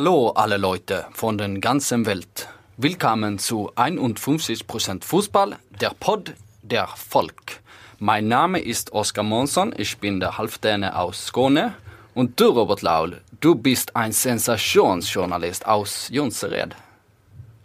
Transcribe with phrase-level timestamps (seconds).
[0.00, 2.46] Hallo alle Leute von den ganzen Welt.
[2.76, 7.58] Willkommen zu 51% Fußball, der Pod der Volk.
[7.98, 11.74] Mein Name ist Oskar Månsson, ich bin der Halvdäne aus Skåne.
[12.14, 16.76] Und du Robert Laul, du bist ein Sensationsjournalist aus Jonsered.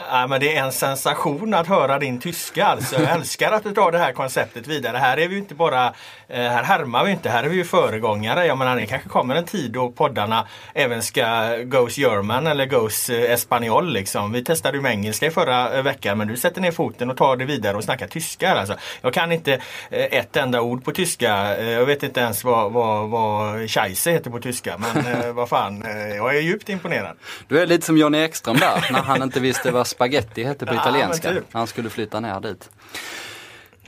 [0.09, 3.01] Ja, men det är en sensation att höra din tyska alltså.
[3.01, 4.97] Jag älskar att du tar det här konceptet vidare.
[4.97, 5.85] Här är vi inte bara,
[6.27, 8.45] eh, här härmar vi inte, här är vi ju föregångare.
[8.45, 13.09] Jag menar det kanske kommer en tid då poddarna även ska goes German eller goes
[13.09, 14.31] eh, Espanol liksom.
[14.31, 17.17] Vi testade ju med engelska i förra eh, veckan men du sätter ner foten och
[17.17, 18.75] tar det vidare och snackar tyska alltså.
[19.01, 21.61] Jag kan inte ett enda ord på tyska.
[21.63, 24.77] Jag vet inte ens vad, vad, vad scheisse heter på tyska.
[24.77, 25.85] Men vad fan,
[26.15, 27.17] jag är djupt imponerad.
[27.47, 30.73] Du är lite som Johnny Ekström där när han inte visste vad spaghetti hette på
[30.73, 31.29] Ja, italienska.
[31.33, 31.43] typ.
[31.51, 32.69] Han skulle flytta ner dit.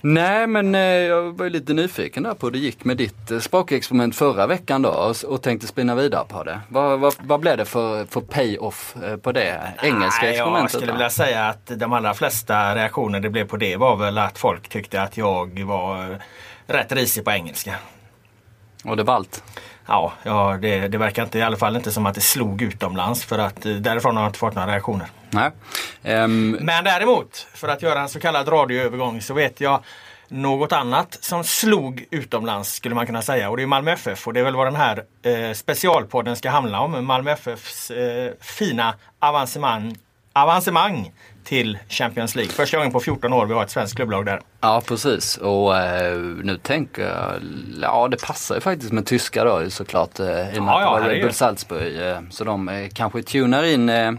[0.02, 3.32] Nej men eh, jag var ju lite nyfiken där på hur det gick med ditt
[3.32, 6.60] eh, språkexperiment förra veckan då och, och tänkte spinna vidare på det.
[6.70, 10.62] Vad, vad, vad blev det för, för pay-off eh, på det engelska Nej, experimentet?
[10.62, 10.94] Jag skulle då?
[10.94, 14.70] vilja säga att de allra flesta reaktioner det blev på det var väl att folk
[14.70, 16.20] tyckte att jag var
[16.68, 17.76] rätt risig på engelska.
[18.84, 19.44] Och det var allt?
[19.88, 23.26] Ja, ja det, det verkar inte, i alla fall inte som att det slog utomlands
[23.26, 25.08] för att därifrån har jag inte fått några reaktioner.
[25.36, 25.52] Nej.
[26.04, 29.84] Ehm, Men däremot, för att göra en så kallad radioövergång så vet jag
[30.28, 34.34] något annat som slog utomlands skulle man kunna säga och det är Malmö FF och
[34.34, 37.06] det är väl vad den här eh, specialpodden ska handla om.
[37.06, 39.96] Malmö FFs eh, fina avancemang,
[40.34, 41.12] avancemang
[41.44, 42.52] till Champions League.
[42.54, 44.42] Första gången på 14 år vi har ett svenskt klubblag där.
[44.62, 47.34] ja precis och eh, nu tänker jag,
[47.82, 50.20] ja det passar ju faktiskt med tyska då såklart.
[50.20, 50.26] Eh,
[50.56, 51.14] I och med Ja, att det var.
[51.16, 52.08] Red Bull Salzburg.
[52.10, 54.12] Eh, så de eh, kanske tunar in eh,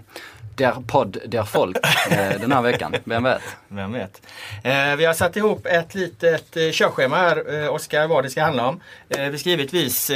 [0.57, 1.77] der podd, der folk
[2.11, 2.95] eh, den här veckan.
[3.05, 3.43] Vem vet?
[3.69, 4.23] Vem vet.
[4.65, 8.43] Eh, vi har satt ihop ett litet eh, körschema här, eh, Oskar, vad det ska
[8.43, 8.81] handla om.
[9.09, 10.11] Eh, vi ska givetvis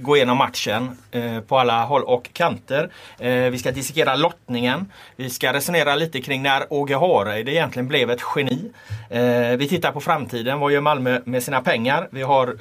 [0.00, 0.96] gå igenom matchen
[1.46, 2.90] på alla håll och kanter.
[3.50, 4.92] Vi ska dissekera lottningen.
[5.16, 8.70] Vi ska resonera lite kring när Åge Hareide egentligen blev ett geni.
[9.56, 10.58] Vi tittar på framtiden.
[10.58, 12.08] Vad gör Malmö med sina pengar?
[12.10, 12.56] Vi har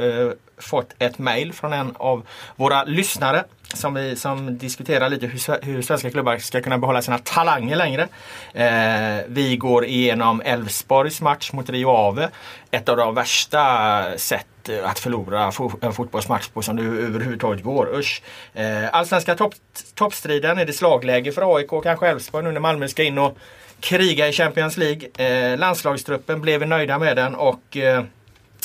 [0.61, 3.43] fått ett mail från en av våra lyssnare
[3.73, 8.07] som, vi, som diskuterar lite hur, hur svenska klubbar ska kunna behålla sina talanger längre.
[8.53, 12.29] Eh, vi går igenom Elfsborgs match mot Rio Ave.
[12.71, 14.45] Ett av de värsta sätt
[14.83, 17.99] att förlora en fotbollsmatch på som det överhuvudtaget går.
[17.99, 18.21] Usch.
[18.53, 19.53] Eh, allsvenska topp,
[19.95, 23.37] toppstriden, är det slagläge för AIK och kanske Elfsborg nu när Malmö ska in och
[23.79, 25.07] kriga i Champions League.
[25.17, 27.97] Eh, landslagstruppen blev vi nöjda med den och eh,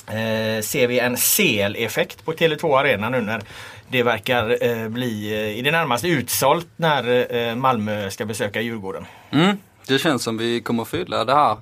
[0.08, 3.42] eh, ser vi en CL-effekt på Tele2 Arena nu när
[3.94, 9.06] det verkar eh, bli eh, i det närmaste utsålt när eh, Malmö ska besöka Djurgården.
[9.30, 9.56] Mm,
[9.86, 11.56] det känns som vi kommer fylla det här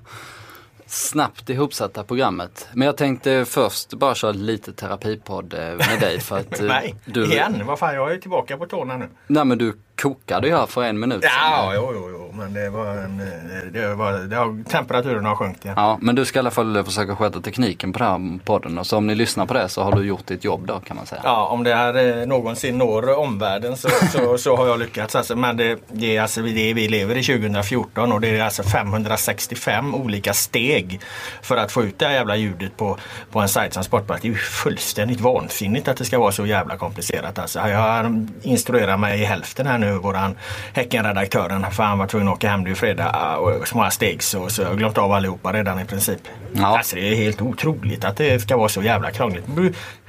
[0.86, 2.68] snabbt ihopsatta programmet.
[2.74, 6.94] Men jag tänkte först bara köra lite terapipodd eh, med dig för att eh, Nej,
[7.04, 7.62] du, igen!
[7.66, 9.08] Vad fan, jag är tillbaka på tårna nu.
[9.26, 11.30] nej, men du kokade ju här för en minut sedan.
[11.50, 13.20] Ja, jo, jo, jo, men det var en...
[13.20, 15.74] eh, Det var, det har, temperaturen har sjunkit igen.
[15.78, 18.86] Ja, men du ska i alla fall försöka sköta tekniken på den här podden och
[18.86, 21.06] så om ni lyssnar på det så har du gjort ditt jobb då kan man
[21.06, 21.20] säga.
[21.24, 25.14] Ja, om det här eh, någonsin når omvärlden så, så, så har jag lyckats.
[25.14, 28.62] Alltså, men det, det är alltså det vi lever i 2014 och det är alltså
[28.62, 31.00] 565 olika steg
[31.42, 32.98] för att få ut det här jävla ljudet på,
[33.32, 34.22] på en sajt som Sportbladet.
[34.22, 37.38] Det är ju fullständigt vansinnigt att det ska vara så jävla komplicerat.
[37.38, 40.36] Alltså, jag instruerar mig i hälften här nu, våran
[40.72, 41.70] Häckenredaktören.
[41.70, 44.48] För han var tvungen att åka hem, det är fredag och så många steg så,
[44.48, 46.20] så jag har glömt av allihopa redan i princip.
[46.52, 46.78] Ja.
[46.78, 49.44] Alltså det är helt otroligt att det ska vara så jävla krångligt.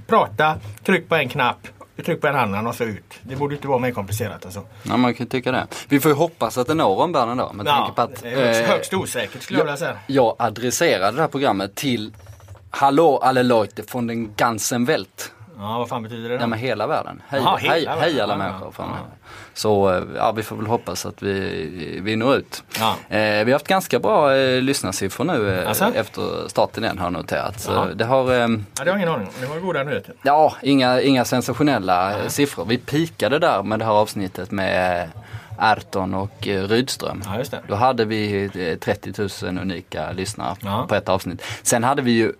[0.07, 1.57] Prata, tryck på en knapp,
[2.05, 3.13] tryck på en annan och så ut.
[3.21, 4.63] Det borde inte vara mer komplicerat alltså.
[4.83, 5.67] Ja, man kan tycka det.
[5.87, 7.53] Vi får ju hoppas att det når omvärlden då.
[7.53, 9.97] Med tanke på att, det är högst, eh, högst osäkert skulle jag vilja säga.
[10.07, 12.13] jag adresserade det här programmet till
[12.69, 15.31] Hallå alle Leute från den ganzen Welt.
[15.63, 16.47] Ja, vad fan betyder det Ja då?
[16.47, 17.21] men hela världen.
[17.27, 18.21] Hej, Jaha, hej, hela hej världen.
[18.23, 18.67] alla Ja, människor.
[18.67, 18.89] ja, Fan.
[18.91, 19.29] ja.
[19.53, 22.63] Så eh, ja, vi får väl hoppas att vi, vi når ut.
[22.79, 22.95] Ja.
[23.17, 25.85] Eh, vi har haft ganska bra eh, lyssnarsiffror nu eh, Alltså?
[25.95, 27.59] efter starten igen har jag noterat.
[27.61, 27.85] Så Ja.
[27.95, 28.37] det har, eh,
[28.77, 29.33] Ja, det har ingen aning om.
[29.39, 30.13] Det var goda nyheter.
[30.23, 32.65] ja, inga, inga sensationella eh, siffror.
[32.65, 35.09] Vi pikade där med det här avsnittet med
[36.13, 37.23] och eh, Rydström.
[37.51, 37.59] Ja.
[37.67, 40.85] Då hade vi eh, 30 000 unika lyssnare Ja.
[40.89, 41.43] på ett avsnitt.
[41.63, 42.33] Sen hade vi ju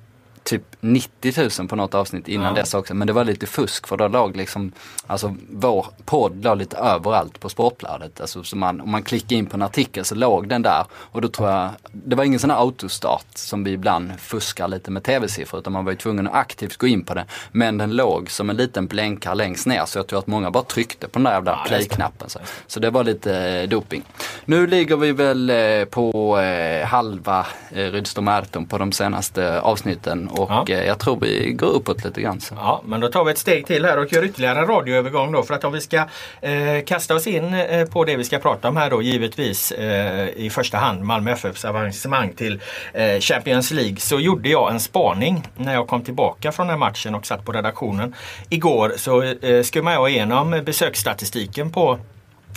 [0.43, 2.61] typ 90 000 på något avsnitt innan Ja.
[2.61, 2.93] dess också.
[2.93, 4.71] Men det var lite fusk för då låg liksom,
[5.07, 8.21] alltså vår podd låg lite överallt på Sportbladet.
[8.21, 10.85] Alltså, så man, om man klickade in på en artikel så låg den där.
[10.93, 14.91] Och då tror jag, det var ingen sån här autostart som vi ibland fuskar lite
[14.91, 15.59] med tv-siffror.
[15.59, 17.25] Utan man var ju tvungen att aktivt gå in på det.
[17.51, 19.85] Men den låg som en liten blänkare längst ner.
[19.85, 22.29] Så jag tror att många bara tryckte på den där jävla Ja, play-knappen.
[22.29, 22.39] Så.
[22.67, 24.03] så det var lite eh, doping.
[24.45, 30.29] Nu ligger vi väl eh, på eh, halva eh, Rydström på de senaste avsnitten.
[30.39, 30.65] Och Ja.
[30.69, 32.41] eh, jag tror vi går uppåt lite grann.
[32.41, 32.55] Så.
[32.57, 35.43] Ja, men då tar vi ett steg till här och gör ytterligare en radioövergång då.
[35.43, 35.97] För att om vi ska
[36.41, 40.27] eh, kasta oss in eh, på det vi ska prata om här då givetvis eh,
[40.35, 42.59] i första hand Malmö FFs avancemang till
[42.93, 47.15] eh, Champions League så gjorde jag en spaning när jag kom tillbaka från den matchen
[47.15, 48.15] och satt på redaktionen.
[48.49, 51.99] Igår så eh, skummade jag igenom besöksstatistiken på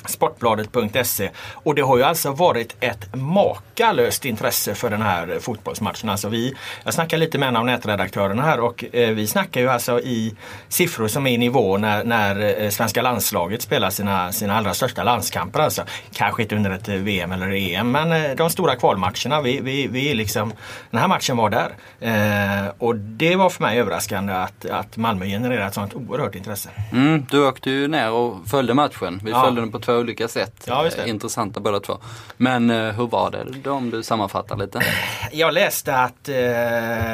[0.06, 6.08] Sportbladet.se och det har ju alltså varit ett makalöst intresse för den här fotbollsmatchen.
[6.10, 6.54] Alltså vi,
[6.84, 10.34] jag snackar lite med en av nätredaktörerna här och eh, vi snackar ju alltså i
[10.68, 15.02] siffror som är i nivå när, när eh, svenska landslaget spelar sina, sina allra största
[15.02, 15.60] landskamper.
[15.60, 15.82] Alltså.
[16.14, 19.40] Kanske inte under ett eh, VM eller EM men de stora kvalmatcherna.
[19.42, 20.52] Vi, vi, vi liksom,
[20.90, 21.70] den här matchen var där.
[22.00, 26.68] Eh, och det var för mig överraskande att, att Malmö genererar ett sånt oerhört intresse.
[26.92, 29.20] Mm, du åkte ju ner och följde matchen.
[29.24, 29.42] Vi Ja.
[29.42, 30.64] följde den på två olika sätt.
[30.66, 30.86] Ja.
[30.86, 31.98] Eh, Intressanta båda två.
[32.36, 34.80] Men eh, hur var det då om du sammanfattar lite?
[35.32, 36.34] Jag läste att, eh,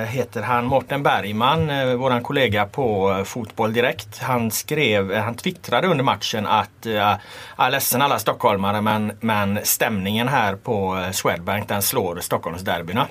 [0.08, 1.66] heter han Morten Bergman,
[1.98, 4.18] våran kollega på Fotboll Direkt.
[4.18, 7.18] Han skrev, han twittrade under matchen att, eh, jag
[7.56, 13.06] är ledsen alla stockholmare men, men stämningen här på Swedbank den slår Stockholmsderbyna.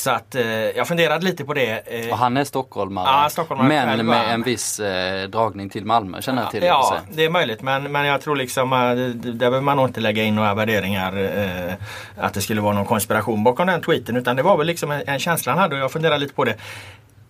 [0.00, 2.04] Så att eh, jag funderade lite på det.
[2.04, 3.06] eh, Och han är stockholmare.
[3.22, 4.30] Ja, stockholmare men själv, med va?
[4.32, 6.62] en viss eh, dragning till Malmö känner jag till.
[6.62, 7.16] Ja, sig.
[7.16, 10.00] det är möjligt men, men jag tror liksom eh, det- där behöver man nog inte
[10.00, 11.16] lägga in några värderingar
[11.68, 11.74] eh,
[12.24, 15.02] att det skulle vara någon konspiration bakom den tweeten utan det var väl liksom en,
[15.06, 16.54] en känsla han hade och jag funderar lite på det.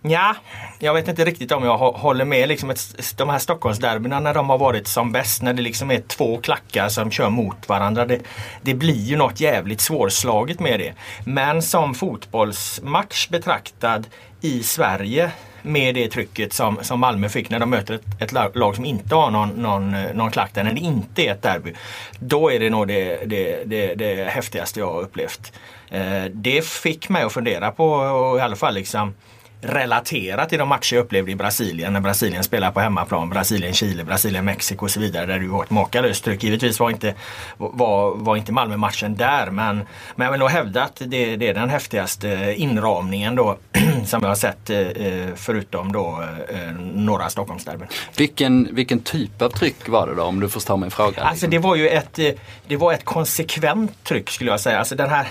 [0.03, 0.35] Ja,
[0.79, 4.49] jag vet inte riktigt om jag håller med liksom ett, de här Stockholmsderbyna när de
[4.49, 8.05] har varit som bäst när det liksom är två klackar som kör mot varandra.
[8.05, 8.19] Det,
[8.61, 10.93] det blir ju något jävligt svårslaget med det.
[11.25, 14.07] Men som fotbollsmatch betraktad
[14.41, 15.31] i Sverige
[15.61, 19.15] med det trycket som, som Malmö fick när de möter ett, ett lag, som inte
[19.15, 21.73] har någon, någon, någon klack där, när det inte är ett derby.
[22.19, 25.53] Då är det nog det, det, det, det häftigaste jag har upplevt.
[25.89, 29.13] Eh, det fick mig att fundera på och i alla fall liksom
[29.61, 33.29] relatera till de matcher jag upplevde i Brasilien när Brasilien spelar på hemmaplan.
[33.29, 36.43] Brasilien, Chile, Brasilien, Mexiko och så vidare där det var ett makalöst tryck.
[36.43, 37.13] Givetvis var inte,
[37.57, 39.81] var, var inte Malmö-matchen där men,
[40.15, 43.57] men jag vill nog hävda att det, det är den häftigaste inramningen då
[44.05, 47.87] som jag har sett eh, förutom då eh, några Stockholmsderbyn.
[48.17, 51.23] Vilken, vilken typ av tryck var det då om du förstår min fråga?
[51.23, 52.31] Alltså det var ju ett, eh,
[52.67, 54.79] det var ett konsekvent tryck skulle jag säga.
[54.79, 55.27] Alltså den här,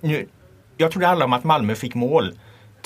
[0.00, 0.28] nu,
[0.76, 2.34] jag tror det handlar om att Malmö fick mål.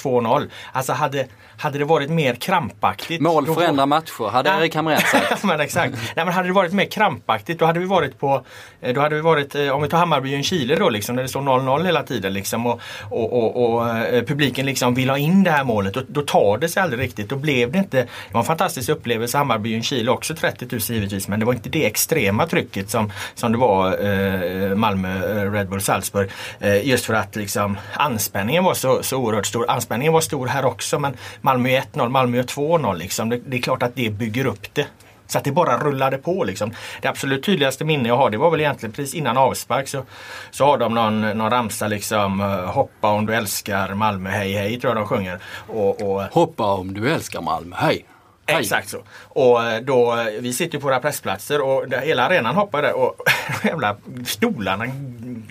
[0.03, 0.51] 2-0.
[0.73, 1.27] Alltså hade,
[1.59, 3.21] hade det varit mer krampaktigt.
[3.21, 4.51] Mål då- förändrar matcher, hade.
[4.51, 5.43] Erik Hamrén sagt.
[5.45, 5.95] Men exakt.
[6.17, 8.45] Nej, men hade det varit mer krampaktigt då hade vi varit på
[8.81, 11.23] eh, då hade vi varit, eh, om vi tar Hammarby och Chile då liksom när
[11.23, 15.19] det står 0-0 hela tiden liksom och, och, och, och eh, publiken liksom vill ha
[15.19, 15.95] in det här målet.
[15.95, 17.29] Då, då tar det sig aldrig riktigt.
[17.29, 20.81] Då blev det inte, det var en fantastisk upplevelse Hammarby och Chile också 30 000
[20.81, 25.69] givetvis men det var inte det extrema trycket som, som det var eh, Malmö, Red
[25.69, 26.31] Bull, Salzburg.
[26.61, 29.71] Eh, just för att liksom anspänningen var så, så oerhört stor.
[29.71, 31.17] Anspänningen var stor här också men
[31.49, 33.29] Malmö 1-0, Malmö 2-0 liksom.
[33.29, 34.87] Det, det är klart att det bygger upp det.
[35.27, 36.73] Så att det bara rullade på liksom.
[37.03, 40.05] Det absolut tydligaste minne jag har det var väl egentligen precis innan avspark så,
[40.51, 44.81] så har de någon, någon ramsa liksom eh, Hoppa om du älskar Malmö, hej hej
[44.81, 45.41] tror jag de sjunger.
[45.69, 48.05] Och, och, Hoppa om du älskar Malmö, hej!
[48.49, 48.61] Hej.
[48.61, 48.99] Exakt så.
[49.23, 52.93] Och eh, då, eh, vi sitter på våra pressplatser och där, hela arenan hoppar där
[52.97, 53.17] och
[53.65, 54.85] jävla stolarna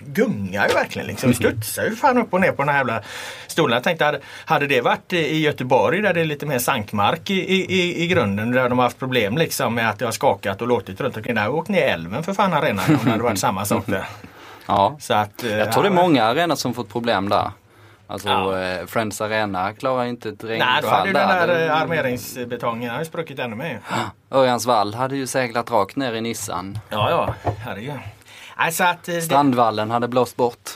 [0.06, 1.08] gungar ju verkligen.
[1.08, 1.34] Liksom.
[1.34, 3.02] Studsar ju fan upp och ner på den här jävla
[3.46, 3.76] stolarna.
[3.76, 7.34] Jag tänkte, hade, hade det varit i Göteborg där det är lite mer sankmark i,
[7.34, 10.68] i, i grunden där de har haft problem liksom med att det har skakat och
[10.68, 11.34] låtit runt omkring.
[11.34, 14.04] Där åkt ner i älven för fan arenan om det hade varit samma sak där.
[14.70, 14.96] Ja.
[15.00, 17.50] Så att, eh, Jag tror det är många arenor som fått problem där.
[18.10, 18.60] Alltså Ja.
[18.60, 21.66] eh, Friends Arena klarar inte ett Nej, då hade regnfall ju den där där.
[21.68, 23.80] eh, armeringsbetongen hade ju spruckit ännu mer.
[24.30, 26.78] Örjansvall hade ju seglat rakt ner i Nissan.
[26.88, 27.94] Ja, ja, herregud.
[28.56, 30.70] Alltså att, eh, det, Strandvallen hade blåst bort.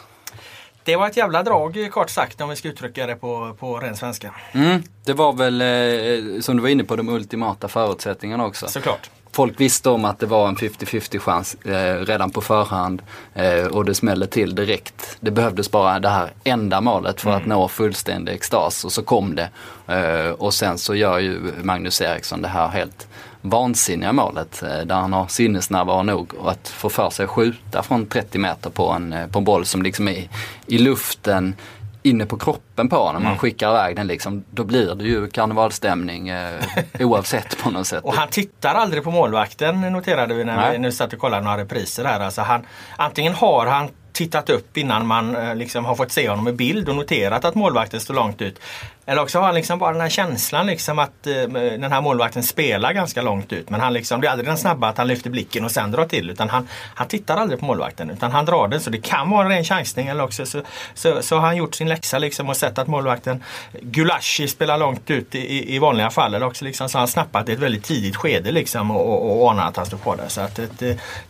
[0.84, 3.96] Det var ett jävla drag kort sagt om vi ska uttrycka det på, på ren
[3.96, 4.34] svenska.
[4.52, 8.66] Mm, det var väl, eh, som du var inne på, de ultimata förutsättningarna också.
[8.68, 9.10] Såklart.
[9.34, 13.02] Folk visste om att det var en 50-50 chans eh, redan på förhand
[13.34, 15.16] eh, och det smällde till direkt.
[15.20, 19.34] Det behövdes bara det här enda målet för att nå fullständig extas och så kom
[19.34, 19.48] det.
[19.86, 23.08] Eh, och sen så gör ju Magnus Eriksson det här helt
[23.40, 28.06] vansinniga målet eh, där han har sinnesnärvaro nog och att få för sig skjuta från
[28.06, 30.28] 30 meter på en, på en boll som liksom är
[30.66, 31.54] i luften
[32.02, 33.22] inne på kroppen på honom.
[33.22, 33.38] Man mm.
[33.38, 34.44] skickar iväg den liksom.
[34.50, 36.60] Då blir det ju karnevalstämning eh,
[37.00, 38.04] oavsett på något sätt.
[38.04, 40.72] Och han tittar aldrig på målvakten noterade vi när Nej.
[40.72, 42.20] vi nu satt och kollade några repriser här.
[42.20, 42.66] Alltså han,
[42.96, 46.88] antingen har han tittat upp innan man eh, liksom har fått se honom i bild
[46.88, 48.60] och noterat att målvakten står långt ut.
[49.06, 52.42] Eller också har han liksom bara den här känslan liksom att eh, den här målvakten
[52.42, 53.70] spelar ganska långt ut.
[53.70, 56.04] Men han liksom, det är aldrig den snabba att han lyfter blicken och sen drar
[56.04, 56.30] till.
[56.30, 58.80] Utan han, han tittar aldrig på målvakten utan han drar den.
[58.80, 60.62] Så det kan vara en ren chansning eller också så,
[60.94, 63.44] så, så, har han gjort sin läxa liksom och sett att målvakten
[63.80, 66.34] Gulashi spelar långt ut i, i vanliga fall.
[66.34, 69.42] Eller också liksom så har han snappat i ett väldigt tidigt skede liksom och, och,
[69.42, 70.28] och anar att han står kvar där.
[70.28, 70.82] Så att ett,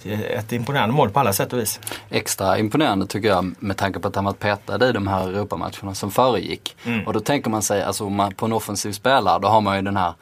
[0.05, 1.81] ett imponerande mål på alla sätt och vis.
[2.11, 5.95] Extra imponerande tycker jag med tanke på att han varit petad i de här Europamatcherna
[5.95, 6.77] som föregick.
[6.85, 7.07] Mm.
[7.07, 9.83] Och då tänker man sig, alltså man, på en offensiv spelare, då har man ju
[9.83, 10.15] den här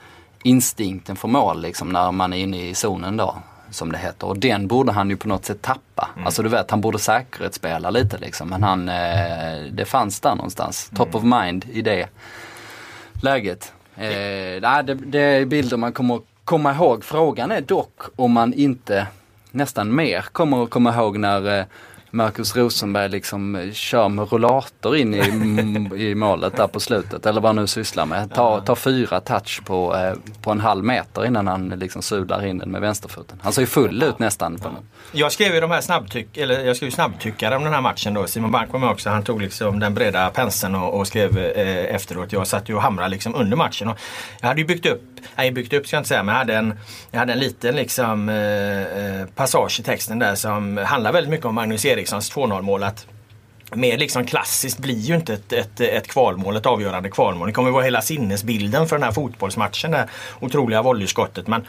[0.42, 3.35] instinkten för mål liksom när man är inne i zonen då.
[3.70, 4.26] Som det heter.
[4.26, 6.09] Och den borde han ju på något sätt tappa.
[6.14, 6.26] Mm.
[6.26, 8.49] Alltså du vet, han borde säkerhetsspela lite liksom.
[8.49, 10.90] Men han, eh, det fanns där någonstans.
[10.97, 12.09] Top of mind i det
[13.23, 13.73] läget.
[13.97, 17.04] Eh, det, det är bilder man kommer komma ihåg.
[17.04, 19.06] Frågan är dock om man inte
[19.50, 21.64] nästan mer kommer att komma ihåg när eh,
[22.10, 27.48] Marcus Rosenberg liksom kör med rollator in i, i målet där på slutet eller vad
[27.48, 28.34] han nu sysslar med.
[28.34, 32.58] Tar, tar fyra touch på, eh, på en halv meter innan han liksom sular in
[32.58, 33.38] den med vänsterfoten.
[33.42, 34.58] Han ser ju full ut nästan.
[34.58, 34.70] På
[35.12, 38.26] Jag skrev ju de här snabbtyck, eller jag skrev snabbtyckare om den här matchen då.
[38.26, 39.10] Simon Bank var med också.
[39.10, 42.32] Han tog liksom den breda penseln och, och skrev eh, efteråt.
[42.32, 43.88] Jag satt ju och hamrade liksom under matchen.
[43.88, 43.98] Och
[44.40, 45.02] jag hade ju byggt upp,
[45.36, 46.74] nej byggt upp ska jag inte säga, men jag hade en,
[47.10, 51.46] jag hade en liten liksom eh, eh passage i texten där som handlar väldigt mycket
[51.46, 53.07] om Magnus Eriksson Erikssons 2-0 mål att
[53.75, 57.49] mer liksom klassiskt blir ju inte ett, ett, ett kvalmål, ett avgörande kvalmål.
[57.49, 61.47] Det kommer vara hela sinnesbilden för den här fotbollsmatchen, det här otroliga volleyskottet.
[61.47, 61.66] Men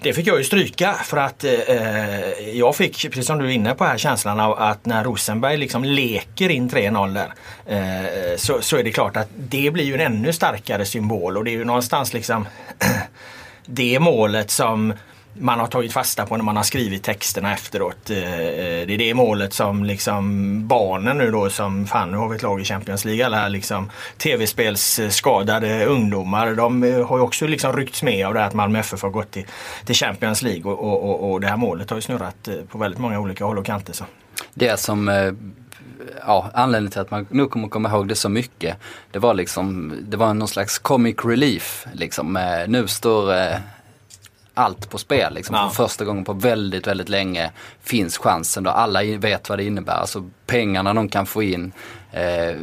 [0.00, 3.74] det fick jag ju stryka för att eh, jag fick, precis som du är inne
[3.74, 7.34] på här, känslan av att när Rosenberg liksom leker in 3-0 där
[7.66, 11.44] eh, så, så är det klart att det blir ju en ännu starkare symbol och
[11.44, 12.48] det är ju någonstans liksom
[13.66, 14.94] det målet som
[15.38, 18.10] man har tagit fasta på när man har skrivit texterna efteråt.
[18.10, 22.28] Eh, eh, det är det målet som liksom barnen nu då som, fan nu har
[22.28, 26.54] vi ett lag i Champions League, alla liksom tv-spelsskadade ungdomar.
[26.54, 29.10] De eh, har ju också liksom ryckts med av det här att Malmö FF har
[29.10, 29.46] gått till,
[29.84, 33.00] till Champions League och, och, och, och det här målet har ju snurrat på väldigt
[33.00, 33.92] många olika håll och kanter.
[33.92, 34.04] Så.
[34.54, 35.32] Det som
[36.26, 38.76] ja, anledningen till att man nu kommer komma ihåg det så mycket.
[39.10, 42.38] Det var liksom, det var någon slags comic relief liksom.
[42.68, 43.32] Nu står
[44.54, 45.34] allt på spel.
[45.34, 45.56] Liksom.
[45.56, 45.68] Ja.
[45.68, 47.50] För första gången på väldigt, väldigt länge
[47.82, 48.70] finns chansen då.
[48.70, 49.92] Alla vet vad det innebär.
[49.94, 51.72] Alltså pengarna de kan få in
[52.12, 52.56] eh,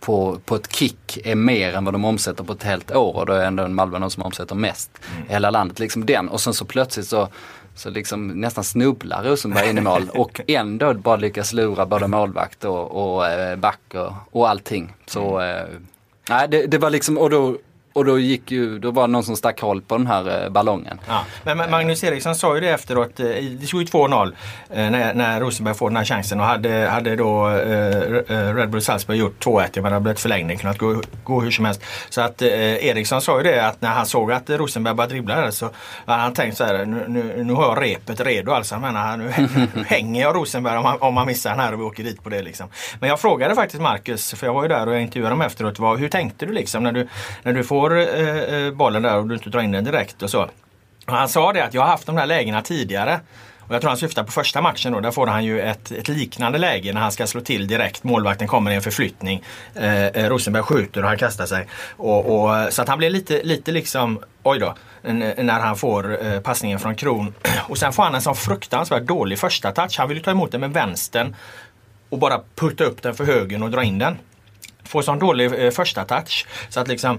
[0.00, 3.20] på, på ett kick är mer än vad de omsätter på ett helt år.
[3.20, 5.28] Och då är ändå Malmö de som omsätter mest mm.
[5.28, 5.78] hela landet.
[5.78, 6.28] Liksom den.
[6.28, 7.28] Och sen så plötsligt så
[7.76, 12.64] så liksom nästan snubblar Rosenberg in i mål och ändå bara lyckas lura både målvakt
[12.64, 14.94] och, och eh, back och, och allting.
[15.06, 15.56] Så mm.
[15.56, 15.64] eh,
[16.28, 17.56] nej, det, det var liksom, och då
[17.94, 20.50] och då gick ju, då var det någon som stack hål på den här eh,
[20.50, 21.00] ballongen.
[21.08, 21.24] Ja.
[21.44, 23.26] Men Magnus Eriksson sa ju det efteråt, eh,
[23.60, 24.32] det stod ju 2-0
[24.70, 28.82] eh, när, när Rosenberg får den här chansen och hade, hade då eh, Red Bull
[28.82, 31.82] Salzburg gjort 2-1, jag menar det hade blivit förlängning, kunnat gå, gå hur som helst.
[32.08, 35.40] Så att eh, Eriksson sa ju det att när han såg att Rosenberg började dribbla
[35.40, 35.70] där så
[36.06, 38.78] hade han tänkt så här, nu, nu, nu har jag repet redo alltså.
[38.78, 39.32] menar, nu,
[39.74, 42.22] nu hänger jag Rosenberg om han, om han missar den här och vi åker dit
[42.24, 42.68] på det liksom.
[43.00, 45.78] Men jag frågade faktiskt Marcus, för jag var ju där och jag intervjuade honom efteråt,
[45.78, 47.08] vad, hur tänkte du liksom när du,
[47.42, 50.22] när du får får eh, eh, bollen där och du inte drar in den direkt
[50.22, 50.42] och så.
[51.06, 53.20] Och han sa det att jag har haft de där lägena tidigare.
[53.60, 55.00] Och jag tror han syftar på första matchen då.
[55.00, 58.04] Där får han ju ett, ett liknande läge när han ska slå till direkt.
[58.04, 59.42] Målvakten kommer i en förflyttning.
[59.74, 61.66] Eh, eh Rosenberg skjuter och han kastar sig.
[61.96, 66.26] Och, och, eh, så att han blir lite, lite liksom, oj då, när han får
[66.26, 67.34] eh, passningen från Kron.
[67.68, 69.98] Och sen får han en sån fruktansvärt dålig första touch.
[69.98, 71.36] Han vill ta emot den med vänstern
[72.08, 74.18] och bara putta upp den för högen och dra in den
[74.84, 77.18] får sån dålig eh, första touch så att liksom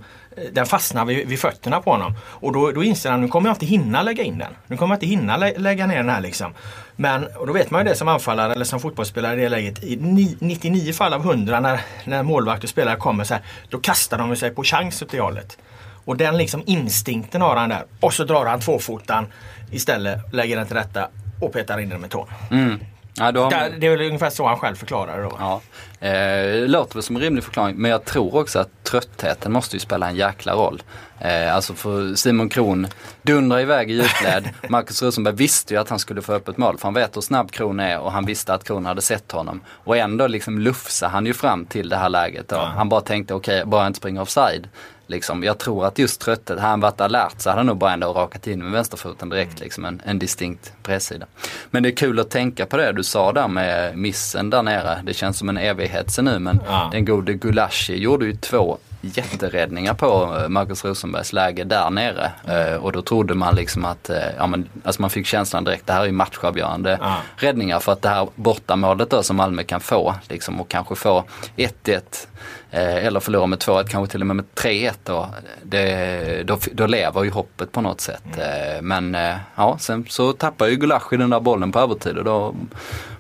[0.52, 2.14] den fastnar vid, vid fötterna på honom.
[2.24, 4.54] Och då, då inser han nu kommer jag inte hinna lägga in den.
[4.68, 6.54] Nu kommer jag inte hinna lä lägga ner den här liksom.
[6.96, 9.84] Men och då vet man ju det som anfallare eller som fotbollsspelare i det läget.
[9.84, 9.96] I
[10.40, 14.36] 99 fall av 100 när, när målvakt och spelare kommer så här, då kastar de
[14.36, 15.58] sig på chans åt det hållet.
[16.06, 17.86] Och den liksom instinkten har han där.
[18.00, 19.28] Och så drar han tvåfotan
[19.72, 21.08] istället, lägger den till rätta
[21.42, 22.28] och petar in den med tån.
[22.52, 22.80] Mm.
[23.18, 23.80] Ja, har...
[23.80, 25.38] Det är väl ungefär så han själv förklarar det då.
[25.40, 25.62] Ja.
[26.08, 29.80] Eh, låter väl som en rimlig förklaring men jag tror också att tröttheten måste ju
[29.80, 30.84] spela en jäkla roll.
[31.20, 32.88] Eh, alltså för Simon Kron
[33.22, 34.50] dundrar iväg i djupled.
[34.70, 37.22] Marcus Rosenberg visste ju att han skulle få upp ett mål för han vet hur
[37.22, 39.62] snabb Kron är och han visste att Kron hade sett honom.
[39.68, 42.48] Och ändå liksom lufsade han ju fram till det här läget.
[42.48, 42.56] Då.
[42.56, 42.66] Ja.
[42.66, 44.68] Han bara tänkte okej, okay, bara jag inte springer offside
[45.08, 47.94] Liksom, jag tror att just trötthet, hade han varit alert så hade han nog bara
[47.94, 49.60] ändå rakat in med vänsterfoten direkt.
[49.60, 51.26] Liksom, en, en distinkt pressida.
[51.72, 55.02] Men det är kul att tänka på det du sa där med missen där nere.
[55.04, 56.90] Det känns som en evighet sen nu men Ja.
[56.92, 58.78] den gode Gulashi gjorde ju två
[59.14, 62.32] jätteräddningar på eh, Marcus Rosenbergs läge där nere.
[62.48, 65.88] Eh, och då trodde man liksom att, eh, ja men, alltså man fick känslan direkt,
[65.88, 67.16] det här är ju matchavgörande Ja.
[67.36, 71.24] räddningar för att det här bortamålet då som Malmö kan få liksom och kanske få
[71.56, 72.28] 1-1
[72.72, 75.30] eh, eller förlora med 2-1, kanske till och med med 3-1 då.
[75.64, 76.58] Det, då.
[76.72, 78.24] Då lever ju hoppet på något sätt.
[78.38, 79.18] Eh, men
[79.56, 82.56] ja, sen så tappar ju Gulashi den där bollen på övertid och då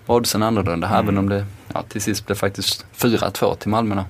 [0.05, 0.89] var oddsen annorlunda.
[0.99, 4.03] Även om det ja, till sist blev faktiskt 4-2 till Malmö då.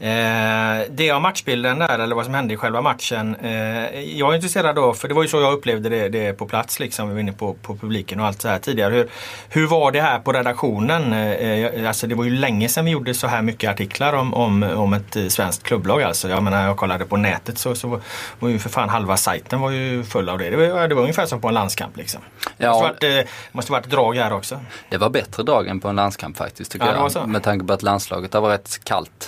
[0.00, 3.36] Eh, det av matchbilden där, eller vad som hände i själva matchen.
[3.42, 6.46] Eh, jag är intresserad då, för det var ju så jag upplevde det, det på
[6.46, 8.94] plats, liksom, vi var inne på, på publiken och allt så här tidigare.
[8.94, 9.08] Hur,
[9.48, 11.12] hur var det här på redaktionen?
[11.12, 14.62] Eh, alltså det var ju länge sedan vi gjorde så här mycket artiklar om, om,
[14.62, 16.02] om ett eh, svenskt klubblag.
[16.02, 16.28] Alltså.
[16.28, 18.00] Jag menar, jag kollade på nätet så, så
[18.38, 20.50] var ju för fan halva sajten var ju full av det.
[20.50, 21.96] Det var, det var ungefär som på en landskamp.
[21.96, 22.20] Liksom.
[22.56, 22.72] Det Ja.
[22.72, 24.60] måste varit, eh, måste varit drag här också.
[24.90, 27.28] Det var bättre drag än på en landskamp faktiskt tycker Ja, det var jag.
[27.28, 29.27] Med tanke på att landslaget har varit rätt kallt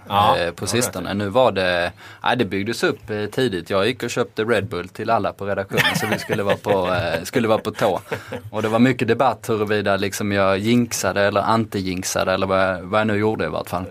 [0.11, 1.13] Ja, eh, på sistone.
[1.13, 1.91] Nu var det,
[2.23, 3.69] nej det byggdes upp eh, tidigt.
[3.69, 6.93] Jag gick och köpte Red Bull till alla på redaktionen så vi skulle vara på,
[6.93, 7.99] eh, skulle vara på tå.
[8.49, 12.99] Och det var mycket debatt huruvida liksom jag jinxade eller anti-jinxade eller vad jag, vad
[12.99, 13.83] jag nu gjorde i vart fall.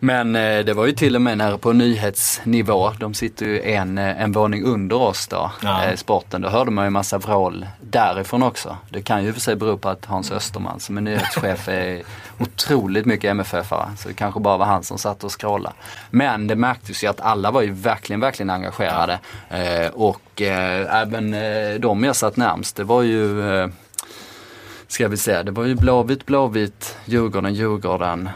[0.00, 2.90] Men eh, det var ju till och med nere på nyhetsnivå.
[3.00, 6.42] De sitter ju en, en våning under oss då, eh, sporten.
[6.42, 8.76] Då hörde man ju massa vrål därifrån också.
[8.90, 12.02] Det kan ju för sig bero på att Hans Österman som är nyhetschef är
[12.38, 13.96] otroligt mycket MFF-are.
[13.96, 15.76] Så det kanske bara var han som satt och scrollade.
[16.10, 19.18] Men det märktes ju att alla var ju verkligen, verkligen engagerade.
[19.50, 23.68] Eh, och eh, även eh, de jag satt närmst, det var ju eh,
[24.88, 28.28] Ska vi säga, det var ju Blåvitt, Blåvitt, Djurgården, Djurgården,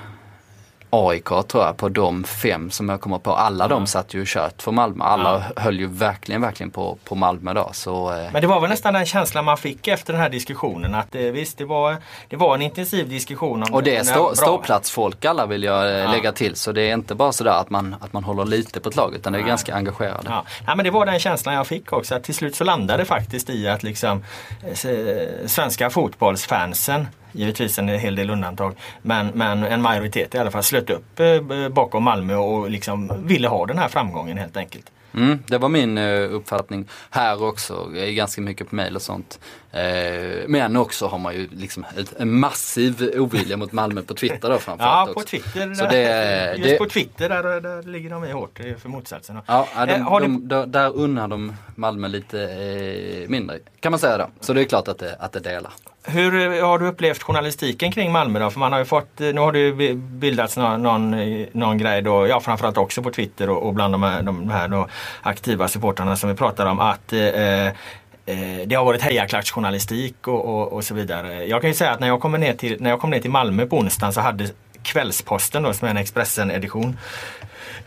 [0.91, 3.33] AIK tror jag på de fem som jag kommer på.
[3.33, 5.05] Alla de satt ju kört för Malmö.
[5.05, 7.71] Alla höll ju verkligen, verkligen på, på Malmö då.
[7.73, 10.95] Så, eh, Men det var väl nästan den känslan man fick efter den här diskussionen.
[10.95, 11.97] Att eh, visst, det var,
[12.29, 13.63] det var en intensiv diskussion.
[13.63, 16.11] Om och det är stå, ståplatsfolk alla vill jag eh, Ja.
[16.11, 16.57] lägga till.
[16.57, 19.15] Så det är inte bara sådär att man, att man håller lite på ett lag
[19.15, 20.23] utan det är ganska engagerade.
[20.29, 20.45] Ja.
[20.67, 22.15] Nej, men det var den känslan jag fick också.
[22.15, 24.25] Att till slut så landade det faktiskt i att liksom,
[24.63, 28.75] eh, svenska fotbollsfansen Givetvis en hel del undantag.
[29.03, 33.49] Men, men en majoritet i alla fall slöt upp eh, bakom Malmö och liksom ville
[33.49, 34.91] ha den här framgången helt enkelt.
[35.15, 37.89] Mm, det var min eh, uppfattning här också.
[37.93, 39.39] Ganska mycket på mail och sånt.
[39.73, 39.81] Eh,
[40.49, 41.85] men också har man ju liksom
[42.19, 45.29] en massiv ovilja mot Malmö på Twitter då Ja, framförallt på också.
[45.29, 45.75] Twitter.
[45.75, 49.39] Så där, det- just det- på Twitter där, där ligger de i hårt för motsatsen.
[49.47, 54.19] Ja, ja, de, har de, där- där unnar de Malmö lite mindre kan man säga
[54.19, 54.27] då.
[54.41, 55.73] Så det är klart att det, att det delar.
[56.05, 58.51] Hur har du upplevt journalistiken kring Malmö då?
[58.51, 61.17] För man har ju fått, eh, nu har det ju bildats någon, någon,
[61.53, 64.69] någon grej då, ja framförallt också på Twitter och, och bland de här, de här
[64.69, 64.89] då,
[65.23, 67.73] aktiva supportrarna som vi pratar om att eh, eh
[68.67, 71.45] det har varit hejaklacksjournalistik och, och, och så vidare.
[71.47, 73.31] Jag kan ju säga att när jag kommer ner till, när jag kom ner till
[73.31, 74.49] Malmö på onsdagen så hade
[74.83, 76.97] Kvällsposten då, som är en Expressen-edition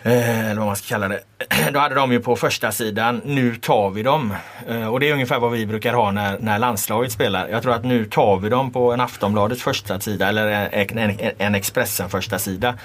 [0.06, 1.20] Eh, eller vad man ska kalla det.
[1.74, 4.36] Då hade de ju på första sidan Nu tar vi dem.
[4.68, 7.48] Eh, och det är ungefär vad vi brukar ha när, när landslaget spelar.
[7.48, 11.32] Jag tror att Nu tar vi dem på en Aftonbladets första sida eller en, en,
[11.38, 12.76] en Expressen första sida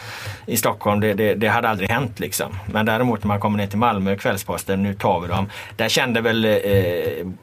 [0.46, 1.00] i Stockholm.
[1.00, 2.58] Det, det, det hade aldrig hänt liksom.
[2.66, 5.50] Men däremot när man kommer ner till Malmö, Kvällsposten, Nu tar vi dem.
[5.76, 6.52] Där kände väl eh,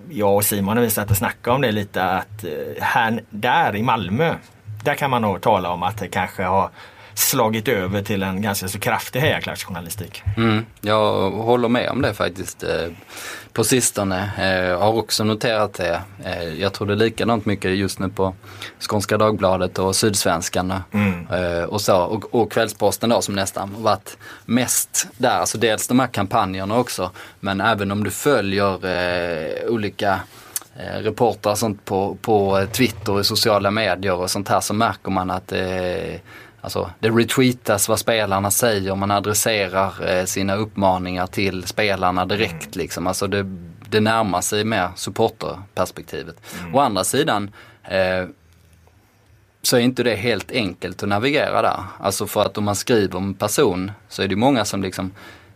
[0.10, 2.50] jag och Simon när vi satt och snackade om det lite att eh,
[2.84, 4.36] här, där i Malmö,
[4.84, 6.70] där kan man nog tala om att det kanske har
[7.16, 10.24] slagit över till en ganska så kraftig hejaklacksjournalistik.
[10.38, 12.64] Mm, jag håller med om det faktiskt.
[12.64, 12.88] eh,
[13.54, 14.32] På sistone.
[14.38, 16.02] Eh, har också noterat det.
[16.26, 18.36] Eh, jag tror det är likadant mycket just nu på
[18.80, 20.72] Skånska Dagbladet och Sydsvenskan.
[21.32, 25.40] eh, Och, så, och, och Kvällsposten då som nästan varit mest där.
[25.40, 27.12] Alltså dels de här kampanjerna också.
[27.40, 28.80] Men även om du följer
[29.70, 30.20] olika
[30.80, 35.32] eh, reportrar sånt på, på Twitter och sociala medier och sånt här så märker man
[35.32, 36.20] att eh,
[36.66, 43.08] Alltså det retweetas vad spelarna säger, man adresserar eh, sina uppmaningar till spelarna direkt liksom.
[43.08, 43.44] Alltså det,
[43.90, 46.36] det närmar sig mer supporterperspektivet.
[46.74, 47.52] Å andra sidan
[47.84, 48.26] eh,
[49.62, 51.84] så är inte det helt enkelt att navigera där.
[52.00, 55.12] Alltså för att om man skriver om en person så är det många som liksom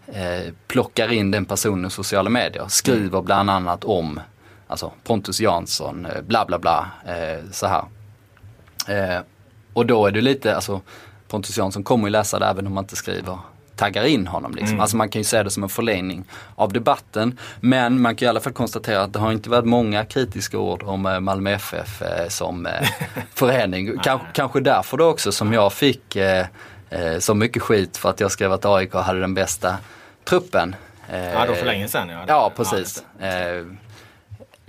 [0.08, 2.66] eh, plockar in den personen i sociala medier.
[2.68, 4.20] Skriver bland annat om
[4.68, 7.84] alltså Pontus Jansson, eh, bla bla bla, eh, så här.
[8.88, 9.22] Eh,
[9.74, 10.82] och då är det lite, alltså
[11.28, 13.38] Pontus Jansson kommer ju läsa det även om man inte skriver
[13.80, 14.56] taggar in honom.
[14.56, 14.80] Liksom.
[14.80, 17.38] Alltså man kan ju se det som en förlängning av debatten.
[17.60, 20.84] Men man kan i alla fall konstatera att det har inte varit många kritiska ord
[20.84, 22.90] om eh, Malmö FF eh, som eh,
[23.34, 23.98] förening.
[24.04, 26.18] Kanske, kanske därför då också som jag fick
[27.20, 29.78] så mycket skit för att jag skrev att AIK hade den bästa
[30.26, 30.76] truppen.
[31.12, 32.24] Ja, då för länge sedan ja.
[32.28, 33.04] Ja, precis.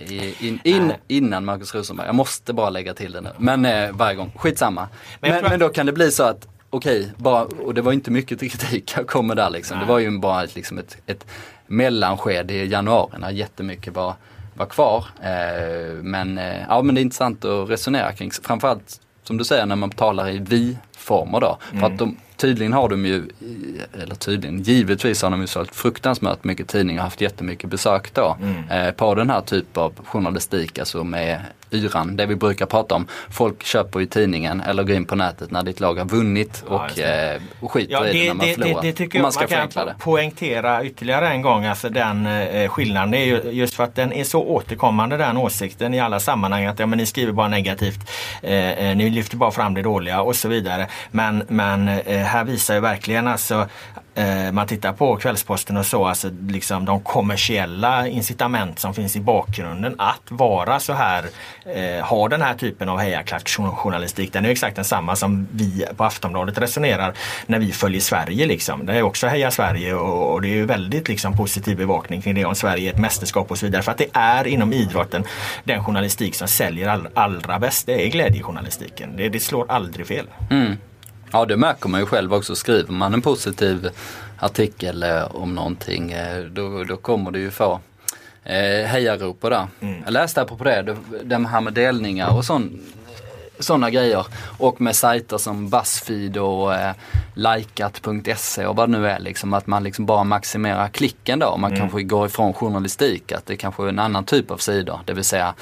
[0.09, 2.07] In, in, innan Marcus Rosenberg.
[2.07, 3.29] Jag måste bara lägga till det nu.
[3.37, 4.87] Men eh, varje gång, skitsamma.
[5.19, 8.11] Men, men, men då kan det bli så att okej, bara, och det var inte
[8.11, 9.79] mycket till kritik jag kommer där liksom.
[9.79, 11.25] Det var ju bara ett, liksom ett, ett
[11.67, 14.13] mellanskede i januari när jättemycket var,
[14.53, 15.05] var kvar.
[15.21, 19.65] Eh, men, eh, ja, men det är intressant att resonera kring, framförallt som du säger
[19.65, 21.57] när man talar i vi-former då.
[21.69, 21.79] Mm.
[21.79, 23.23] För att de, tydligen har de ju,
[24.03, 28.37] eller tydligen, givetvis har de ju sålt fruktansvärt mycket tidningar och haft jättemycket besök då.
[28.41, 28.87] Mm.
[28.87, 31.39] Eh, på den här typen av journalistik, alltså med
[31.77, 33.07] yran, det vi brukar prata om.
[33.29, 36.81] Folk köper ju tidningen eller går in på nätet när ditt lag har vunnit och,
[36.95, 38.81] ja, eh, och skiter ja, det, i det när man förlorar.
[38.81, 39.95] Det, det tycker jag man, man kan det.
[39.99, 43.11] poängtera ytterligare en gång, alltså den eh, skillnaden.
[43.11, 46.65] Det är ju just för att den är så återkommande den åsikten i alla sammanhang
[46.65, 48.09] att ja, men ni skriver bara negativt,
[48.41, 50.87] eh, eh ni lyfter bara fram det dåliga och så vidare.
[51.11, 53.67] Men, men eh, här visar ju verkligen alltså
[54.15, 59.19] eh, man tittar på Kvällsposten och så, alltså liksom de kommersiella incitament som finns i
[59.19, 61.25] bakgrunden att vara så här,
[61.65, 66.57] eh, ha den här typen av hejarklacksjournalistik, Den är exakt densamma som vi på Aftonbladet
[66.57, 67.13] resonerar
[67.45, 68.45] när vi följer Sverige.
[68.45, 68.85] Liksom.
[68.85, 72.35] Det är också Heja Sverige och, och det är ju väldigt liksom, positiv bevakning kring
[72.35, 73.81] det om Sverige är ett mästerskap och så vidare.
[73.81, 75.23] För att det är inom idrotten
[75.63, 77.85] den journalistik som säljer all, allra bäst.
[77.85, 79.17] Det är glädjejournalistiken.
[79.17, 80.27] Det, det slår aldrig fel.
[80.49, 80.77] Mm.
[81.31, 82.55] Ja det märker man ju själv också.
[82.55, 83.89] Skriver man en positiv
[84.39, 87.79] artikel eh, om någonting eh, då, då kommer det ju få
[88.43, 89.67] eh, hejarop det.
[89.79, 90.01] Mm.
[90.03, 92.71] Jag läste på det, det, det här med delningar och sånt
[93.63, 94.25] sådana grejer.
[94.57, 96.93] Och med sajter som Buzzfeed och eh,
[97.33, 99.19] likat.se och vad det nu är.
[99.19, 101.57] Liksom, att man liksom bara maximerar klicken då.
[101.57, 101.79] Man mm.
[101.79, 103.31] kanske går ifrån journalistik.
[103.31, 104.99] Att det kanske är en annan typ av sidor.
[105.05, 105.53] Det vill säga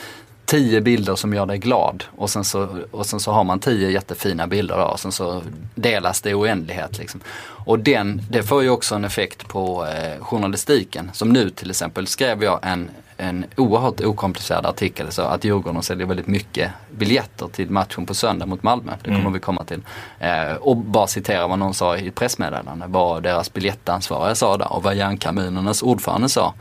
[0.49, 3.89] tio bilder som gör dig glad och sen så, och sen så har man tio
[3.89, 5.41] jättefina bilder då, och sen så
[5.75, 6.97] delas det i oändlighet.
[6.97, 7.21] Liksom.
[7.65, 11.11] Och den, det får ju också en effekt på eh, journalistiken.
[11.13, 16.07] Som nu till exempel skrev jag en, en oerhört okomplicerad artikel så att Djurgården säljer
[16.07, 18.91] väldigt mycket biljetter till matchen på söndag mot Malmö.
[19.01, 19.33] Det kommer mm.
[19.33, 19.81] vi komma till.
[20.19, 24.73] Eh, och bara citera vad någon sa i ett pressmeddelande, vad deras biljettansvariga sa där
[24.73, 26.53] och vad järnkommunernas ordförande sa.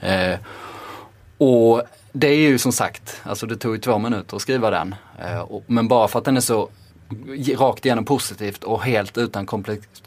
[0.00, 0.36] Eh,
[1.38, 4.94] och det är ju som sagt, alltså det tog ju två minuter att skriva den.
[5.24, 6.68] Eh, men bara för att den är så
[7.58, 9.46] rakt igenom positivt och helt utan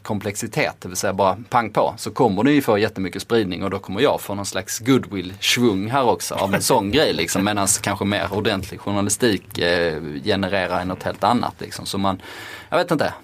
[0.02, 3.70] komplexitet, det vill säga bara pang på, så kommer det ju få jättemycket spridning och
[3.70, 7.44] då kommer jag få någon slags goodwill-svung här också av en sån grej liksom.
[7.44, 11.86] Medan kanske mer ordentlig journalistik eh, genererar något helt annat liksom.
[11.86, 12.22] Så man,
[12.68, 13.14] jag vet inte,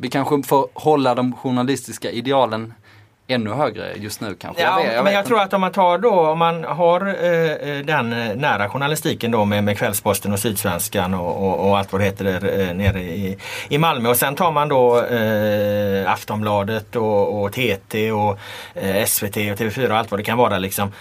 [0.00, 2.74] vi kanske får hålla de journalistiska idealen
[3.30, 4.62] ännu högre just nu kanske.
[4.62, 7.06] Ja, jag vet, jag men jag tror att om man tar då, om man har
[7.06, 11.78] eh, eh den eh, nära journalistiken då med, med Kvällsposten och Sydsvenskan och, och, och
[11.78, 13.38] allt vad det heter där eh, nere i,
[13.68, 18.38] i Malmö och sen tar man då eh, Aftonbladet och, och TT och
[19.06, 20.92] SVT och TV4 och allt vad det kan vara liksom.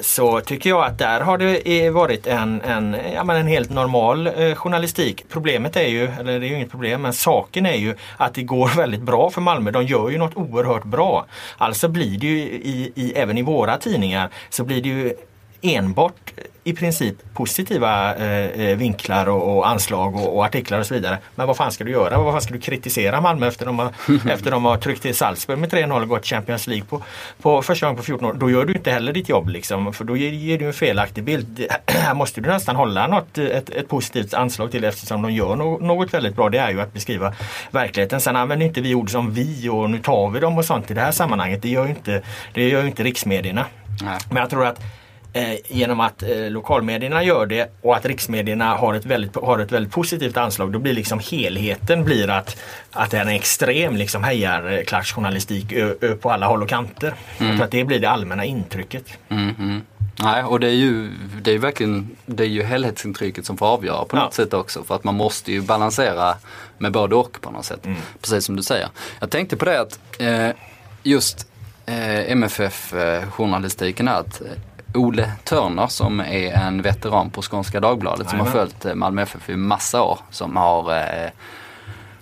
[0.00, 4.30] Så tycker jag att där har det varit en, en, ja, men en helt normal
[4.54, 5.24] journalistik.
[5.28, 8.42] Problemet är ju, eller det är ju inget problem, men saken är ju att det
[8.42, 9.70] går väldigt bra för Malmö.
[9.70, 11.26] De gör ju något oerhört bra.
[11.64, 15.14] Alltså blir det ju i, i, även i våra tidningar så blir det ju
[15.64, 16.32] enbart
[16.64, 21.18] i princip positiva eh, eh, vinklar och, och anslag och, och, artiklar och så vidare.
[21.34, 22.18] Men vad fan ska du göra?
[22.18, 23.92] Vad fan ska du kritisera Malmö efter de har,
[24.30, 27.02] efter de har tryckt till Salzburg med 3-0 och gått Champions League på,
[27.42, 28.32] på första gången på 14 år?
[28.32, 29.92] Då gör du inte heller ditt jobb liksom.
[29.92, 31.66] För då ger, ger du en felaktig bild.
[31.86, 35.78] Här måste du nästan hålla något, ett, ett positivt anslag till eftersom de gör no,
[35.80, 36.48] något väldigt bra.
[36.48, 37.34] Det är ju att beskriva
[37.70, 38.20] verkligheten.
[38.20, 40.94] Sen använder inte vi ord som vi och nu tar vi dem och sånt i
[40.94, 41.62] det här sammanhanget.
[41.62, 42.22] Det gör ju inte,
[42.52, 43.66] det gör inte riksmedierna.
[44.02, 44.18] Nej.
[44.28, 44.80] Men jag tror att
[45.34, 49.72] eh, genom att eh, lokalmedierna gör det och att riksmedierna har ett väldigt, har ett
[49.72, 50.72] väldigt positivt anslag.
[50.72, 52.56] Då blir liksom helheten blir att,
[52.92, 55.74] att det är en extrem liksom hejarklacksjournalistik
[56.20, 57.14] på alla håll och kanter.
[57.38, 57.48] Mm.
[57.48, 59.04] Jag tror att det blir det allmänna intrycket.
[59.28, 59.82] Mm, mm.
[60.16, 61.10] Nej, och det är ju,
[61.42, 64.44] det är verkligen det är ju helhetsintrycket som får avgöra på något ja.
[64.44, 64.84] sätt också.
[64.84, 66.34] För att man måste ju balansera
[66.78, 67.86] med både och på något sätt.
[67.86, 67.98] Mm.
[68.20, 68.88] Precis som du säger.
[69.20, 70.50] Jag tänkte på det att eh,
[71.02, 71.46] just
[71.86, 74.42] eh, MFF-journalistiken eh, att
[74.94, 79.50] Ole Törner som är en veteran på Skånska Dagbladet som har följt eh, Malmö FF
[79.50, 80.18] i massa år.
[80.30, 81.30] Som har eh,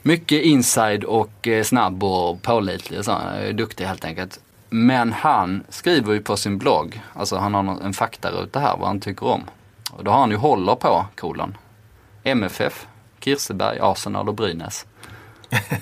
[0.02, 3.12] mycket inside och eh, snabb och pålitlig och så.
[3.12, 4.40] Är duktig helt enkelt.
[4.70, 9.00] Men han skriver ju på sin blogg, alltså han har en faktaruta här vad han
[9.00, 9.42] tycker om.
[9.90, 11.56] Och då har han ju håller på kolon.
[12.24, 12.86] MFF,
[13.20, 14.86] Kirseberg, Arsenal och Brynäs.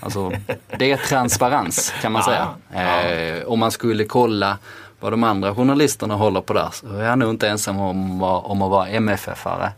[0.00, 0.32] Alltså
[0.78, 2.48] det är transparens kan man säga.
[2.74, 3.02] Ja, ja.
[3.02, 4.58] Eh, om man skulle kolla
[5.00, 8.62] vad de andra journalisterna håller på där så är han nog inte ensam om, om
[8.62, 9.70] att vara MFF-are.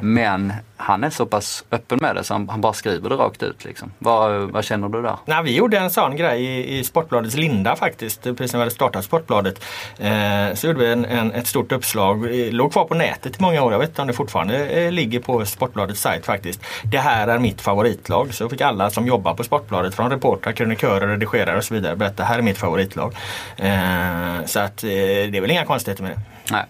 [0.00, 3.42] Men han är så pass öppen med det så han, han bara skriver det rakt
[3.42, 3.64] ut.
[3.64, 3.92] Liksom.
[3.98, 5.16] Vad, vad känner du där?
[5.24, 8.70] Nej, vi gjorde en sån grej i, i Sportbladets linda faktiskt, precis när vi hade
[8.70, 9.64] startat Sportbladet.
[9.98, 13.42] Eh, så gjorde vi en, en, ett stort uppslag, det låg kvar på nätet i
[13.42, 16.60] många år, jag vet inte om det fortfarande eh, ligger på Sportbladets sajt faktiskt.
[16.84, 18.34] Det här är mitt favoritlag.
[18.34, 22.16] Så fick alla som jobbar på Sportbladet, från reportrar, krönikörer, redigerare och så vidare berätta,
[22.16, 23.14] det här är mitt favoritlag.
[23.56, 26.20] Eh, så att eh, det är väl inga konstigheter med det.
[26.50, 26.64] Nej,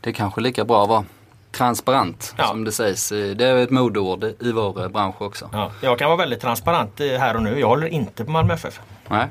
[0.00, 1.04] det är kanske lika bra att vara
[1.52, 2.46] transparent ja.
[2.46, 3.08] som det sägs.
[3.08, 5.50] Det är ett modeord i vår bransch också.
[5.52, 7.60] Ja, jag kan vara väldigt transparent här och nu.
[7.60, 8.80] Jag håller inte på Malmö FF.
[9.08, 9.28] Nej.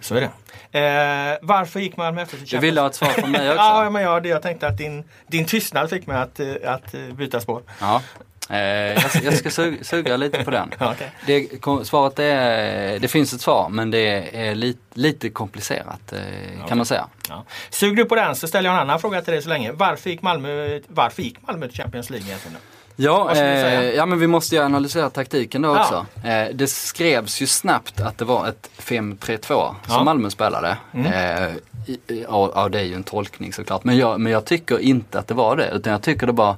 [0.00, 0.30] Så är det.
[0.78, 3.62] Eh, varför gick Malmö FF till Champions Du ville ha ett svar från mig också.
[3.62, 7.62] ja, men jag, jag tänkte att din, din tystnad fick mig att, att byta spår.
[7.80, 8.02] Ja.
[8.50, 8.56] Eh,
[9.24, 10.68] jag, ska suga, suga, lite på den.
[10.74, 11.08] okay.
[11.26, 11.48] det,
[11.86, 16.18] svaret är, det finns ett svar men det är lite, lite komplicerat eh,
[16.52, 16.76] kan okay.
[16.76, 17.06] man säga.
[17.28, 17.44] Ja.
[17.70, 19.72] Sug du på den så ställer jag en annan fråga till dig så länge.
[19.72, 22.58] Varför gick Malmö, varför gick Malmö till Champions League egentligen?
[22.96, 26.06] Ja, eh, ja men vi måste ju analysera taktiken då också.
[26.22, 26.30] Ja.
[26.30, 30.04] Eh, det skrevs ju snabbt att det var ett 5-3-2 som ja.
[30.04, 30.76] Malmö spelade.
[30.92, 31.06] Mm.
[31.06, 31.54] Eh,
[32.06, 33.84] ja, ja, det är ju en tolkning såklart.
[33.84, 35.70] Men jag, men jag tycker inte att det var det.
[35.70, 36.56] Utan jag tycker det var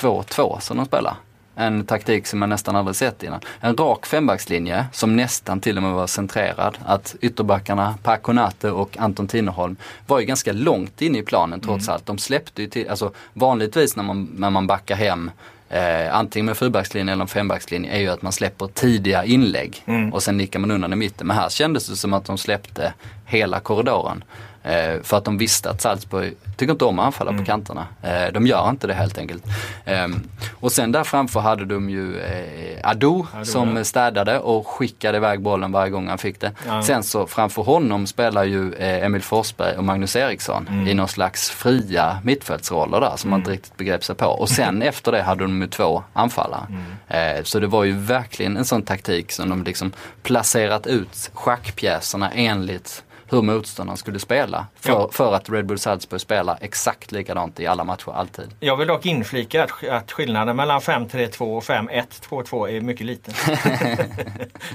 [0.00, 1.16] 5-1-2-2 som de spelade.
[1.54, 3.40] En taktik som jag nästan aldrig sett innan.
[3.60, 6.78] En rak fembackslinje som nästan till och med var centrerad.
[6.84, 11.94] Att ytterbackarna Paconate och Anton Tinnerholm var ju ganska långt inne i planen trots mm.
[11.94, 12.06] allt.
[12.06, 15.30] De släppte ju till, alltså vanligtvis när man, när man backar hem
[15.68, 20.12] eh, antingen med fyrbackslinje eller en fembackslinje är ju att man släpper tidiga inlägg mm.
[20.12, 21.26] och sen nickar man undan i mitten.
[21.26, 22.92] Men här kändes det som att de släppte
[23.26, 24.24] hela korridoren.
[24.62, 27.42] Eh, för att de visste att Salzburg tycker inte om att anfalla mm.
[27.42, 27.86] på kanterna.
[28.02, 29.44] Eh, de gör inte det helt enkelt.
[29.84, 30.08] Eh,
[30.52, 33.84] och sen där framför hade de ju eh, Ado, Ado som ja.
[33.84, 36.52] städade och skickade iväg bollen varje gång han fick det.
[36.66, 36.82] Ja.
[36.82, 40.88] Sen så framför honom spelar ju eh, Emil Forsberg och Magnus Eriksson mm.
[40.88, 43.30] i någon slags fria mittfältsroller där som mm.
[43.30, 44.26] man inte riktigt begrep sig på.
[44.26, 46.66] Och sen efter det hade de ju två anfallare.
[46.68, 47.44] Mm.
[47.44, 49.92] Så det var ju verkligen en sån taktik som de liksom
[50.22, 54.66] placerat ut schackpjäserna enligt hur motståndaren skulle spela.
[54.80, 55.08] För, ja.
[55.12, 58.44] för att Red Bull Salzburg spelar exakt likadant i alla matcher, alltid.
[58.60, 63.34] Jag vill dock inflika att, att skillnaden mellan 5-3-2 och 5-1-2-2 är mycket liten.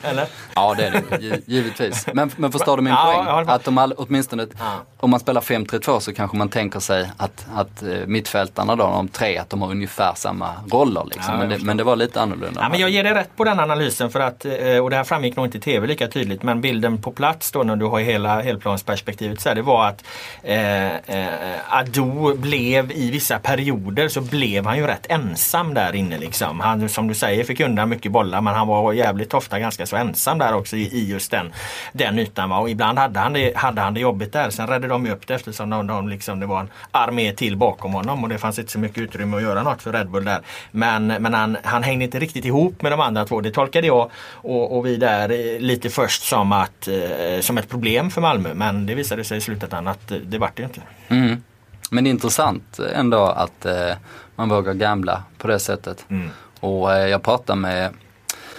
[0.03, 0.27] Eller?
[0.55, 2.07] Ja, det är det givetvis.
[2.13, 3.45] Men, men förstår du min ja, poäng?
[3.47, 4.81] Att de all, åtminstone, ja.
[4.97, 9.07] om man spelar 5-3-2 så kanske man tänker sig att, att eh, mittfältarna då, de
[9.07, 11.05] tre, att de har ungefär samma roller.
[11.05, 11.37] Liksom.
[11.37, 12.61] men, det, men det var lite annorlunda.
[12.61, 15.03] Ja, men jag ger dig rätt på den analysen för att, eh, och det här
[15.03, 17.99] framgick nog inte i TV lika tydligt, men bilden på plats då när du har
[17.99, 20.03] hela helplansperspektivet så här, det var att
[20.43, 26.17] eh, eh, Ado blev i vissa perioder så blev han ju rätt ensam där inne
[26.17, 26.59] liksom.
[26.59, 29.95] Han som du säger fick undan mycket bollar men han var jävligt ofta ganska så
[29.95, 31.53] ensam där också i, i just den,
[31.93, 32.49] den ytan.
[32.49, 32.57] Va?
[32.59, 34.49] Och ibland hade han, det, hade han det jobbigt där.
[34.49, 37.93] Sen räddade de upp det eftersom de, de liksom, det var en armé till bakom
[37.93, 40.41] honom och det fanns inte så mycket utrymme att göra något för Red Bull där.
[40.71, 43.41] Men, men han, han hängde inte riktigt ihop med de andra två.
[43.41, 47.69] Det tolkade jag och, och vi där eh, lite först som, att, eh, som ett
[47.69, 48.34] problem för Malmö.
[48.37, 50.81] Men det visade sig i slutändan att det vart det inte.
[51.07, 51.43] Mm.
[51.91, 53.91] Men intressant ändå att eh,
[54.35, 56.05] man vågar gambla på det sättet.
[56.09, 56.29] Mm.
[56.59, 57.93] Och eh, jag pratade med,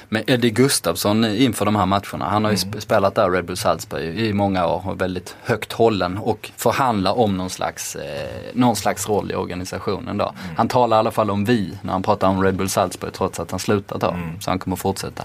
[0.09, 2.29] med Eddie Gustafsson inför de här matcherna.
[2.29, 2.81] Han har ju mm.
[2.81, 7.19] spelat där Red Bull Salzburg i många år och är väldigt högt hållen och förhandlar
[7.19, 10.17] om någon slags, eh, någon slags roll i organisationen.
[10.17, 10.25] Då.
[10.25, 10.57] Mm.
[10.57, 13.41] Han talar i alla fall om vi när han pratar om Red Bull Salzburg trots
[13.41, 14.11] att han slutat då.
[14.11, 14.41] Mm.
[14.41, 15.25] Så han kommer fortsätta.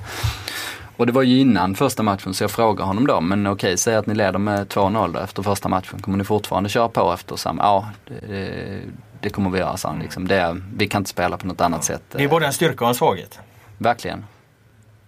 [1.02, 3.96] Och det var ju innan första matchen så jag frågade honom då, men okej, säg
[3.96, 6.02] att ni leder med 2-0 efter första matchen.
[6.02, 7.64] Kommer ni fortfarande köra på efter samma?
[7.64, 8.80] Ja, det,
[9.22, 10.00] det kommer vi göra, sa han.
[10.00, 10.28] Liksom.
[10.28, 12.02] Det, vi kan inte spela på något annat sätt.
[12.12, 13.40] Det är både en styrka och en svaghet.
[13.78, 14.26] Verkligen.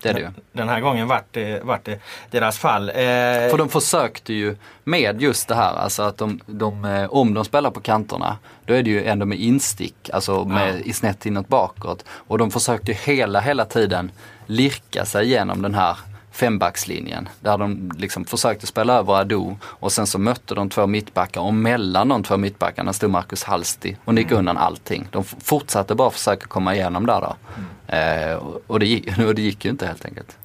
[0.01, 0.29] Det är det ju.
[0.51, 1.99] Den här gången vart det, vart det
[2.31, 2.89] deras fall.
[2.89, 2.95] Eh...
[2.95, 7.45] För de försökte ju med just det här, alltså att de, de, eh, om de
[7.45, 10.79] spelar på kanterna, då är det ju ändå med instick, alltså med, ja.
[10.79, 12.05] i snett inåt bakåt.
[12.09, 14.11] Och de försökte hela, hela tiden
[14.45, 15.97] lirka sig igenom den här
[16.31, 17.29] fembackslinjen.
[17.39, 21.53] Där de liksom försökte spela över Ado och sen så mötte de två mittbackar och
[21.53, 24.39] mellan de två mittbackarna stod Marcus Halsti och nickade mm.
[24.39, 25.07] undan allting.
[25.11, 27.35] De fortsatte bara försöka komma igenom där då.
[27.55, 28.29] Mm.
[28.31, 28.35] Eh,
[28.67, 30.37] och, det gick, och det gick ju inte helt enkelt.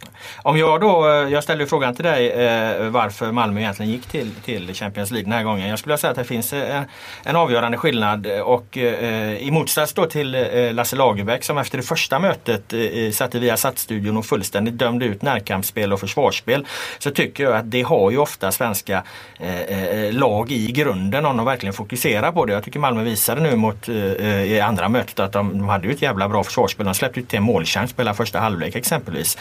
[0.42, 4.30] Om jag då, eh, jag ställde frågan till dig eh, varför Malmö egentligen gick till,
[4.44, 5.68] till Champions League den här gången.
[5.68, 6.88] Jag skulle säga att det finns eh, en, eh,
[7.24, 11.78] en avgörande skillnad eh, och eh, i motsats då till eh, Lasse Lagerbäck som efter
[11.78, 16.66] det första mötet eh, satte via studion och fullständigt dömde ut närkampsspel och försvarsspel.
[16.98, 19.02] Så tycker jag att det har ju ofta svenska
[19.38, 22.52] eh, lag i grunden om de verkligen fokuserar på det.
[22.52, 26.02] Jag tycker Malmö visade nu mot i andra mötet att de, de hade ju ett
[26.02, 26.86] jävla bra försvarsspel.
[26.86, 29.38] De släppte ut till en målchans på hela första halvlek exempelvis.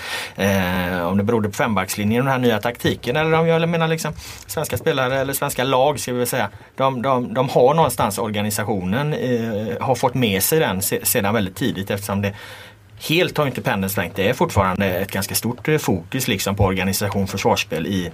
[0.77, 3.87] Eh, om det berodde på fembackslinjen och den här nya taktiken eller om jag menar
[3.87, 4.13] liksom
[4.47, 6.49] svenska spelare eller svenska lag ska vi väl säga.
[6.75, 11.91] De, de, de har någonstans organisationen, eh, har fått med sig den sedan väldigt tidigt
[11.91, 12.33] eftersom det
[12.99, 14.15] Helt har inte pendeln svängt.
[14.15, 18.11] Det är fortfarande ett ganska stort eh, fokus liksom på organisation, försvarsspel i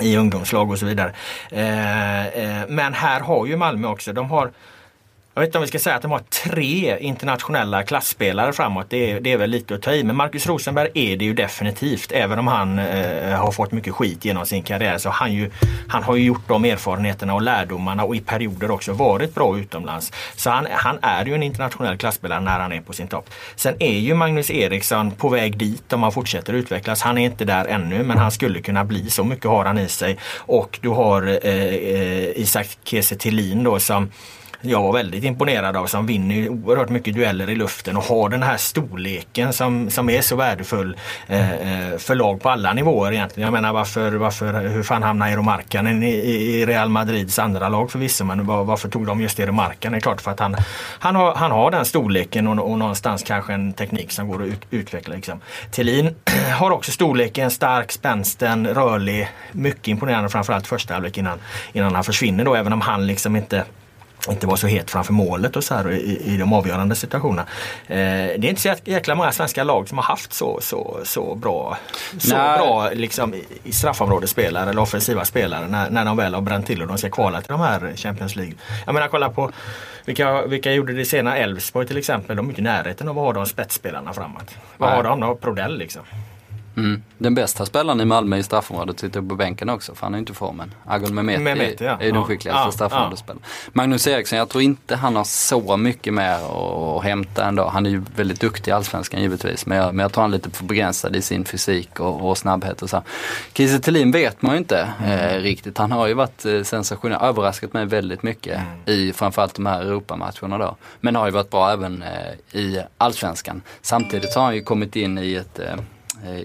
[0.00, 1.12] i ungdomslag och så vidare.
[1.50, 4.50] Eh, eh, men här har ju Malmö också, de har
[5.38, 8.86] jag vet inte om vi ska säga att de har tre internationella klassspelare framåt.
[8.88, 10.04] Det är, det är väl lite att ta i.
[10.04, 12.12] Men Marcus Rosenberg är det ju definitivt.
[12.12, 15.50] Även om han eh, har fått mycket skit genom sin karriär så han, ju,
[15.88, 20.12] han har ju gjort de erfarenheterna och lärdomarna och i perioder också varit bra utomlands.
[20.36, 23.30] Så han, han är ju en internationell klassspelare när han är på sin topp.
[23.56, 27.02] Sen är ju Magnus Eriksson på väg dit om han fortsätter utvecklas.
[27.02, 29.10] Han är inte där ännu men han skulle kunna bli.
[29.10, 30.18] Så mycket har han i sig.
[30.36, 33.16] Och du har eh, eh Isak Kiese
[33.64, 34.10] då som
[34.60, 38.42] jag var väldigt imponerad av som vinner oerhört mycket dueller i luften och har den
[38.42, 43.46] här storleken som, som är så värdefull eh, eh för lag på alla nivåer egentligen.
[43.46, 47.90] Jag menar varför, varför hur fan hamnade Eero Markkanen i, i, Real Madrids andra lag
[47.90, 49.92] förvisso men var, varför tog de just Eero Markkanen?
[49.92, 50.56] Det är klart för att han,
[50.98, 54.48] han, har, han har den storleken och, och någonstans kanske en teknik som går att
[54.48, 55.14] ut, utveckla.
[55.14, 55.40] Liksom.
[55.70, 56.14] Thelin
[56.58, 61.38] har också storleken, stark, spänsten, rörlig, mycket imponerande framförallt första halvlek innan,
[61.72, 63.64] innan han försvinner då även om han liksom inte
[64.28, 67.46] inte var så het framför målet och så här i, i de avgörande situationerna.
[67.86, 71.34] Eh, det är inte så jäkla många svenska lag som har haft så, så, så
[71.34, 71.76] bra,
[72.18, 76.82] så bra liksom, i straffområdesspelare eller offensiva spelare när, när de väl har bränt till
[76.82, 78.54] och de ska kvala till de här Champions League.
[78.86, 79.52] Jag menar kolla på
[80.04, 81.36] vilka, vilka gjorde det sena?
[81.36, 82.36] Elfsborg till exempel.
[82.36, 84.56] De är inte i närheten av att ha de spetsspelarna framåt.
[84.76, 85.34] Vad har de då?
[85.34, 86.02] Prodell liksom.
[86.78, 87.02] Mm.
[87.18, 90.32] Den bästa spelaren i Malmö i straffområdet sitter på bänken också för han är inte
[90.32, 90.74] i formen.
[90.86, 91.98] Agon Mehmeti, Mehmeti ja.
[92.00, 93.42] är ju den skickligaste ja, straffområdesspelaren.
[93.44, 93.70] Ja.
[93.72, 96.38] Magnus Eriksson, jag tror inte han har så mycket mer
[96.96, 97.68] att hämta ändå.
[97.68, 100.36] Han är ju väldigt duktig i Allsvenskan givetvis men jag, men jag tror han är
[100.36, 103.02] lite för begränsad i sin fysik och, och snabbhet och så.
[103.52, 105.10] Kiese Thelin vet man ju inte mm.
[105.10, 105.78] eh, riktigt.
[105.78, 108.98] Han har ju varit eh, sensationell, överraskat mig väldigt mycket mm.
[108.98, 110.76] i framförallt de här Europamatcherna då.
[111.00, 113.62] Men har ju varit bra även eh, i Allsvenskan.
[113.82, 115.76] Samtidigt har han ju kommit in i ett Eh,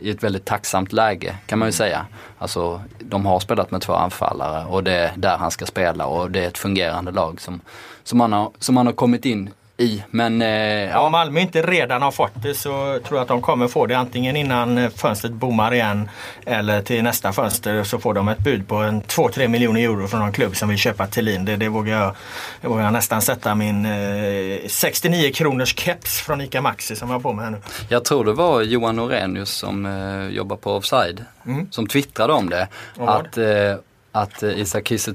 [0.02, 2.06] i ett väldigt tacksamt läge kan man ju säga.
[2.38, 6.32] Alltså de har spelat med två anfallare och det är där han ska spela och
[6.32, 7.62] det är ett fungerande lag som,
[8.04, 9.50] som, han, har, som han har kommit in
[9.84, 10.04] i.
[10.10, 11.00] Men eh, ja.
[11.00, 12.70] Om Malmö inte redan har fått det så
[13.06, 16.10] tror jag att de kommer få det antingen innan fönstret bommar igen
[16.46, 20.20] eller till nästa fönster så får de ett bud på en 2-3 miljoner euro från
[20.20, 21.46] någon klubb som vill köpa Thelin.
[21.46, 22.16] Det, det, vågar jag,
[22.62, 27.16] det vågar jag nästan sätta min eh, 69 kronors keps från ICA Maxi som jag
[27.16, 27.62] har på mig här nu.
[27.90, 31.72] Jag tror det var Johan Orenius som eh, jobbar på Offside mm.
[31.72, 32.68] som twittrade om det.
[32.98, 33.76] Att, eh,
[34.16, 35.12] att eh, Isak Kiese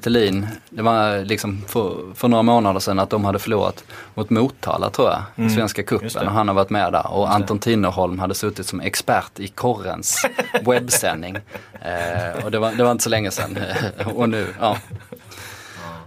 [0.71, 3.85] det var liksom för, för, några månader sedan att de hade förlorat
[4.15, 5.51] mot Motala tror jag, mm.
[5.51, 7.13] i Svenska cupen och han har varit med där.
[7.13, 10.27] Och Anton Tinnerholm hade suttit som expert i korrens
[10.65, 11.37] webbsändning.
[11.81, 13.59] Eh, och det var, det var inte så länge sedan.
[14.15, 14.77] och nu, ja.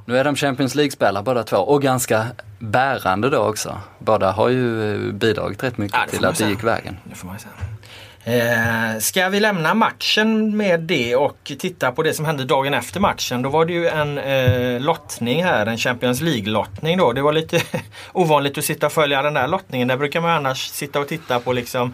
[0.06, 2.28] Nu är de Champions League-spelare båda två och ganska
[2.60, 3.78] bärande då också.
[4.00, 6.98] Båda har ju eh, bidragit rätt mycket ja, till att det gick vägen.
[7.04, 7.54] Det får man säga.
[8.24, 13.00] Eh, ska vi lämna matchen med det och titta på det som hände dagen efter
[13.00, 13.42] matchen.
[13.42, 17.14] Då var det ju en eh, lottning här, en Champions League-lottning då.
[17.14, 17.62] Det var lite
[18.12, 19.88] ovanligt att sitta och följa den där lottningen.
[19.88, 21.94] Där brukar man annars sitta och titta på liksom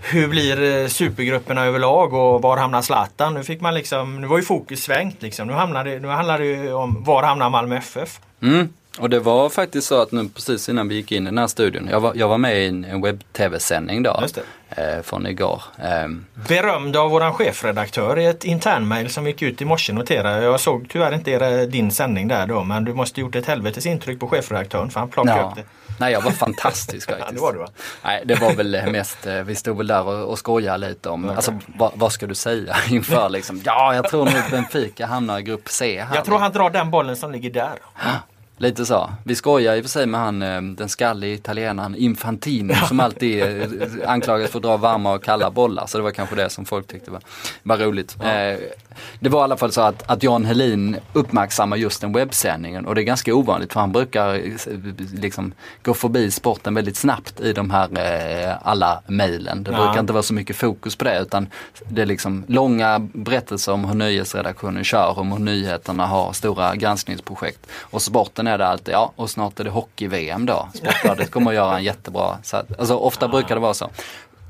[0.00, 3.34] hur blir eh, supergrupperna överlag och var hamnar Zlatan?
[3.34, 5.48] Nu fick man liksom, nu var ju fokus svängt liksom.
[5.48, 8.20] Nu, hamnade, nu handlar det om var hamnar Malmö FF?
[8.42, 8.68] Mm.
[8.98, 11.46] Och det var faktiskt så att nu precis innan vi gick in i den här
[11.46, 14.22] studion, jag var, jag var med i en, en webb-tv-sändning då.
[14.68, 15.62] Eh, från igår.
[15.78, 16.08] Eh.
[16.48, 20.60] Berömd av våran chefredaktör i ett internmail som gick ut i morse noterar jag.
[20.60, 24.20] såg tyvärr inte era, din sändning där då men du måste gjort ett helvetes intryck
[24.20, 25.48] på chefredaktören för han plockade ja.
[25.48, 25.62] upp det.
[25.98, 27.28] Nej jag var fantastisk faktiskt.
[27.28, 27.68] ja, det var du va?
[28.04, 31.24] Nej det var väl mest, eh, vi stod väl där och, och skojade lite om,
[31.24, 31.36] okay.
[31.36, 35.42] alltså vad, vad, ska du säga inför liksom, ja jag tror nog Benfica hamnar i
[35.42, 36.16] grupp C här.
[36.16, 37.74] Jag tror han drar den bollen som ligger där.
[38.58, 39.10] Lite så.
[39.24, 43.42] Vi skojar i och för sig med han eh, den skallige italienaren Infantino som alltid
[43.42, 43.68] eh,
[44.06, 45.86] anklagas för att dra varma och kalla bollar.
[45.86, 47.20] Så det var kanske det som folk tyckte var,
[47.62, 48.16] var roligt.
[48.20, 48.32] Ja.
[48.32, 48.58] Eh,
[49.20, 52.94] det var i alla fall så att, att Jan Helin uppmärksammar just den webbsändningen och
[52.94, 54.40] det är ganska ovanligt för han brukar
[55.16, 57.88] liksom gå förbi sporten väldigt snabbt i de här
[58.62, 59.64] alla mejlen.
[59.64, 59.84] Det ja.
[59.84, 61.48] brukar inte vara så mycket fokus på det utan
[61.88, 67.66] det är liksom långa berättelser om hur nyhetsredaktionen kör, om hur nyheterna har stora granskningsprojekt.
[67.80, 70.68] Och sporten sen är det alltid, ja och snart är det hockey-VM då.
[70.74, 73.90] Sportbladet kommer att göra en jättebra, så att, alltså ofta brukar det vara så.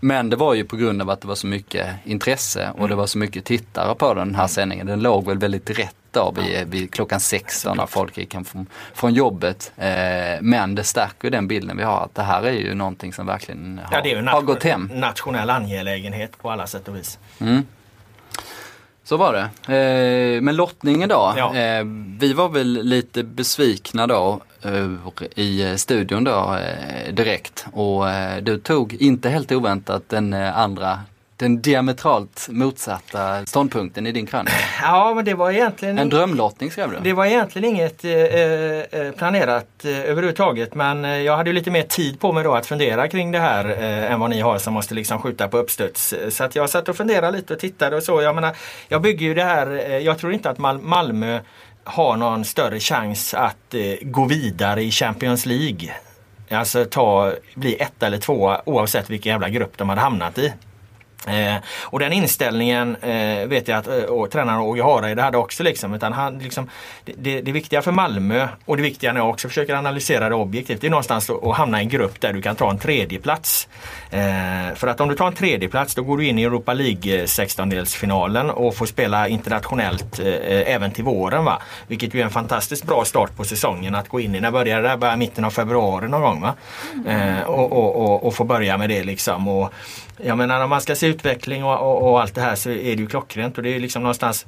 [0.01, 2.95] Men det var ju på grund av att det var så mycket intresse och det
[2.95, 4.87] var så mycket tittare på den här sändningen.
[4.87, 8.67] Den låg väl väldigt rätt då vid, vid klockan 16 när folk gick hem från,
[8.95, 9.73] från jobbet.
[9.77, 13.27] Eh, men det stärker den bilden vi har att det här är ju någonting som
[13.27, 14.91] verkligen har, Ja, det är ju har gått hem.
[14.95, 17.19] nationell angelägenhet på alla sätt och vis.
[19.07, 19.75] Så var det.
[19.75, 21.35] Eh, men lottningen då.
[21.37, 21.55] Ja.
[21.57, 21.85] Eh,
[22.19, 26.59] vi var väl lite besvikna då eh, i studion då
[27.11, 27.67] direkt.
[27.73, 28.05] Och
[28.43, 31.01] du tog inte helt oväntat den andra,
[31.37, 34.57] den diametralt motsatta ståndpunkten i din krönika.
[34.83, 36.97] Ja, men det var egentligen En drömlottning skrev du.
[37.03, 41.83] Det var egentligen inget eh, eh, planerat eh, överhuvudtaget men eh, jag hade lite mer
[41.83, 44.75] tid på mig då att fundera kring det här eh, än vad ni har som
[44.75, 46.15] måste liksom skjuta på uppstuds.
[46.31, 48.23] Så att jag satt och funderade lite och tittade och så.
[48.23, 48.57] Jag menar,
[48.89, 51.41] jag bygger ju det här, eh, jag tror inte att Mal- Malmö
[51.85, 55.93] har någon större chans att eh, gå vidare i Champions League.
[56.51, 60.53] Alltså ta, bli ett eller två oavsett vilken jävla grupp de hade hamnat i.
[61.27, 65.63] Eh, och den inställningen eh, vet jag att eh, och tränaren Åge Hareide hade också.
[65.63, 66.71] Liksom, utan han, liksom,
[67.05, 70.35] det, det, det viktiga för Malmö och det viktiga när jag också försöker analysera det
[70.35, 72.79] objektivt det är någonstans att, att hamna i en grupp där du kan ta en
[72.79, 73.69] tredjeplats.
[74.11, 77.25] Eh, för att om du tar en tredjeplats då går du in i Europa League
[77.25, 81.45] 16-delsfinalen och får spela internationellt eh, även till våren.
[81.45, 81.63] Va?
[81.87, 84.41] Vilket ju är en fantastiskt bra start på säsongen att gå in i.
[84.41, 84.97] När börjar det?
[84.97, 86.41] Börjar mitten av februari någon gång.
[86.41, 86.55] Va?
[87.07, 89.49] Eh, och, och, och, och få börja med det liksom.
[89.49, 89.73] Och,
[90.17, 92.97] jag menar om man ska se utveckling och, och, och allt det här så är
[92.97, 94.47] det ju klockrent och det är liksom någonstans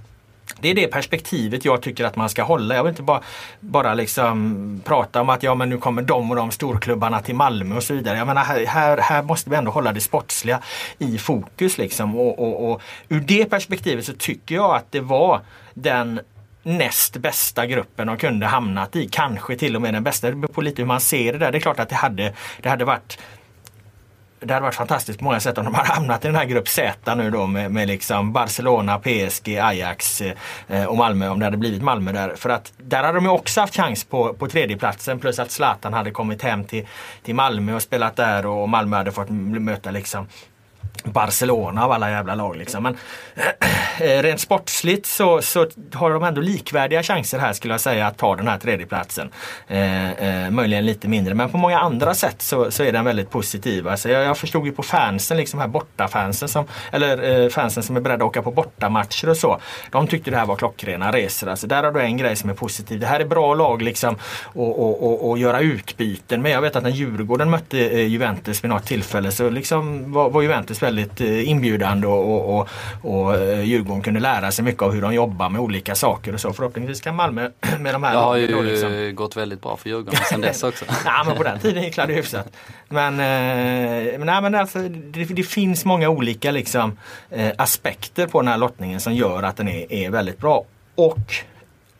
[0.60, 2.74] det är det perspektivet jag tycker att man ska hålla.
[2.74, 3.22] Jag vill inte bara,
[3.60, 7.76] bara liksom prata om att ja men nu kommer de och de storklubbarna till Malmö
[7.76, 8.18] och så vidare.
[8.18, 10.60] Jag menar här, här, måste vi ändå hålla det sportsliga
[10.98, 12.16] i fokus liksom.
[12.16, 15.40] Och, och, och ur det perspektivet så tycker jag att det var
[15.74, 16.20] den
[16.62, 19.08] näst bästa gruppen de kunde hamnat i.
[19.08, 20.30] Kanske till och med den bästa.
[20.30, 21.52] Det beror på lite hur man ser det där.
[21.52, 23.18] Det är klart att det hade, det hade varit
[24.40, 26.68] det hade varit fantastiskt på många sätt om de hade hamnat i den här grupp
[26.68, 30.22] Z nu då med, med liksom Barcelona, PSG, Ajax
[30.68, 32.34] eh, och Malmö om det hade blivit Malmö där.
[32.36, 35.92] För att där hade de ju också haft chans på, på tredjeplatsen plus att Zlatan
[35.92, 36.86] hade kommit hem till,
[37.22, 40.26] till Malmö och spelat där och Malmö hade fått möta liksom
[41.04, 42.82] Barcelona av alla jävla lag liksom.
[42.82, 42.96] Men
[44.00, 48.18] eh, rent sportsligt så, så har de ändå likvärdiga chanser här skulle jag säga att
[48.18, 49.30] ta den här tredjeplatsen.
[49.68, 53.30] Eh, eh, möjligen lite mindre men på många andra sätt så, så är den väldigt
[53.30, 53.88] positiv.
[53.88, 57.96] Alltså jag, jag förstod ju på fansen, liksom här bortafansen som, eller eh, fansen som
[57.96, 59.60] är beredda att åka på bortamatcher och så.
[59.90, 61.48] De tyckte det här var klockrena resor.
[61.48, 63.00] Alltså där har du en grej som är positiv.
[63.00, 66.42] Det här är bra lag liksom och, och, och, och göra utbyten.
[66.42, 70.30] Men jag vet att när Djurgården mötte eh, Juventus vid något tillfälle så liksom var,
[70.30, 72.68] var Juventus väldigt eh, inbjudande och, och, och,
[73.02, 76.40] och eh, Djurgården kunde lära sig mycket av hur de jobbar med olika saker och
[76.40, 76.52] så.
[76.52, 79.88] Förhoppningsvis kan Malmö med de här Det har ju då liksom gått väldigt bra för
[79.88, 80.84] Djurgården sen dess också.
[81.04, 82.52] Ja men på den tiden gick det hyfsat.
[82.88, 86.98] Men, eh, men, nej, men alltså, det, det finns många olika liksom,
[87.56, 90.64] aspekter på den här lottningen som gör att den är, är väldigt bra.
[90.94, 91.34] Och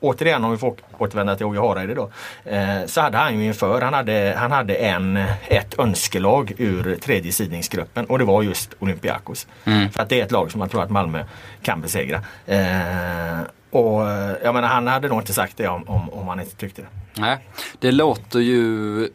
[0.00, 2.10] återigen om vi får återvända till Åge Hareide då.
[2.44, 5.16] Eh, så hade han ju inför, han hade, han hade en,
[5.48, 9.46] ett önskelag ur tredje sidningsgruppen och det var just Olympiakos.
[9.64, 11.24] För att det är ett lag som man tror att Malmö
[11.62, 12.22] kan besegra.
[12.46, 13.40] Eh,
[13.70, 16.56] och eh, jag menar han hade nog inte sagt det om, om, om han inte
[16.56, 16.88] tyckte det.
[17.20, 17.38] Nej,
[17.78, 19.08] det låter ju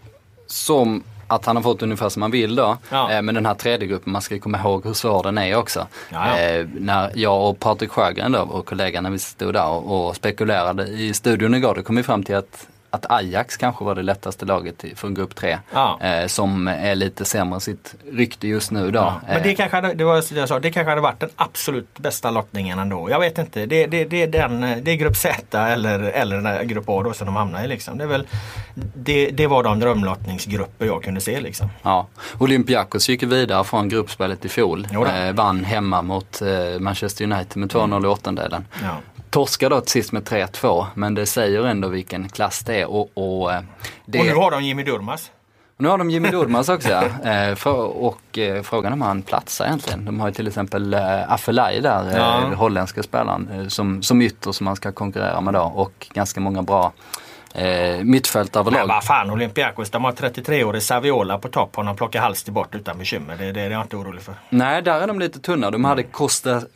[0.47, 1.03] som
[1.35, 2.77] att han har fått ungefär som han vill då.
[2.89, 3.11] Ja.
[3.11, 5.87] Eh, men den här tredje gruppen, man ska komma ihåg hur svår den är också.
[6.09, 6.39] Ja, ja.
[6.39, 10.15] Eh, när jag och Patrik Sjögren då, och kollegan när vi stod där och, och
[10.15, 14.01] spekulerade i studion igår, då kom vi fram till att att Ajax kanske var det
[14.01, 15.57] lättaste laget från grupp 3.
[15.73, 15.99] Ja.
[16.01, 18.99] Eh, som är lite sämre sitt rykte just nu då.
[18.99, 21.29] Ja, men det Eh, kanske hade, det var jag sa, det kanske hade varit den
[21.35, 23.09] absolut bästa lottningen ändå.
[23.09, 23.65] Jag vet inte.
[23.65, 27.03] Det, det, det, är, den, det är grupp Z eller, eller den där grupp A
[27.03, 27.67] då som de hamnar i.
[27.67, 27.97] Liksom.
[27.97, 28.27] Det, är väl,
[28.95, 31.41] det, det var de drömlottningsgrupper jag kunde se.
[31.41, 31.69] Liksom.
[31.81, 34.87] Ja, Olympiakos gick vidare från gruppspelet i fjol.
[34.91, 38.65] Eh, vann hemma mot eh, Manchester United med 2-0 i åttondelen.
[38.81, 38.97] Ja.
[39.33, 42.85] Torskar då till sist med 3-2 men det säger ändå vilken klass det är.
[42.85, 43.61] Och, och, eh,
[44.05, 45.31] det, Och nu har de Jimmy Durmaz.
[45.77, 47.03] nu har de Jimmy Durmaz också ja.
[47.31, 50.05] Eh, och eh, frågan är om han platsar egentligen.
[50.05, 50.93] De har ju till exempel
[51.27, 52.55] Afelai där, Ja.
[52.55, 55.61] holländska spelaren, som, som ytter som man ska konkurrera med då.
[55.61, 56.93] Och ganska många bra
[57.53, 58.95] eh, mittfältare Men överlag.
[58.95, 61.75] vad fan Olympiakos, de har 33-årig Saviola på topp.
[61.75, 63.35] Honom plockar Halsti bort utan bekymmer.
[63.37, 64.33] Det, det är jag inte orolig för.
[64.49, 65.71] Nej, där är de lite tunna.
[65.71, 66.03] De hade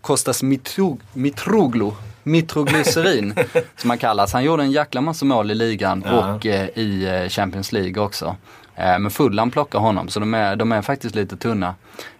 [0.01, 1.93] Kostas Mitrog, Mitroglou.
[2.27, 3.33] Mitroglycerin
[3.77, 4.33] som han kallas.
[4.33, 6.33] Han gjorde en jäkla massa mål i ligan Ja.
[6.33, 8.35] och eh, i eh, Champions League också.
[8.75, 11.75] Eh, men Fulham plockar honom så de är, de är faktiskt lite tunna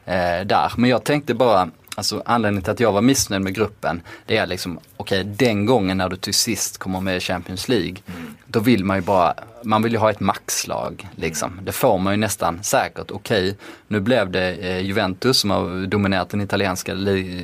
[0.05, 0.71] eh, där.
[0.77, 4.47] Men jag tänkte bara Alltså anledningen till att jag var missnöjd med gruppen det är
[4.47, 8.35] liksom, okej okay, den gången när du till sist kommer med i Champions League, mm.
[8.47, 9.33] då vill man ju bara,
[9.63, 11.51] man vill ju ha ett maxlag liksom.
[11.51, 11.65] Mm.
[11.65, 13.11] Det får man ju nästan säkert.
[13.11, 13.53] Okej, okay,
[13.87, 16.95] nu blev det eh, Juventus som har dominerat den italienska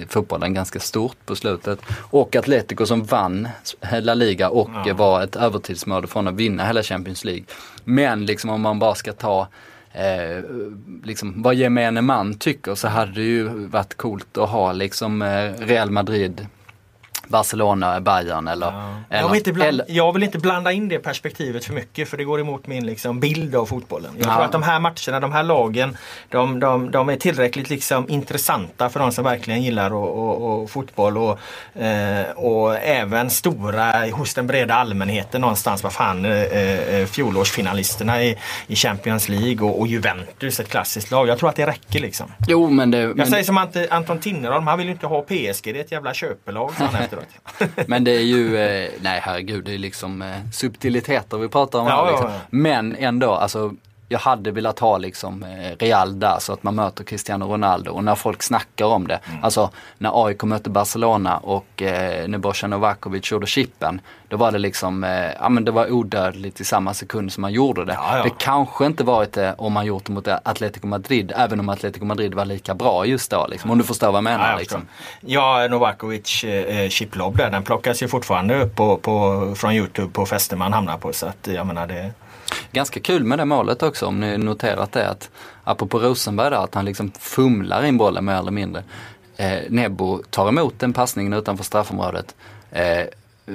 [0.09, 1.79] fotbollen ganska stort på slutet.
[1.91, 3.47] Och Atletico som vann
[3.81, 4.93] hela liga och ja.
[4.93, 7.43] var ett övertidsmål från att vinna hela Champions League.
[7.83, 9.47] Men liksom om man bara ska ta
[9.93, 10.43] eh,
[11.03, 15.53] liksom, vad gemene man tycker så hade det ju varit coolt att ha liksom eh,
[15.59, 16.47] Real Madrid.
[17.27, 18.67] Barcelona, Bayern eller...
[18.67, 18.93] Ja.
[19.09, 22.09] eller, jag, vill inte blanda, eller, jag vill inte blanda in det perspektivet för mycket
[22.09, 24.11] för det går emot min liksom, bild av fotbollen.
[24.17, 24.33] Jag ja.
[24.33, 25.97] tror att de här matcherna, de här lagen,
[26.29, 30.69] de, de, de är tillräckligt liksom, intressanta för de som verkligen gillar och, och, och
[30.69, 31.39] fotboll och,
[31.81, 35.83] eh, och även stora hos den breda allmänheten någonstans.
[35.83, 41.27] Vad fan, eh, eh, fjolårsfinalisterna i, i Champions League och, och, Juventus, ett klassiskt lag.
[41.27, 42.31] Jag tror att det räcker liksom.
[42.47, 43.27] Jo, men det, jag men...
[43.27, 43.57] säger som
[43.89, 46.71] Anton Tinnerholm, han vill inte ha PSG, det är ett jävla köpelag.
[47.87, 51.87] Men det är ju, eh, nej herregud, det är liksom eh, subtiliteter vi pratar om
[51.87, 52.11] ja, här.
[52.11, 52.31] Liksom.
[52.49, 53.73] Men ändå, alltså
[54.13, 58.03] jag hade velat ha liksom eh, Real där så att man möter Cristiano Ronaldo och
[58.03, 59.19] när folk snackar om det.
[59.29, 59.43] Mm.
[59.43, 64.01] Alltså när AIK mötte Barcelona och eh, när Bojan Novakovic gjorde chippen.
[64.27, 67.53] Då var det liksom, eh, ja men det var odödligt i samma sekund som man
[67.53, 67.93] gjorde det.
[67.93, 68.23] Ja, ja.
[68.23, 72.05] Det kanske inte varit det om man gjort det mot Atletico Madrid, även om Atletico
[72.05, 73.47] Madrid var lika bra just då.
[73.47, 74.51] Liksom, om du förstår vad jag menar.
[74.51, 74.87] Ja, liksom.
[75.21, 80.25] ja Novakovic eh, chiplob där, den plockas ju fortfarande upp på, på, från Youtube på
[80.25, 81.13] fester man hamnar på.
[81.13, 82.11] Så att jag menar det
[82.71, 85.29] Ganska kul med det målet också om ni noterat det att
[85.63, 88.83] apropå Rosenberg där att han liksom fumlar in bollen mer eller mindre.
[89.37, 92.35] Eh, Nebo tar emot den passningen utanför straffområdet.
[92.71, 93.05] Eh,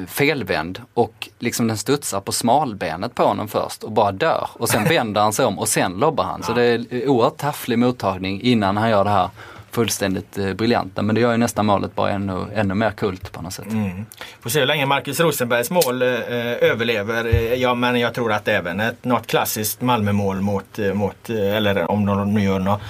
[0.07, 4.49] felvänd och liksom den studsar på smalbenet på honom först och bara dör.
[4.53, 6.43] Och sen vänder han sig om och sen lobbar han.
[6.43, 9.31] Så det är oerhört tafflig mottagning innan han gör det här
[9.79, 11.03] fullständigt eh, briljanta.
[11.03, 13.71] Men det gör ju nästan målet bara ännu, ännu mer kult på något sätt.
[13.71, 14.07] Mm.
[14.41, 17.25] Får se hur länge Marcus Rosenbergs mål eh, eh överlever.
[17.25, 21.91] Eh, ja, men jag tror att även ett, något klassiskt Malmömål mot, eh, mot eller
[21.91, 22.81] om de nu gör något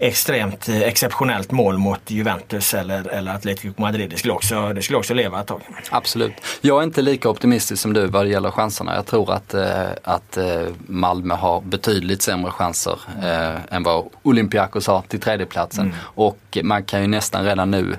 [0.00, 4.10] extremt eh, exceptionellt mål mot Juventus eller, eller Atletico Madrid.
[4.10, 5.60] Det skulle, också, det skulle också leva ett tag.
[5.90, 6.32] Absolut.
[6.60, 8.94] Jag är inte lika optimistisk som du vad det gäller chanserna.
[8.94, 14.86] Jag tror att, eh, att eh, Malmö har betydligt sämre chanser eh, än vad Olympiakos
[14.86, 15.84] har till tredjeplatsen.
[15.84, 15.96] Mm.
[16.02, 17.96] Och man kan ju nästan redan nu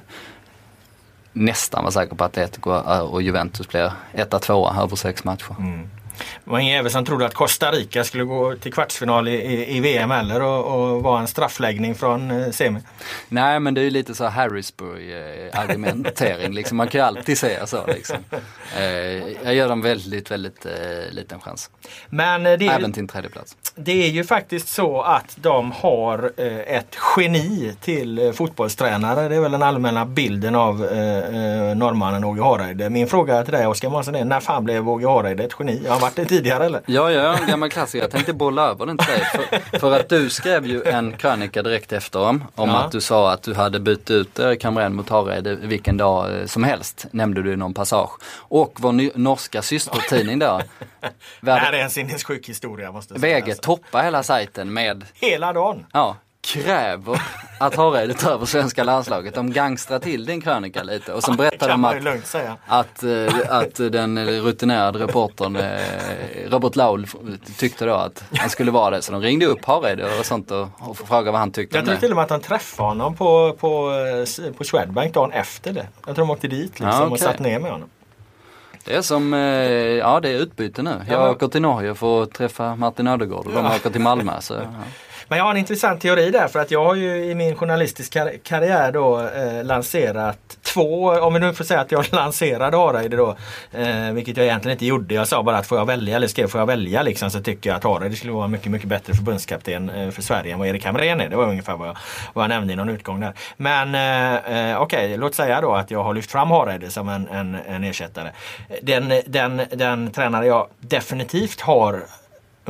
[1.33, 2.69] nästan vara säker på att Atletico
[3.01, 5.55] och Juventus blir etta, tvåa över sex matcher.
[5.59, 5.89] Mm.
[6.43, 9.77] Det var ingen jävel som trodde att Costa Rica skulle gå till kvartsfinal i, i,
[9.77, 12.79] i VM heller och, och vara en straffläggning från eh, semi.
[13.29, 16.53] Nej men det är ju lite så Harrisburg eh, argumentering.
[16.53, 16.77] liksom.
[16.77, 17.87] Man kan ju alltid säga så.
[17.87, 18.17] Liksom.
[18.77, 18.83] Eh,
[19.43, 20.71] jag ger dem väldigt, väldigt eh,
[21.11, 21.69] liten chans.
[22.09, 23.55] Men eh, det är, Även till en tredjeplats.
[23.75, 29.29] Det är ju faktiskt så att de har eh, ett geni till eh, fotbollstränare.
[29.29, 32.89] Det är väl den allmänna bilden av eh, norrmannen Åge Hareide.
[32.89, 35.81] Min fråga till dig Oskar Månsson är när fan blev Åge Hareide ett geni?
[36.17, 36.81] Varit det tidigare eller?
[36.85, 38.03] Ja, ja, en gammal klassiker.
[38.03, 39.25] Jag tänkte bolla över den till dig.
[39.25, 42.77] För, för, att du skrev ju en krönika direkt efter om, ja.
[42.77, 47.05] att du sa att du hade bytt ut Kamren mot Hareide vilken dag som helst.
[47.11, 48.11] Nämnde du i någon passage.
[48.37, 50.61] Och vår norska systertidning då.
[51.41, 53.45] det här är en sinnessjuk historia måste jag säga.
[53.45, 55.05] VG toppar hela sajten med...
[55.13, 55.85] Hela dagen?
[55.93, 57.21] Ja kräver
[57.59, 59.35] att Hareide tar över svenska landslaget.
[59.35, 62.35] De gangstrar till din krönika lite och sen berättar de att,
[62.67, 65.79] att, eh, att den rutinerade reportern eh,
[66.49, 67.07] Robert Laul
[67.57, 69.01] tyckte då att han skulle vara det.
[69.01, 71.95] Så de ringde upp Hareide och sånt och, och frågade vad han tyckte Jag tror
[71.95, 73.91] till och med att han träffade honom på, på,
[74.45, 75.87] eh, på Swedbank dagen efter det.
[76.05, 77.09] Jag tror de åkte dit liksom ja, okay.
[77.09, 77.89] och satt ner med honom.
[78.85, 79.33] Det är som,
[79.99, 81.01] ja det är utbyte nu.
[81.07, 81.29] Jag ja.
[81.29, 84.41] åker till Norge för att träffa Martin Ödegård och de åker till Malmö.
[84.41, 84.61] Så, ja.
[85.31, 88.31] Men jag har en intressant teori där för att jag har ju i min journalistiska
[88.43, 93.35] karriär då eh, lanserat två, om vi nu får säga att jag lanserade Hareide då,
[93.71, 95.15] eh, vilket jag egentligen inte gjorde.
[95.15, 97.69] Jag sa bara att får jag välja, eller skrev får jag välja liksom, så tycker
[97.69, 100.85] jag att Hareide skulle vara mycket, mycket bättre förbundskapten eh, för Sverige än vad Erik
[100.85, 101.29] Hamrén är.
[101.29, 101.97] Det var ungefär vad jag,
[102.33, 103.33] vad jag nämnde i någon utgång där.
[103.57, 107.09] Men eh, eh okej, okay, låt säga då att jag har lyft fram Hareide som
[107.09, 108.31] en, en, en ersättare.
[108.81, 112.01] Den, den, den tränare jag definitivt har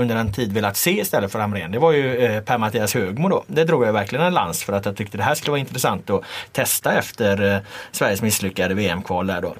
[0.02, 1.72] under en tid velat se istället för Hamrén.
[1.72, 3.44] Det var ju eh, Per-Mattias Högmo då.
[3.48, 6.10] Det drog jag verkligen en lans för att jag tyckte det här skulle vara intressant
[6.10, 7.60] att testa efter eh,
[7.92, 9.56] Sveriges misslyckade VM-kval där då.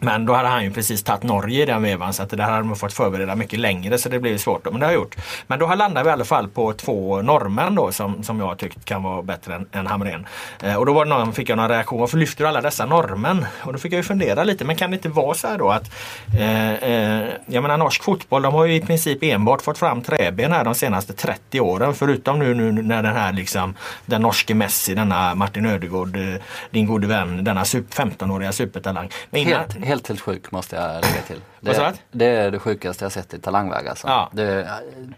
[0.00, 2.44] Men då hade han ju precis tagit Norge i den vevan så att det där
[2.44, 4.64] hade man fått förbereda mycket längre så det blev svårt.
[4.64, 5.16] Då, men det har jag gjort.
[5.46, 8.84] Men då landade vi i alla fall på två norrmän då som, som jag tyckt
[8.84, 10.26] kan vara bättre än, än Hamrén.
[10.62, 12.00] Eh, och då var det någon, fick jag någon reaktion.
[12.00, 13.46] Varför lyfter du alla dessa norrmän?
[13.60, 14.64] Och då fick jag ju fundera lite.
[14.64, 15.90] Men kan det inte vara så här då att
[16.38, 20.52] eh, eh, jag menar norsk fotboll de har ju i princip enbart fått fram träben
[20.52, 21.94] här de senaste 30 åren.
[21.94, 23.74] Förutom nu, nu när den här liksom
[24.06, 26.22] den norske Messi, denna Martin Ödegård, eh,
[26.70, 29.10] din gode vän, denna 15-åriga supertalang.
[29.30, 31.40] Men innan, helt, helt, sjuk måste jag lägga till.
[31.60, 34.06] Det, det är det sjukaste jag sett i talangväg alltså.
[34.06, 34.30] Ja.
[34.32, 34.68] Det,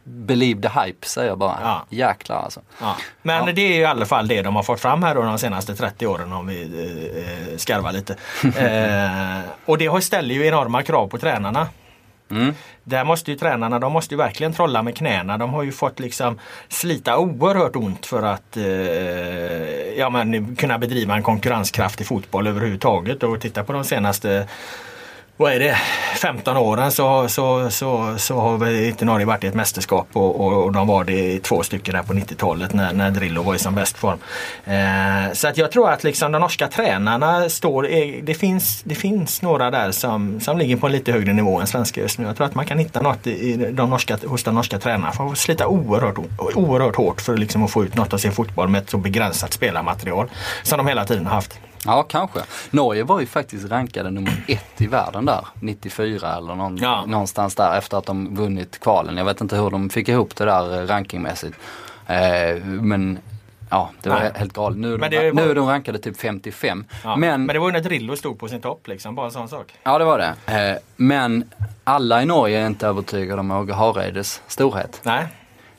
[0.04, 1.58] believe the hype säger jag bara.
[1.62, 1.86] Ja.
[1.88, 2.60] Jäklar alltså.
[2.80, 2.96] Ja.
[3.22, 3.52] Men ja.
[3.52, 6.06] det är i alla fall det de har fått fram här då de senaste 30
[6.06, 6.62] åren om vi
[7.50, 8.16] eh, skarvar lite.
[8.42, 11.68] eh, och det ställer ju enorma krav på tränarna.
[12.30, 12.54] Mm.
[12.84, 15.38] Där måste ju tränarna, de måste ju verkligen trolla med knäna.
[15.38, 18.64] De har ju fått liksom slita oerhört ont för att eh,
[19.98, 23.22] ja, men, kunna bedriva en konkurrenskraftig fotboll överhuvudtaget.
[23.22, 24.46] Och titta på de senaste
[25.40, 25.76] vad är det,
[26.16, 30.40] 15 åren så, så, så, så har väl inte Norge varit i ett mästerskap och,
[30.40, 33.54] och, och de var det i två stycken där på 90-talet när, när Drillo var
[33.54, 34.18] i som bäst form.
[34.64, 37.82] Eh, så att jag tror att liksom de norska tränarna står,
[38.22, 41.66] det finns, det finns några där som, som ligger på en lite högre nivå än
[41.66, 42.26] svenska just nu.
[42.26, 45.12] Jag tror att man kan hitta något i de norska, hos de norska tränarna.
[45.18, 46.18] Man får slita oerhört,
[46.54, 49.52] oerhört hårt för liksom att få ut något av sin fotboll med ett så begränsat
[49.52, 50.30] spelarmaterial
[50.62, 51.60] som de hela tiden har haft.
[51.84, 52.40] Ja, kanske.
[52.70, 57.04] Norge var ju faktiskt rankade nummer ett i världen där, 94 eller någon, ja.
[57.06, 59.16] någonstans där efter att de vunnit kvalen.
[59.16, 61.56] Jag vet inte hur de fick ihop det där rankingmässigt.
[62.06, 63.18] Eh, men
[63.70, 64.30] Ja, det var Nej.
[64.34, 64.78] helt galet.
[64.78, 65.32] Nu, var...
[65.32, 66.84] nu är de rankade typ 55.
[67.04, 69.32] Ja, men, men det var ju när Drillo stod på sin topp liksom, bara en
[69.32, 69.74] sån sak.
[69.82, 70.54] Ja, det var det.
[70.70, 71.44] Eh, men
[71.84, 75.00] alla i Norge är inte övertygade om Åge Hareides storhet.
[75.02, 75.26] Nej.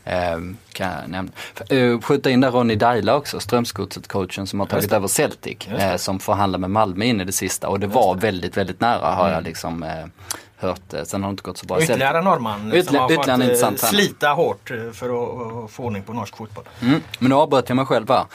[0.06, 1.32] Ehm, kan jag nämna.
[1.72, 5.68] Uh, skjuta in där Ronny Daila också, Strömsgodset-coachen som har tagit över Celtic.
[5.68, 9.12] Eh, som förhandlar med Malmö in i det sista och det var väldigt, väldigt nära
[9.12, 9.34] har mm.
[9.34, 10.06] jag liksom eh,
[10.62, 10.94] hört.
[10.94, 11.82] Eh, sen har det inte gått så bra.
[11.82, 15.06] Ytterligare norrman Ytterligare, som har fått eh, slita hårt eh, för
[15.66, 16.64] att få ordning på norsk fotboll.
[16.82, 17.02] Mm.
[17.20, 18.26] Men nu avbröt jag mig själv här.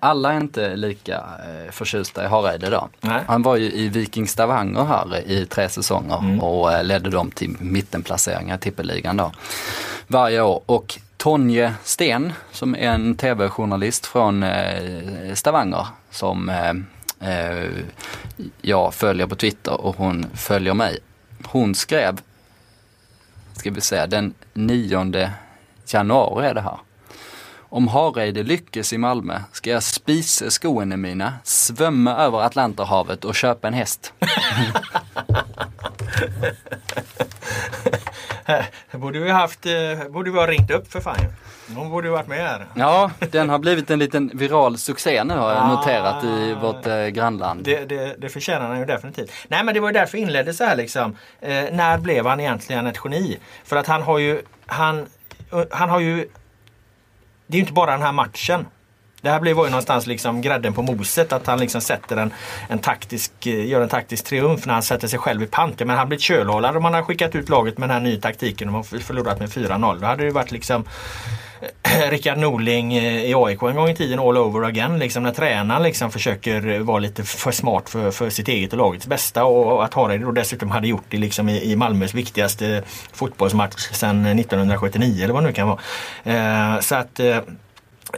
[0.00, 1.24] Alla är inte lika
[1.70, 2.88] förtjusta i Hareide idag.
[3.26, 6.40] Han var ju i Viking Stavanger här i tre säsonger mm.
[6.40, 9.32] och ledde dem till mittenplaceringar i tippeligan då.
[10.06, 10.62] Varje år.
[10.66, 14.44] Och Tonje Sten som är en tv-journalist från
[15.34, 16.50] Stavanger som
[18.62, 20.98] jag följer på Twitter och hon följer mig
[21.46, 22.20] hon skrev,
[23.52, 25.30] ska vi säga den 9
[25.86, 26.78] januari är det här.
[27.72, 33.68] Om Hareide lyckas i Malmö ska jag spisa skoene mina, svömma över Atlanterhavet och köpa
[33.68, 34.12] en häst.
[38.92, 39.72] borde vi haft, eh,
[40.10, 41.16] borde vi ha ringt upp för fan.
[41.76, 42.66] Hon borde varit med här.
[42.74, 46.86] Ja, den har blivit en liten viral succé nu har jag ah, noterat i vårt
[46.86, 47.64] eh, grannland.
[47.64, 49.32] Det, det, det förtjänar han ju definitivt.
[49.48, 51.16] Nej men det var ju därför inledde så här liksom.
[51.40, 53.38] Eh, när blev han egentligen ett geni?
[53.64, 55.06] För att han har ju, han,
[55.70, 56.28] han har ju,
[57.52, 58.66] det är ju inte bara den här matchen.
[59.20, 62.34] Det här blev ju någonstans liksom grädden på moset att han liksom sätter en,
[62.68, 65.78] en taktisk, eh, gör en taktisk triumf när han sätter sig själv i pant.
[65.78, 68.74] Men han blir kölhållad om han har skickat ut laget med den här nya taktiken
[68.74, 70.00] och förlorat med 4-0.
[70.00, 70.84] Då hade det varit liksom
[72.10, 74.98] Rickard Norling eh, i AIK en gång i tiden all over again.
[74.98, 79.06] Liksom när tränaren liksom försöker vara lite för smart för, för sitt eget och lagets
[79.06, 79.44] bästa.
[79.44, 82.82] Och att Hareide då dessutom hade gjort det liksom i, i Malmös viktigaste
[83.12, 85.80] fotbollsmatch sedan 1979 eller vad det nu kan vara.
[86.24, 87.38] Eh, så att eh,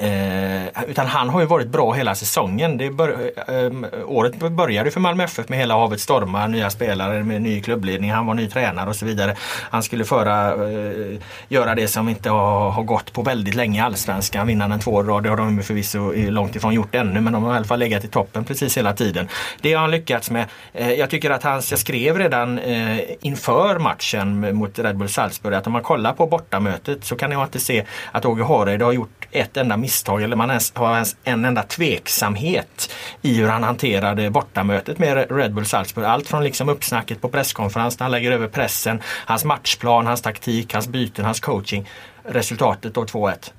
[0.00, 2.76] eh, utan han har ju varit bra hela säsongen.
[2.78, 3.70] Det bör, eh,
[4.06, 8.26] året började för Malmö FF med hela havet stormar, nya spelare med ny klubbledning, han
[8.26, 9.36] var ny tränare och så vidare.
[9.70, 11.18] Han skulle föra, eh,
[11.48, 15.02] göra det som inte har, har, gått på väldigt länge i Allsvenskan, vinna den två
[15.02, 15.22] rad.
[15.22, 18.04] Det har de förvisso långt ifrån gjort ännu men de har i alla fall legat
[18.04, 19.28] i toppen precis hela tiden.
[19.60, 20.46] Det har han lyckats med.
[20.72, 25.54] Eh, jag tycker att han, jag skrev redan eh, inför matchen mot Red Bull Salzburg
[25.54, 28.92] att om man kollar på bortamötet så kan jag inte se att Åge Hareide har
[28.92, 34.30] gjort ett enda misstag eller man har ens en enda tveksamhet i hur han hanterade
[34.30, 36.04] bortamötet med Red Bull Salzburg.
[36.04, 40.74] Allt från liksom uppsnacket på presskonferens när han lägger över pressen, hans matchplan, hans taktik,
[40.74, 41.88] hans byten, hans coaching.
[42.22, 43.52] Resultatet då 2-1.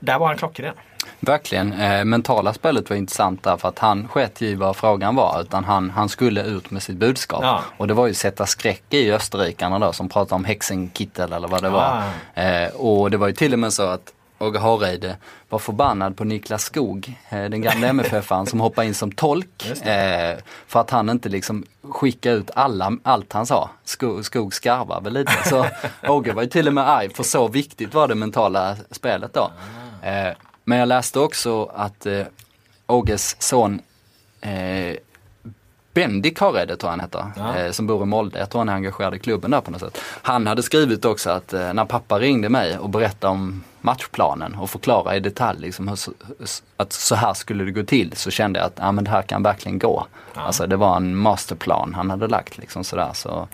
[0.00, 0.74] Där var han klockren.
[1.20, 1.72] Verkligen.
[1.72, 5.64] Eh, mentala spelet var intressant där för att han sket ju vad frågan var utan
[5.64, 7.40] han, han skulle ut med sitt budskap.
[7.42, 7.62] Ja.
[7.76, 11.62] Och det var ju sätta skräck i österrikarna då som pratade om Hexenkittel eller vad
[11.62, 12.02] det var.
[12.34, 15.16] Eh, och det var ju till och med så att Åge Hareide
[15.48, 19.86] var förbannad på Niklas Skog, eh, den gamla MFF-aren som hoppade in som tolk.
[19.86, 23.70] Eh, för att han inte liksom skickade ut alla, allt han sa.
[23.84, 25.32] Skog, Skog skarvar väl lite.
[25.48, 25.66] Så
[26.08, 29.50] Åge var ju till och med arg för så viktigt var det mentala spelet då.
[30.02, 30.32] Eh,
[30.64, 32.06] men jag läste också att
[32.86, 33.80] Åges son
[35.94, 37.56] Bendik Harede tror jag han heter, Ja.
[37.56, 38.38] eh, som bor i Molde.
[38.38, 39.98] Jag tror han är engagerad i klubben där på något sätt.
[40.22, 44.70] Han hade skrivit också att eh, när pappa ringde mig och berättade om matchplanen och
[44.70, 45.98] förklarade i detalj liksom, hur,
[46.76, 49.22] att så här skulle det gå till så kände jag att ja, men det här
[49.22, 50.06] kan verkligen gå.
[50.34, 53.10] Alltså det var en masterplan han hade lagt liksom sådär.
[53.14, 53.48] Så,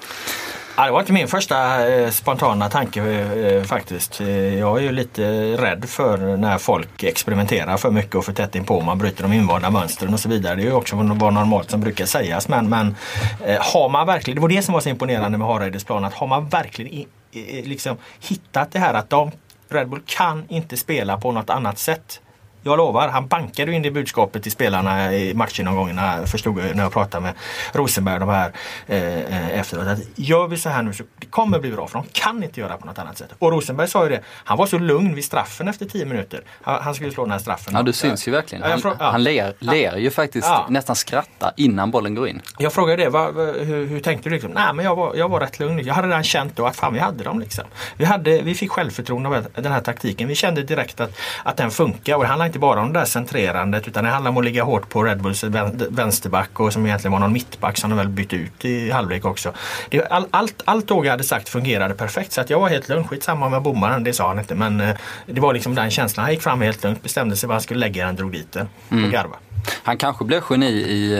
[0.78, 4.20] Ja, det var inte min första eh, spontana tanke eh, eh faktiskt.
[4.20, 5.22] Eh, jag är ju lite
[5.56, 8.80] rädd för när folk experimenterar för mycket och för tätt inpå.
[8.80, 10.54] Man bryter de invanda mönstren och så vidare.
[10.54, 12.48] Det är ju också vad normalt som brukar sägas.
[12.48, 12.96] Men, men
[13.44, 16.14] eh, har man verkligen, det var det som var så imponerande med Harreides plan, att
[16.14, 19.30] har man verkligen i, i, liksom hittat det här att de,
[19.68, 22.20] Red Bull kan inte spela på något annat sätt.
[22.62, 26.28] Jag lovar, han bankade in det budskapet till spelarna i matchen någon gång när jag,
[26.28, 27.34] förstod, när jag pratade med
[27.72, 28.52] Rosenberg och de här
[28.86, 29.86] eh, eh, efteråt.
[29.86, 32.60] Att gör vi så här nu så det kommer bli bra för de kan inte
[32.60, 33.28] göra på något annat sätt.
[33.38, 36.42] Och Rosenberg sa ju det, han var så lugn vid straffen efter 10 minuter.
[36.62, 37.74] Han, skulle slå den här straffen.
[37.74, 38.64] ja, du syns ju verkligen.
[38.64, 38.94] Han, ja.
[38.98, 40.66] han ler, ler ju faktiskt, Ja.
[40.68, 42.42] nästan skrattar innan bollen går in.
[42.58, 44.34] Jag frågade det, vad, hur, hur tänkte du?
[44.34, 44.50] Liksom?
[44.50, 45.84] Nej, men jag var, jag var rätt lugn.
[45.84, 47.40] Jag hade redan känt då att fan vi hade dem.
[47.40, 47.64] Liksom.
[47.96, 50.28] Vi, hade, vi fick självförtroende av den här taktiken.
[50.28, 52.14] Vi kände direkt att, att den funkar.
[52.14, 54.62] Och det handlar inte bara om det där centrerandet utan det handlar om att ligga
[54.64, 58.08] hårt på Red Bulls vän- vänsterback och som egentligen var någon mittback som de väl
[58.08, 59.52] bytte ut i halvlek också.
[59.90, 63.08] Det, all, allt, allt Åge hade sagt fungerade perfekt så att jag var helt lugn.
[63.08, 64.54] Skitsamma om jag bommade den, det sa han inte.
[64.54, 64.96] Men eh,
[65.26, 66.24] det var liksom den känslan.
[66.24, 68.68] Han gick fram helt lugnt, bestämde sig var han skulle lägga den, drog dit den
[69.04, 69.36] och garva.
[69.82, 71.12] Han kanske blev geni i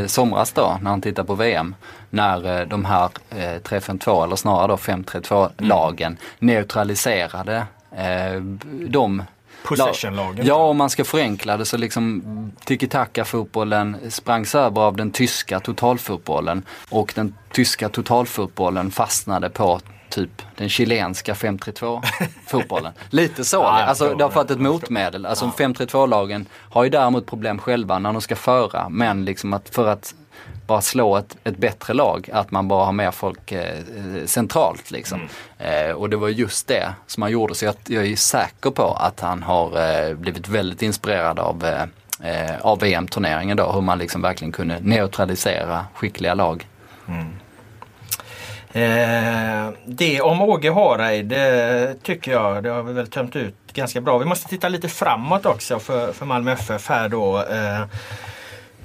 [0.00, 1.74] eh, somras då när han tittar på VM.
[2.10, 7.66] När eh, de här eh, 3-5-2 eller snarare då 5-3-2 lagen neutraliserade
[8.88, 9.22] de
[9.68, 10.46] Possession-lagen.
[10.46, 12.22] Ja, om man ska förenkla det så liksom
[12.64, 20.68] tiki-taka-fotbollen sprangs över av den tyska totalfotbollen och den tyska totalfotbollen fastnade på typ den
[20.68, 22.02] chilenska 5-3-2
[22.46, 22.92] fotbollen.
[23.10, 23.56] Lite så.
[23.56, 25.26] Ja, alltså det har fått ett motmedel.
[25.26, 28.88] Alltså 5-3-2-lagen har ju däremot problem själva när de ska föra.
[28.88, 30.14] Men liksom att för att
[30.66, 33.74] bara slå ett, ett bättre lag, att man bara har med folk eh,
[34.24, 35.20] centralt liksom.
[35.58, 37.54] Eh, och det var just det som han gjorde.
[37.54, 39.66] Så jag, jag är säker på att han har
[40.08, 41.82] eh, blivit väldigt inspirerad av eh,
[42.30, 46.66] eh, av VM-turneringen då, hur man liksom verkligen kunde neutralisera skickliga lag.
[48.72, 51.34] Eh, det om Åge Hareid
[52.02, 54.18] tycker jag, det har vi väl tömt ut ganska bra.
[54.18, 57.38] Vi måste titta lite framåt också för, för Malmö FF här då.
[57.38, 57.82] Eh,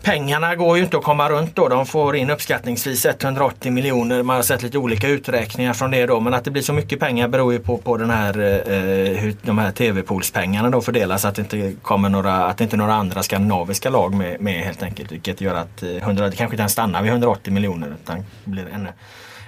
[0.04, 1.68] Pengarna går ju inte att komma runt då.
[1.68, 4.24] De får in uppskattningsvis 180 miljoner.
[4.24, 6.20] Man har sett lite olika uträkningar från det då.
[6.20, 9.18] Men att det blir så mycket pengar beror ju på, på den här, eh, eh
[9.18, 11.26] hur de här TV-poolspengarna då fördelas.
[11.26, 15.12] Att det inte kommer några, att inte några andra skandinaviska lag med, med helt enkelt.
[15.12, 17.94] Vilket gör att eh, 100, det kanske inte ens stannar vid 180 miljoner.
[18.04, 18.90] Utan blir ännu,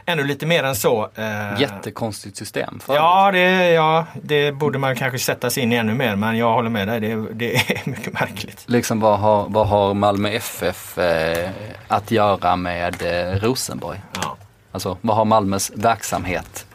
[0.05, 1.09] ännu lite mer än så.
[1.15, 2.79] Eh, Jättekonstigt system.
[2.79, 6.15] för Ja det, ja, det borde man kanske sätta sig in i ännu mer.
[6.15, 6.99] Men jag håller med dig.
[6.99, 8.63] Det, det är mycket märkligt.
[8.65, 11.49] Liksom vad har, vad har Malmö FF eh,
[11.87, 14.01] att göra med eh, Rosenborg?
[14.21, 14.37] Ja.
[14.71, 16.65] Alltså vad har Malmös verksamhet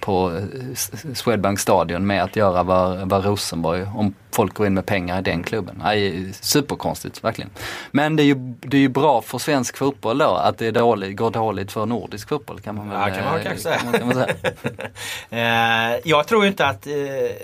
[0.00, 4.86] på eh, Swedbank Stadion med att göra vad, vad Rosenborg, om folk går in med
[4.86, 5.80] pengar i den klubben?
[5.84, 7.50] Nej, superkonstigt, verkligen.
[7.90, 10.72] Men det är, ju, det är ju bra för svensk fotboll då att det är
[10.72, 13.76] dåligt, går dåligt för nordisk fotboll kan man väl Ja, kan man eh, kanske säga.
[13.76, 14.34] kan man- kan man säga.
[15.30, 16.92] Eh, jag tror inte att, eh,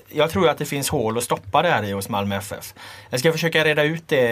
[0.09, 2.75] jag tror att det finns hål att stoppa det här i hos Malmö FF.
[3.11, 4.27] Jag ska försöka reda ut det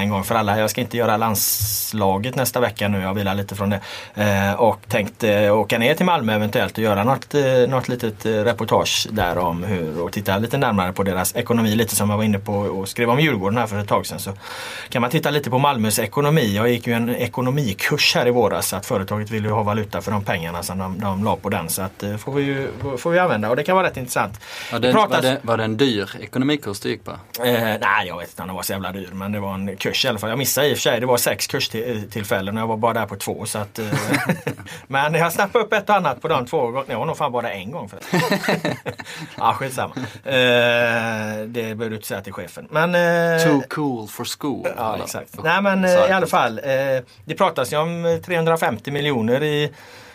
[0.00, 0.58] en gång för alla.
[0.58, 3.00] Jag ska inte göra landslaget nästa vecka nu.
[3.02, 3.80] Jag vilar lite från det.
[4.58, 7.34] Och tänkte åka ner till Malmö eventuellt och göra något,
[7.68, 11.74] något litet reportage där om hur och titta lite närmare på deras ekonomi.
[11.74, 14.18] Lite som jag var inne på och skrev om Djurgården här för ett tag sedan.
[14.18, 14.32] Så
[14.88, 16.56] kan man titta lite på Malmös ekonomi.
[16.56, 20.00] Jag gick ju en ekonomikurs här i våras så att företaget vill ju ha valuta
[20.00, 21.68] för de pengarna som de, de la på den.
[21.68, 22.68] Så att eh, får vi ju
[22.98, 24.40] får vi använda och det kan vara rätt intressant.
[24.72, 27.10] Var Det det, pratas- var, det, var det en dyr ekonomikurs du gick på?
[27.10, 29.76] Eh, nej, jag vet inte om den var så jävla dyr men det var en
[29.76, 30.30] kurs i alla fall.
[30.30, 33.06] Jag missade i och för sig, det var sex kurstillfällen och jag var bara där
[33.06, 33.46] på två.
[33.46, 33.86] Så att, eh,
[34.86, 36.84] men jag snappade upp ett och annat på de två gångerna.
[36.92, 37.88] Jag var nog fan bara där en gång.
[37.88, 37.98] För
[39.38, 39.94] ja, skitsamma.
[40.24, 42.66] Eh, det behöver du inte säga till chefen.
[42.70, 44.68] Men, eh, Too cool for school.
[44.76, 45.42] Ja, exakt.
[45.44, 46.58] Nej men eh, i alla fall.
[46.58, 49.70] Eh, det pratas ju om eh, 350 miljoner i,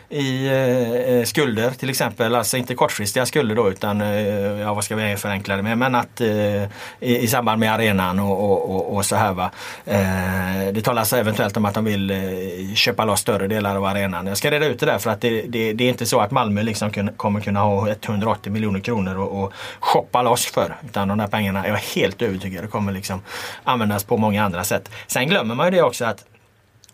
[0.09, 2.35] i eh, eh, skulder till exempel.
[2.35, 4.19] Alltså inte kortfristiga skulder då utan, eh,
[4.59, 6.63] ja vad ska vi förenkla det med, men att eh,
[6.99, 9.51] i, i samband med arenan och, och, och, och så här va.
[9.85, 14.27] Eh, det talas eventuellt om att de vill eh, köpa loss större delar av arenan.
[14.27, 16.31] Jag ska reda ut det där för att det, det, det är inte så att
[16.31, 20.75] Malmö liksom kun, kommer kunna ha 180 miljoner kronor och, och shoppa loss för.
[20.85, 23.21] Utan de där pengarna, jag är helt övertygad, kommer liksom
[23.63, 24.89] användas på många andra sätt.
[25.07, 26.25] Sen glömmer man ju det också att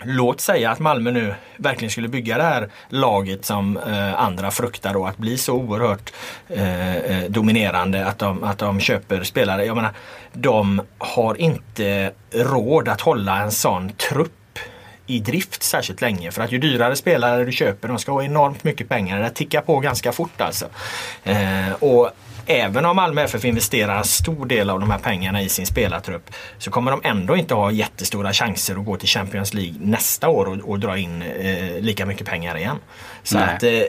[0.04, 4.98] Låt säga att Malmö nu verkligen skulle bygga det här laget som eh, andra fruktar
[4.98, 6.14] och att bli så oerhört
[6.50, 9.66] eh, eh, dominerande att de, att de köper spelare.
[9.66, 9.92] Jag menar,
[10.34, 14.60] de har inte råd att hålla en sån trupp
[15.08, 16.32] i drift särskilt länge.
[16.32, 19.22] För att ju dyrare spelare du köper, de ska ha enormt mycket pengar.
[19.22, 20.66] Det tickar på ganska fort alltså.
[21.24, 22.12] Eh, och
[22.46, 26.32] Även om Malmö FF investerar en stor del av de här pengarna i sin spelartrupp
[26.58, 30.46] så kommer de ändå inte ha jättestora chanser att gå till Champions League nästa år
[30.46, 32.78] och, och dra in eh, lika mycket pengar igen.
[33.24, 33.56] Så Nej.
[33.56, 33.82] att, eh,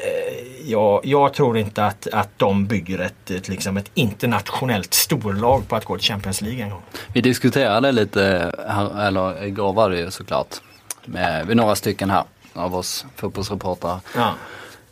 [0.64, 5.76] jag, jag tror inte att, att de bygger ett, ett, liksom ett internationellt storlag på
[5.76, 6.82] att gå till Champions League en gång.
[7.14, 10.57] Vi diskuterade lite, här, eller igår var det ju såklart,
[11.05, 12.24] med, med några stycken här
[12.55, 14.00] av oss fotbollsreportrar.
[14.16, 14.34] Ja.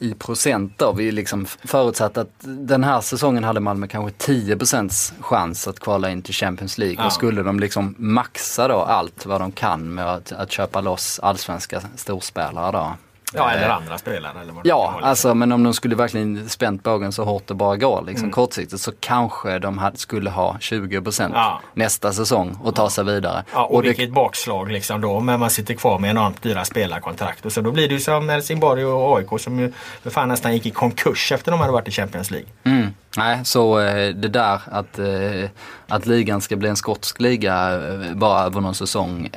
[0.03, 5.68] I procent då, vi liksom förutsatte att den här säsongen hade Malmö kanske 10% chans
[5.68, 6.96] att kvala in till Champions League.
[6.98, 7.07] Ja.
[7.07, 11.20] Och skulle de liksom maxa då allt vad de kan med att, att köpa loss
[11.22, 12.94] allsvenska storspelare då.
[13.35, 14.41] Ja, Eh, eller andra spelare.
[14.43, 15.09] Eller vad det Ja, liksom.
[15.09, 18.33] alltså men om de skulle verkligen spänt bågen så hårt det bara går liksom Mm.
[18.33, 21.61] kortsiktigt så kanske de hade, skulle ha 20% Ja.
[21.74, 23.45] nästa säsong och ta sig vidare.
[23.55, 25.20] Ja, och, det, vilket bakslag liksom då.
[25.20, 27.47] Men man sitter kvar med enormt dyra spelarkontrakt.
[27.47, 29.72] Och så då blir det ju som Helsingborg och AIK som ju
[30.03, 32.49] för fan nästan gick i konkurs efter de hade varit i Champions League.
[32.64, 35.50] mm, nej, så eh, det där att, eh,
[35.88, 39.30] att ligan ska bli en skotsk liga eh, bara över någon säsong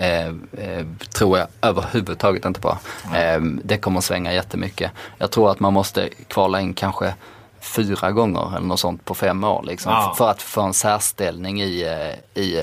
[1.13, 2.77] tror jag överhuvudtaget inte på.
[3.63, 4.91] Det kommer svänga jättemycket.
[5.17, 7.13] Jag tror att man måste kvala in kanske
[7.59, 10.13] fyra gånger eller något sånt på fem år liksom, Ja.
[10.17, 11.81] för att få en särställning i,
[12.33, 12.61] i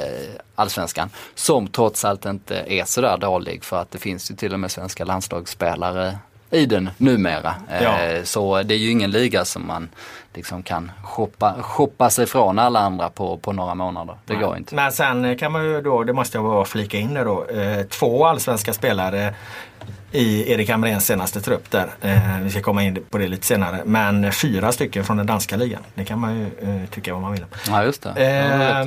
[0.54, 1.11] allsvenskan.
[1.34, 4.70] Som trots allt inte är sådär dålig för att det finns ju till och med
[4.70, 6.18] svenska landslagsspelare
[6.51, 7.55] i den numera.
[7.70, 8.24] Eh, Ja.
[8.24, 9.88] Så det är ju ingen liga som man
[10.34, 14.16] liksom kan shoppa, shoppa sig från alla andra på, på några månader.
[14.26, 14.74] Det går inte.
[14.74, 17.82] Men sen kan man ju då, det måste jag bara flika in det då, eh,
[17.82, 19.34] två allsvenska spelare
[20.12, 21.86] i Erik Hamréns senaste trupp där.
[22.01, 23.80] Eh, vi ska komma in på det lite senare.
[23.84, 25.82] Men fyra stycken från den danska ligan.
[25.94, 26.51] Det kan man ju
[26.90, 27.48] tycka vad man vill om.
[27.68, 28.24] Ja just det.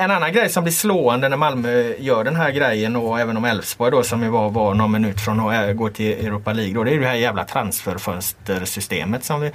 [0.00, 3.44] en annan grej som blir slående när Malmö gör den här grejen och även om
[3.44, 6.74] Elfsborg då som ju var, var någon minut från att eh, gå till Europa League
[6.74, 6.84] då.
[6.84, 9.52] Det är det här jävla transferfönstersystemet som vi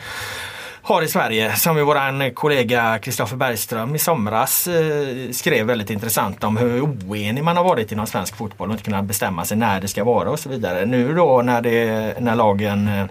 [0.81, 1.55] har i Sverige.
[1.55, 7.43] Som ju våran kollega Kristoffer Bergström i somras eh, skrev väldigt intressant om hur oenig
[7.43, 10.29] man har varit inom svensk fotboll och inte kunnat bestämma sig när det ska vara
[10.29, 10.85] och så vidare.
[10.85, 13.05] Nu då när, det, när lagen eh,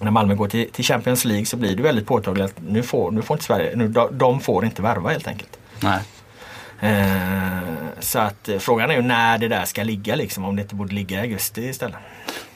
[0.00, 3.10] när Malmö går till, till Champions League så blir det väldigt påtagligt att nu får,
[3.10, 5.58] nu får inte Sverige, nu, de, de får inte värva helt enkelt.
[5.80, 6.00] Nej.
[6.80, 7.58] Eh,
[8.00, 10.74] så att eh, frågan är ju när det där ska ligga liksom, om det inte
[10.74, 11.96] borde ligga i augusti istället.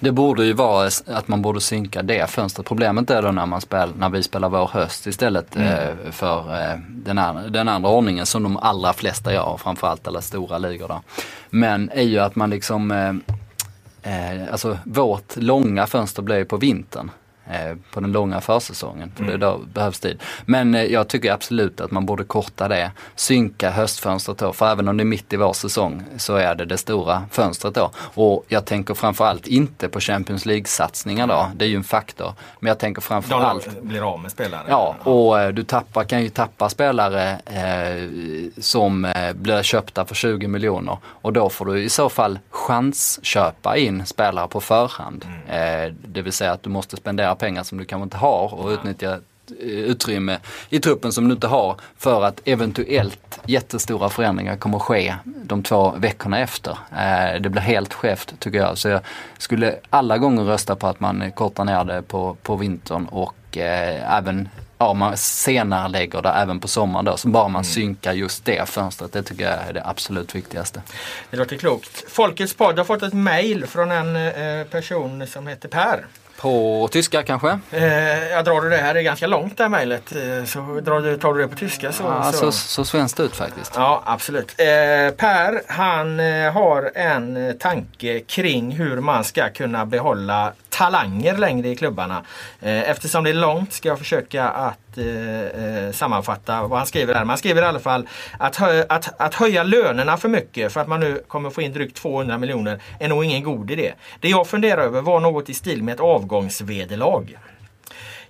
[0.01, 2.67] Det borde ju vara att man borde synka det fönstret.
[2.67, 6.45] Problemet är då när, man spel, när vi spelar vår höst istället eh, för
[6.89, 11.03] den, andra, den andra ordningen som de allra flesta gör, framförallt alla stora ligor då.
[11.51, 12.91] Men är ju att man liksom,
[14.03, 17.11] eh, alltså vårt långa fönster blir på vintern.
[17.51, 20.23] Eh, på den långa försäsongen, för det då behövs tid.
[20.47, 24.89] Men eh, jag tycker absolut att man borde korta det, synka höstfönstret då, för även
[24.89, 27.91] om det är mitt i vår säsong så är det det stora fönstret då.
[27.97, 32.33] Och jag tänker framförallt inte på Champions League-satsningar då, det är ju en faktor.
[32.61, 34.63] Men jag tänker De framförallt blir av med spelare.
[34.69, 38.11] Ja, och eh, du tappar, kan ju tappa spelare eh,
[38.63, 44.07] som blir köpta för 20 miljoner och då får du i så fall chansköpa in
[44.07, 45.25] spelare på förhand.
[45.49, 48.69] Eh, det vill säga att du måste spendera pengar som du kanske inte har och
[48.71, 54.79] utnyttja eh, utrymme i truppen som du inte har för att eventuellt jättestora förändringar kommer
[54.79, 56.79] ske de två veckorna efter.
[56.93, 58.79] Eh, det blir helt skevt tycker jag.
[58.79, 59.01] Så jag
[59.39, 64.17] skulle alla gånger rösta på att man kortar ner det på, på vintern och eh,
[64.19, 67.17] även ja, man senare lägger det även på sommaren då.
[67.17, 69.13] Så bara man synkar just det fönstret.
[69.13, 70.83] Det tycker jag är det absolut viktigaste.
[71.31, 72.11] Det låter klokt.
[72.11, 74.15] Folkets podd har fått ett mail från en
[74.67, 76.07] person som heter Per.
[76.37, 77.59] På tyska kanske?
[77.71, 80.13] Eh, jag drar du det här, det är ganska långt det här mejlet.
[80.13, 82.03] Eh, så drar du, tar du det på tyska så...
[82.03, 82.39] Ja, så.
[82.39, 83.73] så, så svenskt ut faktiskt.
[83.77, 84.55] Ja, absolut.
[84.59, 84.67] Eh,
[85.17, 91.69] per, han eh, har en eh, tanke kring hur man ska kunna behålla talanger längre
[91.69, 92.23] i klubbarna.
[92.61, 97.15] Eh, eftersom det är långt ska jag försöka att eh, eh, sammanfatta vad han skriver
[97.15, 97.25] här.
[97.25, 100.81] Man han skriver i alla fall att, hö att, att höja lönerna för mycket för
[100.81, 103.93] att man nu kommer få in drygt 200 miljoner är nog ingen god idé.
[104.21, 107.39] Det jag funderar över var något i stil med ett avgångsvederlag.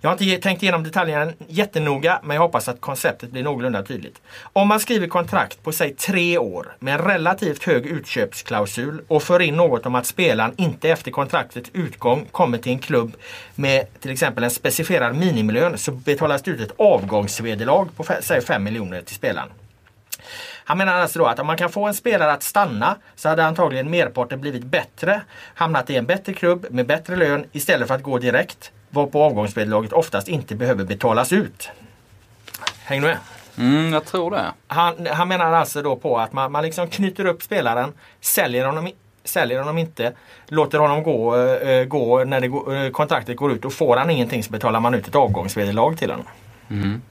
[0.05, 4.23] Jag har inte tänkt igenom detaljerna jättenoga men jag hoppas att konceptet blir någorlunda tydligt.
[4.53, 9.41] Om man skriver kontrakt på säg tre år med en relativt hög utköpsklausul och för
[9.41, 13.17] in något om att spelaren inte efter kontraktets utgång kommer till en klubb
[13.55, 18.65] med till exempel en specificerad minimilön så betalas det ut ett avgångsvederlag på säg 5
[18.65, 19.49] miljoner till spelaren.
[20.65, 23.45] Han menar alltså då att om man kan få en spelare att stanna så hade
[23.45, 25.21] antagligen merparten blivit bättre,
[25.55, 29.93] hamnat i en bättre klubb med bättre lön istället för att gå direkt, varpå avgångsvederlaget
[29.93, 31.71] oftast inte behöver betalas ut.
[32.85, 33.19] Häng du med?
[33.59, 34.53] Mm, jag tror det.
[34.67, 38.91] Han, han menar alltså då på att man, man liksom knyter upp spelaren, säljer honom
[39.25, 40.13] säljer honom inte,
[40.49, 44.11] låter honom gå, eh, gå när det går, eh, kontraktet går ut och får han
[44.11, 46.27] ingenting så betalar man ut ett avgångsvederlag till honom.
[46.71, 47.03] Mm.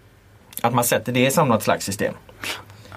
[0.62, 2.14] Att man sätter det som något slags system.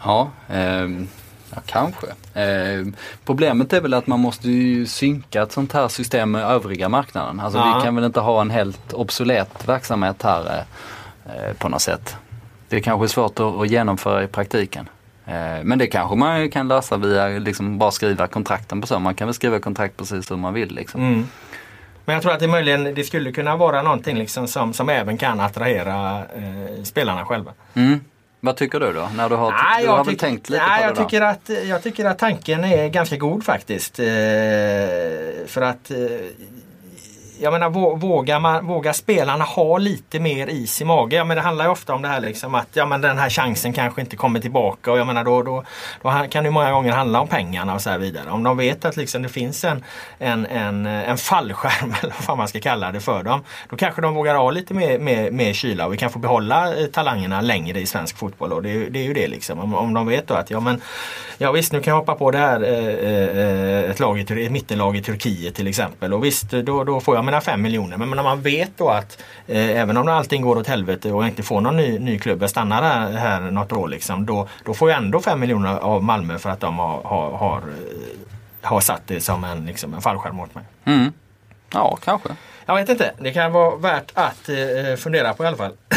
[0.05, 1.09] Ja, ehm,
[1.57, 2.07] ja kanske.
[2.34, 2.94] Ehm,
[3.24, 7.40] problemet är väl att man måste ju synka ett sånt här system med övriga marknaden.
[7.40, 7.74] Alltså Ja.
[7.78, 10.46] vi kan väl inte ha en helt obsolet verksamhet här
[11.26, 12.16] eh, eh, på något sätt.
[12.68, 14.88] Det är kanske svårt att, att genomföra i praktiken.
[15.26, 15.34] Eh,
[15.64, 18.98] Men det kanske man kan lösa via liksom bara skriva kontrakten på så.
[18.98, 20.74] Man kan väl skriva kontrakt precis hur man vill.
[20.74, 21.00] Liksom.
[21.00, 21.26] Mm.
[22.04, 25.18] Men jag tror att det möjligen det skulle kunna vara någonting liksom som, som även
[25.18, 27.52] kan attrahera eh, spelarna själva.
[27.74, 28.00] Mm.
[28.41, 29.09] Vad tycker du då?
[29.16, 31.03] När du har, Nej, du har väl tänkt lite nej, på det jag då?
[31.05, 33.99] tycker, att, jag tycker att tanken är ganska god faktiskt.
[33.99, 34.07] Eh,
[35.47, 35.97] för att eh,
[37.41, 41.18] jag menar vågar, man, vågar spelarna ha lite mer is i magen?
[41.18, 43.30] Ja, men det handlar ju ofta om det här liksom att ja, men den här
[43.30, 44.93] chansen kanske inte kommer tillbaka.
[44.93, 45.64] Och jag menar då, då,
[46.03, 48.30] då kan det många gånger handla om pengarna och så här vidare.
[48.30, 49.84] Om de vet att liksom det finns en,
[50.18, 53.45] en, en, eh, en fallskärm eller vad man ska kalla det för dem.
[53.70, 56.74] Då kanske de vågar ha lite mer, mer, mer kyla och vi kan få behålla
[56.76, 58.53] eh, talangerna längre i svensk fotboll.
[58.53, 59.59] Och det, det är ju det liksom.
[59.61, 60.80] Om, om de vet då att ja men
[61.39, 64.53] Ja visst nu kan jag hoppa på det här eh, eh ett, lag i, ett
[64.53, 66.14] mittenlag i Turkiet till exempel.
[66.14, 67.96] Och visst då, då får jag mina fem miljoner.
[67.96, 71.28] Men när man vet då att eh, även om allting går åt helvete och jag
[71.28, 74.26] inte får någon ny, ny klubb, jag stannar här, här något år liksom.
[74.26, 77.58] Då, då får jag ändå fem miljoner av Malmö för att de har, har, har,
[77.58, 80.64] eh, har satt det som en, liksom, en fallskärm åt mig.
[80.84, 81.12] Mm.
[81.72, 82.28] Ja, kanske.
[82.66, 85.72] Jag vet inte, det kan vara värt att eh, fundera på i alla fall.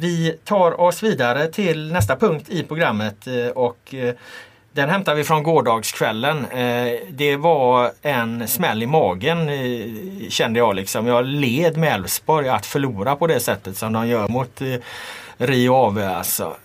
[0.00, 4.14] Vi tar oss vidare till nästa punkt i programmet eh, och eh,
[4.72, 6.44] den hämtar vi från gårdagskvällen.
[6.44, 11.06] Eh, det var en smäll i magen eh, kände jag liksom.
[11.06, 14.74] Jag led med Elfsborg att förlora på det sättet som de gör mot eh,
[15.36, 16.56] Rio Ave alltså.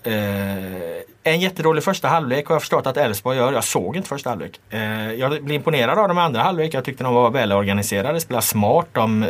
[1.24, 3.54] En jättedålig första halvlek har jag förstått att Elfsborg gör.
[3.54, 4.60] Jag såg inte första halvlek.
[5.18, 6.74] Jag blev imponerad av dem i andra halvlek.
[6.74, 8.88] Jag tyckte de var välorganiserade, spelade smart.
[8.92, 9.26] De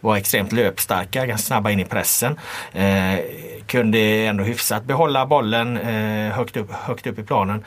[0.00, 2.38] var extremt löpstarka, ganska snabba in i pressen.
[3.66, 5.76] Kunde ändå hyfsat behålla bollen
[6.32, 7.64] högt, upp, högt upp i planen.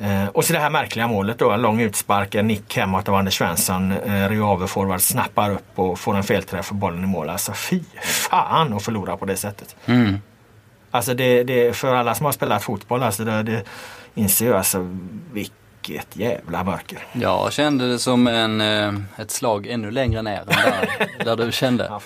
[0.00, 3.14] Eh, och så det här märkliga målet då, en lång utspark, en nick hemåt av
[3.14, 3.92] Anders Svensson.
[3.92, 7.28] Eh, Rio Ave forward snappar upp och får en felträff och bollen i mål.
[7.28, 9.76] Alltså fy fan att förlora på det sättet.
[9.86, 10.18] Mm.
[10.90, 13.62] Alltså det, det, för alla som har spelat fotboll, alltså det, det
[14.14, 14.96] inser ju alltså
[15.32, 16.98] vilket jävla mörker.
[17.12, 21.52] Jag kände det som en, eh, ett slag ännu längre ner än där, där du
[21.52, 21.84] kände.
[21.90, 22.00] Ja.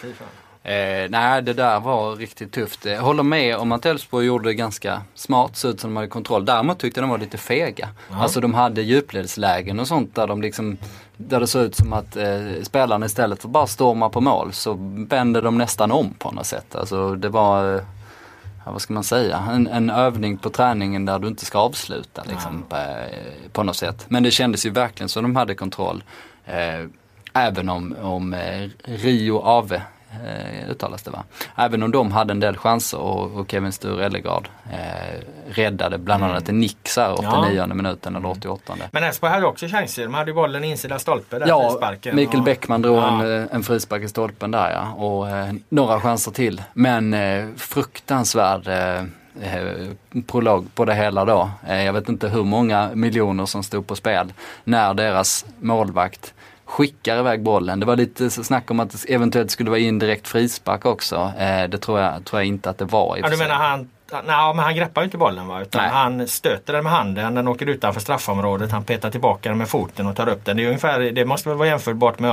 [0.65, 2.85] Eh, nej, det där var riktigt tufft.
[2.85, 6.09] Jag håller med om att Elfsborg gjorde det ganska smart, så ut som de hade
[6.09, 6.45] kontroll.
[6.45, 7.89] Däremot tyckte jag de var lite fega.
[8.11, 10.79] Alltså de hade djupledslägen och sånt där de liksom
[11.17, 14.77] där det såg ut som att eh, spelarna istället för bara storma på mål så
[15.09, 16.75] vände de nästan om på något sätt.
[16.75, 17.83] Alltså det var, eh,
[18.67, 22.65] vad ska man säga, en, en övning på träningen där du inte ska avsluta liksom,
[22.69, 24.05] på, eh, på något sätt.
[24.09, 26.05] Men det kändes ju verkligen som de hade kontroll.
[26.45, 26.87] Eh,
[27.33, 29.83] även om, om eh, Rio Ave
[30.27, 31.25] eh, uttalas det va?
[31.57, 36.25] Även om de hade en del chanser och, och Kevin Sture Ellegard eh, räddade bland
[36.25, 38.75] annat en nick så här 89 minuten eller 88.
[38.93, 40.03] Men Elfsborg hade också chanser.
[40.03, 42.17] De hade ju bollen i insida stolpe där Ja, frisparken.
[42.17, 43.23] Mikael och- Bäckman drog Ja.
[43.23, 44.93] en, eh, en frispark i stolpen där ja.
[45.05, 46.63] Och eh, några chanser till.
[46.73, 48.99] Men eh, fruktansvärd eh,
[49.57, 49.89] eh,
[50.27, 51.51] prolog på det hela då.
[51.69, 54.33] Jag vet inte hur många miljoner som stod på spel
[54.65, 56.35] när deras målvakt
[56.73, 57.81] skickar iväg bollen.
[57.81, 61.33] Det var lite snack om att det eventuellt skulle vara indirekt frispark också.
[61.39, 63.17] Eh, det tror jag, tror jag inte att det var.
[63.17, 65.63] i Ja, du menar han Nej, men han greppar ju inte bollen va?
[65.63, 65.91] Utan Nej.
[65.91, 70.07] han stöter den med handen, den åker utanför straffområdet, han petar tillbaka den med foten
[70.07, 70.57] och tar upp den.
[70.57, 72.31] Det, är ungefär, det måste väl vara jämförbart med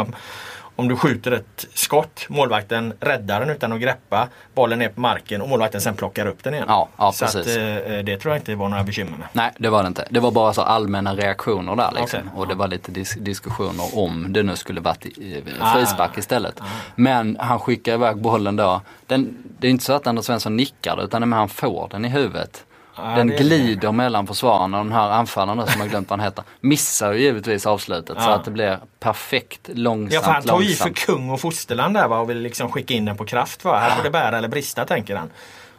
[0.80, 5.42] om, du skjuter ett skott, målvakten räddar den utan att greppa, bollen är på marken
[5.42, 6.66] och målvakten sen plockar upp den igen.
[6.68, 7.58] Ja, ja, Så att, precis.
[7.58, 9.28] eh, det tror jag inte var några bekymmer med.
[9.34, 10.08] Nej, det var det inte.
[10.10, 12.20] Det var bara så allmänna reaktioner där liksom.
[12.20, 12.32] Okej.
[12.36, 15.74] Och det var lite dis- diskussioner om det nu skulle varit i- Ah.
[15.74, 16.62] frispark istället.
[16.96, 18.82] Men han skickar iväg bollen då.
[19.08, 22.66] Den, det är inte så att Anders Svensson nickar utan han får den i huvudet.
[23.04, 26.26] Ja, den det glider mellan försvararna och den här anfallaren som jag glömt vad han
[26.28, 26.43] heter.
[26.62, 28.36] Missar ju givetvis avslutet så Ja.
[28.36, 32.08] att det blir perfekt långsamt, Ja, för han tar ju för kung och fosterland där
[32.08, 33.64] va, och vill liksom skicka in den på kraft.
[33.66, 33.78] Va?
[33.80, 35.30] Här får det bära eller brista tänker han.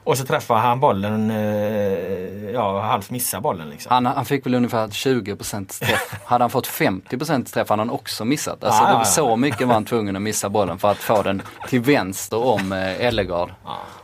[0.04, 3.90] Och så träffar han bollen, eh, ja halvt missar bollen liksom.
[3.92, 6.14] Han, han fick väl ungefär 20% träff.
[6.24, 8.64] hade han fått 50% träff hade han också missat.
[8.64, 9.04] Alltså Ja, det ja, var ja.
[9.04, 12.72] så mycket var han tvungen att missa bollen för att få den till vänster om
[12.72, 13.50] eh, Ellegard.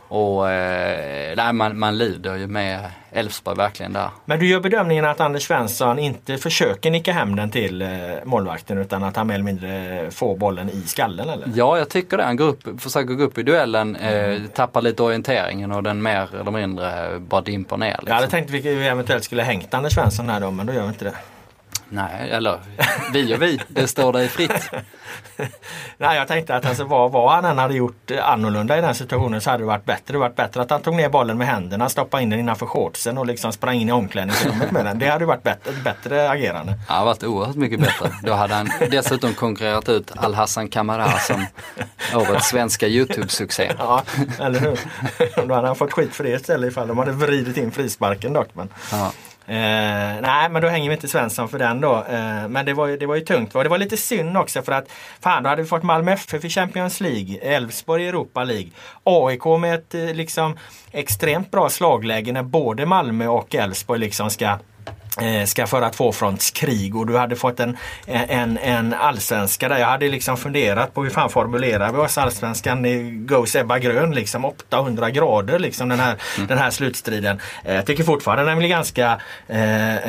[0.07, 2.79] Och eh, nej, man, man lider ju med
[3.17, 4.09] Elfsborg verkligen där.
[4.25, 7.87] Men du gör bedömningen att Anders Svensson inte försöker nicka hem den till eh,
[8.23, 11.47] målvakten utan att han mer eller mindre får bollen i skallen eller?
[11.55, 12.23] Ja, jag tycker det.
[12.23, 16.29] Han går upp, försöker gå upp i duellen, eh, tappar lite orienteringen och den mer
[16.39, 17.87] eller mindre bara dimper ner.
[17.87, 18.07] Liksom.
[18.07, 20.81] Jag hade tänkt att vi eventuellt skulle hängt Anders Svensson här då men då gör
[20.81, 21.13] vi inte det.
[21.89, 22.59] Nej, eller
[23.13, 24.71] vi och vi, det står dig fritt.
[25.97, 29.49] Nej, jag tänkte att alltså, vad, vad han hade gjort annorlunda i den situationen så
[29.49, 30.13] hade det varit bättre.
[30.13, 33.17] Det varit bättre att han tog ner bollen med händerna, stoppade in den innanför shortsen
[33.17, 34.99] och liksom sprang in i omklädningsrummet med den.
[34.99, 36.71] Det hade varit bättre, bättre agerande.
[36.87, 38.11] Det hade varit oerhört mycket bättre.
[38.23, 41.45] Då hade han dessutom konkurrerat ut Al-Hassan Kamara som
[42.13, 43.71] årets svenska YouTube-succé.
[43.79, 44.03] Ja,
[44.39, 44.79] eller hur?
[45.47, 48.47] Då hade han fått skit för det istället ifall de hade vridit in frisparken dock.
[48.53, 48.69] Men...
[48.91, 49.11] Ja.
[49.49, 51.95] Eh, nej men då hänger vi inte Svensson för den då.
[52.09, 53.55] Eh, men det var, ju, det var ju tungt.
[53.55, 56.45] Och det var lite synd också för att fan då hade vi fått Malmö FF
[56.45, 58.69] i Champions League, Elfsborg i Europa League,
[59.03, 60.57] AIK med ett eh, liksom
[60.91, 64.57] extremt bra slagläge när både Malmö och Elfsborg liksom ska
[65.45, 70.37] ska föra tvåfrontskrig och du hade fått en, en, en allsvenska där jag hade liksom
[70.37, 72.85] funderat på hur fan formulerar vi oss allsvenskan
[73.27, 76.47] Goes Ebba Grön liksom 800 grader liksom den här, mm.
[76.47, 77.39] den här slutstriden.
[77.63, 79.57] Eh, jag tycker fortfarande den blir ganska eh,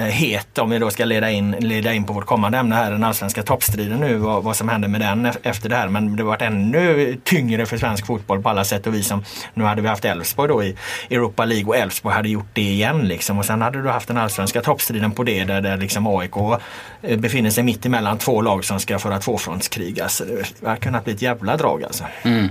[0.04, 3.04] het om vi då ska leda in, leda in på vårt kommande ämne här den
[3.04, 6.28] allsvenska toppstriden nu vad, vad som händer med den efter det här men det har
[6.28, 9.08] varit ännu tyngre för svensk fotboll på alla sätt och vis.
[9.08, 10.76] Som, nu hade vi haft Elfsborg då i
[11.10, 14.16] Europa League och Elfsborg hade gjort det igen liksom och sen hade du haft den
[14.16, 16.36] allsvenska toppstriden striden på det där, där liksom AIK
[17.02, 20.00] eh, befinner sig mitt emellan två lag som ska föra tvåfrontskrig.
[20.00, 20.24] Alltså,
[20.60, 22.04] det har kunnat bli ett jävla drag alltså.
[22.22, 22.48] Mm.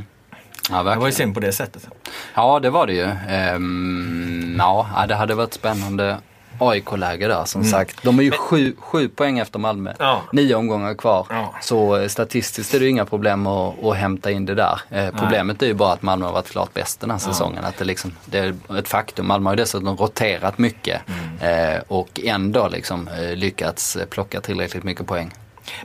[0.71, 1.87] Ja, det var ju synd på det sättet.
[2.35, 3.09] Ja det var det ju.
[3.29, 6.17] Ehm, ja det hade varit spännande
[6.59, 7.71] AIK-läge där som mm.
[7.71, 8.03] sagt.
[8.03, 9.93] De är ju sju, sju poäng efter Malmö.
[9.99, 10.21] Ja.
[10.31, 11.27] Nio omgångar kvar.
[11.29, 11.53] Ja.
[11.61, 14.79] Så eh, statistiskt är det inga problem att, att hämta in det där.
[14.89, 17.65] Eh, problemet är ju bara att Malmö har varit klart bäst den här säsongen.
[17.65, 19.27] Att det, liksom, det är ett faktum.
[19.27, 21.01] Malmö har ju dessutom roterat mycket
[21.41, 21.75] mm.
[21.75, 25.31] eh, och ändå liksom, eh, lyckats plocka tillräckligt mycket poäng.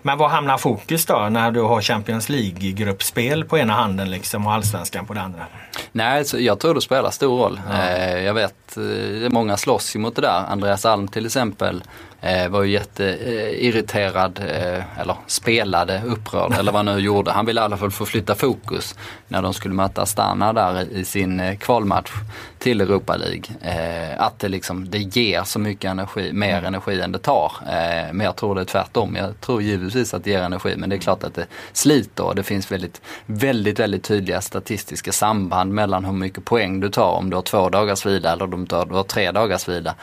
[0.02, 4.52] Men var hamnar fokus då när du har Champions League-gruppspel på ena handen liksom och
[4.52, 5.46] allsvenskan på den andra?
[5.92, 7.60] Nej, jag tror det spelar stor roll.
[7.70, 7.82] Ja.
[7.82, 10.44] Eh, jag vet, eh, många slåss ju mot det där.
[10.48, 11.82] Andreas Alm till exempel
[12.24, 17.30] Eh, var ju jätteirriterad, eh, eller spelade, upprörd eller vad han nu gjorde.
[17.30, 18.94] Han ville i alla fall få flytta fokus
[19.28, 22.10] när de skulle möta Astana där i sin eh, kvalmatch
[22.58, 23.42] till Europa League.
[23.60, 26.64] Eh, att det liksom, det ger så mycket energi, mer mm.
[26.64, 27.52] energi än det tar.
[27.66, 29.16] Eh, men jag tror det är tvärtom.
[29.16, 32.34] Jag tror givetvis att det ger energi men det är klart att det sliter och
[32.34, 37.30] det finns väldigt, väldigt, väldigt tydliga statistiska samband mellan hur mycket poäng du tar om
[37.30, 39.94] du har två dagars vila eller om du har tre dagars vila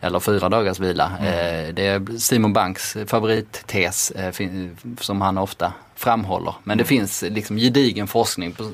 [0.00, 1.12] eller fyra dagars vila.
[1.20, 1.26] Mm.
[1.26, 4.34] Eh, det är Simon Banks favorittes eh,
[5.00, 6.54] som han ofta framhåller.
[6.64, 6.88] Men det mm.
[6.88, 8.70] finns liksom gedigen forskning på,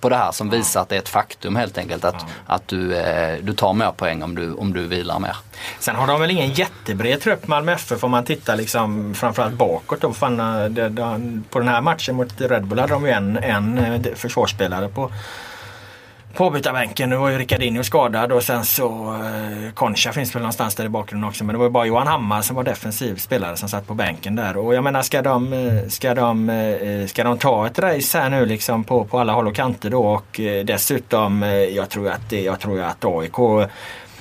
[0.00, 2.96] på det här som visar att det är ett faktum helt enkelt att, att du,
[2.96, 5.36] eh, du tar mer poäng om du, om du vilar mer.
[5.78, 10.00] Sen har de väl ingen jättebred trupp Malmö FF om man tittar liksom framförallt bakåt.
[10.00, 10.36] Då, fan,
[10.74, 14.88] det, det, på den här matchen mot Red Bull hade de ju en, en försvarsspelare
[14.88, 15.10] på
[16.34, 17.10] på avbytarbänken.
[17.10, 20.88] Nu var ju Ricardinho skadad och sen så eh, Concha finns väl någonstans där i
[20.88, 21.44] bakgrunden också.
[21.44, 24.36] Men det var ju bara Johan Hammar som var defensiv spelare som satt på bänken
[24.36, 24.56] där.
[24.56, 28.30] Och jag menar ska de, eh, ska de, eh, ska de ta ett race här
[28.30, 32.08] nu liksom på, på alla håll och kanter då och eh, dessutom eh, jag tror
[32.08, 33.68] att, jag tror att AIK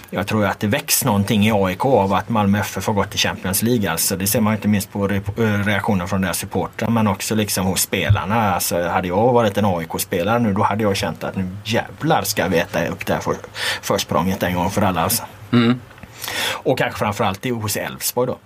[0.09, 3.19] jag tror att det väcks någonting i AIK av att Malmö FF har gått till
[3.19, 3.91] Champions League.
[3.91, 7.81] Alltså, det ser man inte minst på reaktioner från deras supportrar men också liksom hos
[7.81, 8.53] spelarna.
[8.53, 12.47] Alltså, hade jag varit en AIK-spelare nu då hade jag känt att nu jävlar ska
[12.47, 13.35] vi äta upp det här för,
[13.81, 15.01] försprånget en gång för alla.
[15.01, 15.23] Alltså.
[15.51, 15.79] Mm.
[16.51, 18.37] Och kanske framförallt hos Elfsborg då.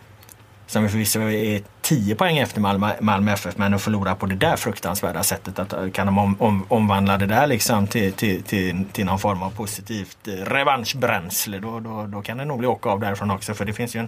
[0.68, 4.56] Som förvisso är 10 poäng efter Malmö, Malmö FF men att förlora på det där
[4.56, 5.60] fruktansvärda sättet.
[5.60, 9.20] Att, eh, kan de om, om, omvandla det där liksom till, till, till, till någon
[9.20, 13.32] form av positivt eh, revanschbränsle då, då, då kan det nog bli åka av därifrån
[13.32, 13.54] också.
[13.54, 14.08] För det finns ju en,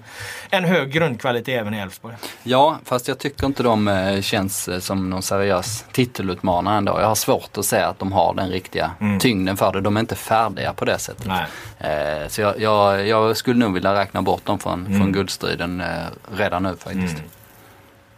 [0.50, 2.16] en hög grundkvalitet även i Elfsborg.
[2.44, 6.98] Ja, fast jag tycker inte de eh, känns som någon seriös titelutmanare ändå.
[7.00, 9.20] Jag har svårt att säga att de har den riktiga mm.
[9.20, 9.82] tyngden för det.
[9.82, 11.28] De är inte färdiga på det sättet.
[11.28, 12.30] Nej.
[12.30, 15.00] så jag, jag, jag, skulle nog vilja räkna bort dem från, mm.
[15.00, 15.84] från guldstriden
[16.36, 17.18] redan nu faktiskt.
[17.18, 17.30] Mm.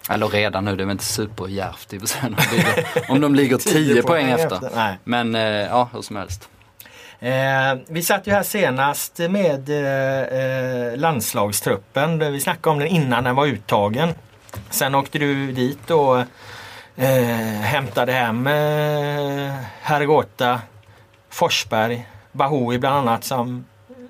[0.10, 4.30] Eller redan nu, det är väl inte superdjärvt i och Om de ligger 10 poäng
[4.30, 4.56] efter.
[4.66, 4.98] efter.
[5.04, 6.50] Men eh, ja, hur som helst.
[7.20, 12.20] Eh, vi satt ju här senast med eh, eh, landslagstruppen.
[12.34, 14.14] Vi snackade om den innan den var uttagen.
[14.70, 16.20] Sen åkte du dit och
[16.96, 20.62] eh, hämtade hem eh, Hergota,
[21.30, 23.66] Forsberg, Bahoui bland annat som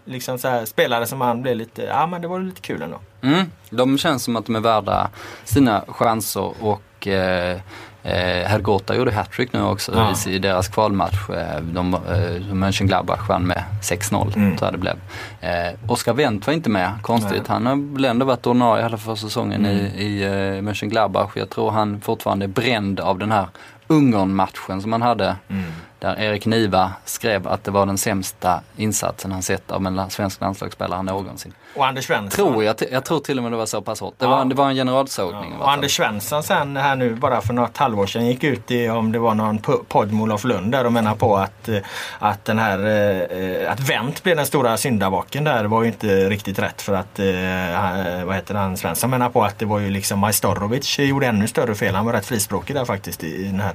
[0.05, 2.99] liksom så här, spelare som man blev lite, ja men det var lite kul ändå.
[3.21, 5.09] Mm, de känns som att de är värda
[5.43, 7.59] sina chanser och eh,
[8.05, 10.31] Eh, Hergota gjorde hattrick nu också ja.
[10.31, 11.29] i, deras kvalmatch.
[11.29, 14.57] Eh, de, eh, Mönchengladbach vann med 6-0 mm.
[14.57, 14.95] tror jag det blev.
[15.41, 17.31] Eh, Oskar Wendt var inte med, konstigt.
[17.31, 17.45] Nej.
[17.47, 19.77] Han har väl ändå varit ordinarie hela för säsongen mm.
[19.77, 21.31] i, i eh, Mönchengladbach.
[21.35, 23.47] Jag tror han fortfarande är bränd av den här
[23.87, 25.35] Ungern-matchen som han hade.
[25.47, 25.63] Mm
[25.99, 30.41] där Erik Niva skrev att det var den sämsta insatsen han sett av en svensk
[30.41, 31.53] landslagsspelare någonsin.
[31.75, 32.45] Och Anders Svensson.
[32.45, 34.13] Tror jag, jag tror till och med det var så pass hårt.
[34.17, 34.29] Det, ja.
[34.29, 35.53] var, det var en generalsågning.
[35.59, 35.63] Ja.
[35.63, 39.11] Och Anders Svensson sen här nu bara för något halvår sedan gick ut i om
[39.11, 39.57] det var någon
[39.87, 41.77] podd med Olof Lund där och menar på att, eh,
[42.19, 46.59] att den här eh, att Wendt blev den stora syndabocken där var ju inte riktigt
[46.59, 50.19] rätt för att eh, vad heter han Svensson menar på att det var ju liksom
[50.19, 51.95] Majstorovic gjorde ännu större fel.
[51.95, 53.73] Han var rätt frispråkig där faktiskt i den här,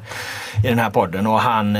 [0.65, 1.77] i den här podden och han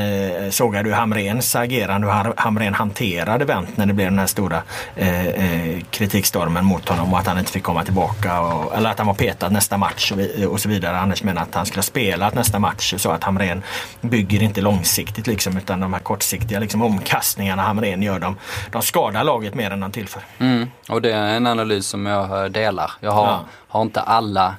[0.51, 4.63] sågade ju Hamrens agerande och Hamren hanterade Wendt när det blev den här stora
[4.97, 8.41] eh, kritikstormen mot honom och att han inte fick komma tillbaka.
[8.41, 10.99] Och, eller att han var petad nästa match och, och så vidare.
[10.99, 12.95] Anders menar att han skulle ha spelat nästa match.
[12.97, 13.63] Så att Hamrén
[14.01, 18.37] bygger inte långsiktigt liksom utan de här kortsiktiga liksom, omkastningarna Hamrén gör de,
[18.73, 20.23] de skadar laget mer än de tillför.
[20.39, 20.71] Mm.
[20.89, 22.93] Och det är en analys som jag delar.
[23.01, 23.45] Jag har, ja.
[23.69, 24.55] har inte alla eh,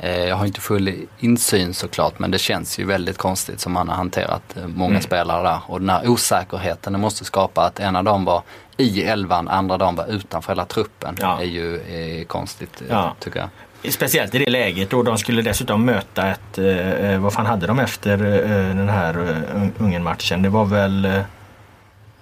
[0.00, 3.96] jag har inte full insyn såklart men det känns ju väldigt konstigt som han har
[3.96, 5.02] hanterat eh, många mm.
[5.02, 5.60] spelare där.
[5.66, 8.42] Och den här osäkerheten det måste skapa att en av dem var
[8.76, 11.16] i elvan, andra dagen var utanför hela truppen.
[11.20, 11.40] Ja.
[11.40, 13.14] är ju är konstigt ja.
[13.20, 13.48] tycker jag.
[13.92, 17.78] Speciellt i det läget och de skulle dessutom möta ett, eh, vad fan hade de
[17.78, 19.42] efter eh, den här
[19.78, 20.42] Ungern-matchen?
[20.42, 21.22] Det var väl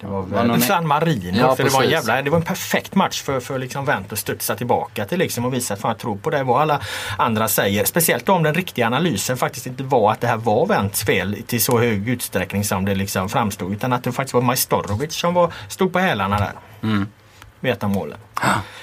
[0.05, 0.61] det var väl någon...
[0.61, 1.37] San Marino.
[1.37, 4.13] Ja, för det, var en jävla, det var en perfekt match för, för liksom Wendt
[4.13, 6.43] att studsa tillbaka till liksom och visa att fan jag tror på det.
[6.43, 6.79] Vad alla
[7.17, 7.85] andra säger.
[7.85, 11.63] Speciellt om den riktiga analysen faktiskt inte var att det här var Wendts fel till
[11.63, 13.71] så hög utsträckning som det liksom framstod.
[13.71, 16.53] Utan att det faktiskt var Majstorovic som var, stod på hälarna där.
[16.83, 17.07] Mm.
[17.59, 18.17] Vid målen.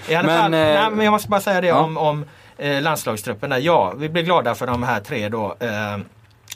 [0.08, 1.76] I alla men, fall, eh, nej, men jag måste bara säga det ja.
[1.76, 2.24] om, om
[2.58, 3.50] eh, landslagstruppen.
[3.50, 3.58] Där.
[3.58, 5.56] Ja, vi blir glada för de här tre då.
[5.60, 5.98] Eh,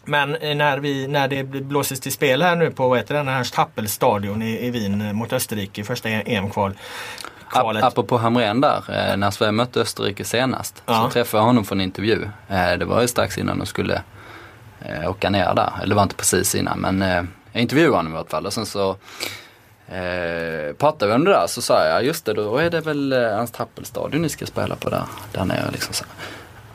[0.06, 4.42] men när, vi, när det blåses till spel här nu på vad den här Tappelstadion
[4.42, 6.74] i, i Wien mot Österrike i första EM-kval.
[7.50, 7.84] Kvalet.
[7.84, 11.02] Apropå Hamrén där, eh, när Sverige mötte Österrike senast ja.
[11.04, 12.28] så träffade jag honom för en intervju.
[12.48, 14.02] Eh, det var ju strax innan de skulle
[14.80, 15.72] eh, åka ner där.
[15.78, 17.00] Eller det var inte precis innan men
[17.52, 18.90] jag intervjuade honom i alla fall och sen så
[19.88, 23.12] eh, pratade vi om det där så sa jag just det då är det väl
[23.12, 25.70] hans Tappelstadion ni ska spela på där, där nere.
[25.72, 26.04] Liksom så.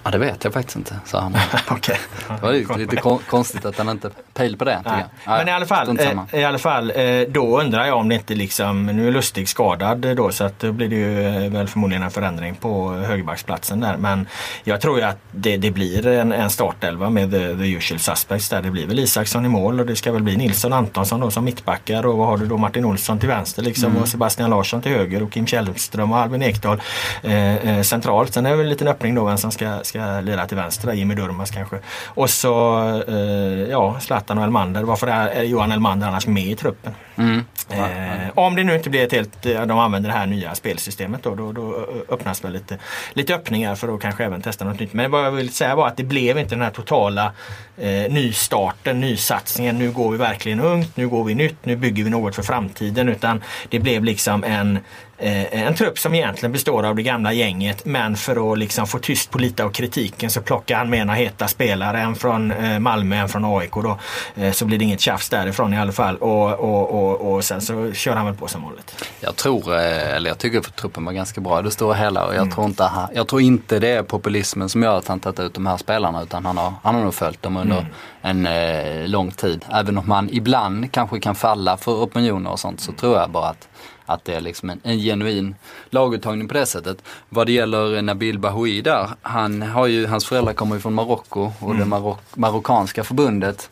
[0.04, 1.36] Ja det vet jag faktiskt inte, sa han.
[1.78, 1.96] okay.
[2.28, 2.96] Det var lite, lite
[3.30, 4.82] konstigt att han inte pejl på det.
[4.86, 5.02] Ja.
[5.26, 8.36] Men i alla fall, eh, i alla fall eh, då undrar jag om det inte
[8.36, 12.04] liksom, nu är Lustig skadad då så att då blir det ju eh, väl förmodligen
[12.04, 13.98] en förändring på högerbacksplatsen där.
[13.98, 14.28] Men
[14.64, 18.50] jag tror ju att det, det blir en, en startelva med the, the usual suspects
[18.50, 18.62] där.
[18.62, 21.46] Det blir väl Isaksson i mål och det ska väl bli Nilsson Antonsson då som
[21.46, 24.02] mittbackar och vad har du då Martin Olsson till vänster liksom mm.
[24.02, 26.82] och Sebastian Larsson till höger och Kim Källström och Albin Ekdal
[27.24, 28.34] eh, centralt.
[28.34, 30.94] Sen är det väl en liten öppning då vem som ska ska lira till vänster,
[30.94, 31.80] Jimmy Durmaz kanske.
[32.06, 34.84] Och så eh, ja, Zlatan och Elmander.
[34.84, 36.94] Varför är Johan Elmander annars med i truppen?
[37.16, 37.46] Mm.
[37.70, 41.24] Eh, om det nu inte blir ett helt, eh, de använder det här nya spelsystemet
[41.24, 42.78] då, då, då öppnas väl lite,
[43.14, 44.94] lite öppningar för att kanske även testa något nytt.
[44.94, 47.32] Men vad jag vill säga var att det blev inte den här totala
[47.78, 49.78] eh, nystarten, nysatsningen.
[49.78, 53.10] Nu går vi verkligen ungt, nu går vi nytt, nu bygger vi något för framtiden.
[53.10, 54.80] Utan det blev liksom en
[55.22, 59.32] en trupp som egentligen består av det gamla gänget men för att liksom få tyst
[59.32, 62.02] på lite av kritiken så plockar han med några heta spelare.
[62.02, 64.00] En från eh, Malmö, en från AIK då.
[64.36, 67.62] Eh, så blir det inget tjafs därifrån i alla fall och, och, och, och sen
[67.62, 69.06] så kör han väl på som vanligt.
[69.20, 72.42] Jag tror, eller jag tycker att truppen var ganska bra det stora hela och jag,
[72.42, 72.52] mm.
[72.52, 75.66] tror inte, jag tror inte det är populismen som gör att han tagit ut de
[75.66, 77.92] här spelarna utan han har, han har nog följt dem under mm.
[78.22, 79.66] en eh, lång tid.
[79.72, 83.50] Även om man ibland kanske kan falla för opinioner och sånt så tror jag bara
[83.50, 83.68] att
[84.14, 85.56] att det är liksom en, en genuin
[85.90, 86.98] laguttagning på det sättet.
[87.30, 91.52] Vad det gäller Nabil Bahoui där, han har ju, hans föräldrar kommer ju från Marocko
[91.60, 91.80] och mm.
[91.80, 93.70] det Marok marockanska förbundet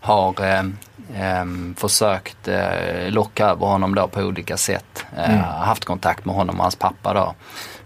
[0.00, 0.60] har eh,
[1.22, 1.44] eh,
[1.76, 5.04] försökt eh, locka över honom då på olika sätt.
[5.16, 5.44] Eh, mm.
[5.44, 7.34] Haft kontakt med honom och hans pappa då.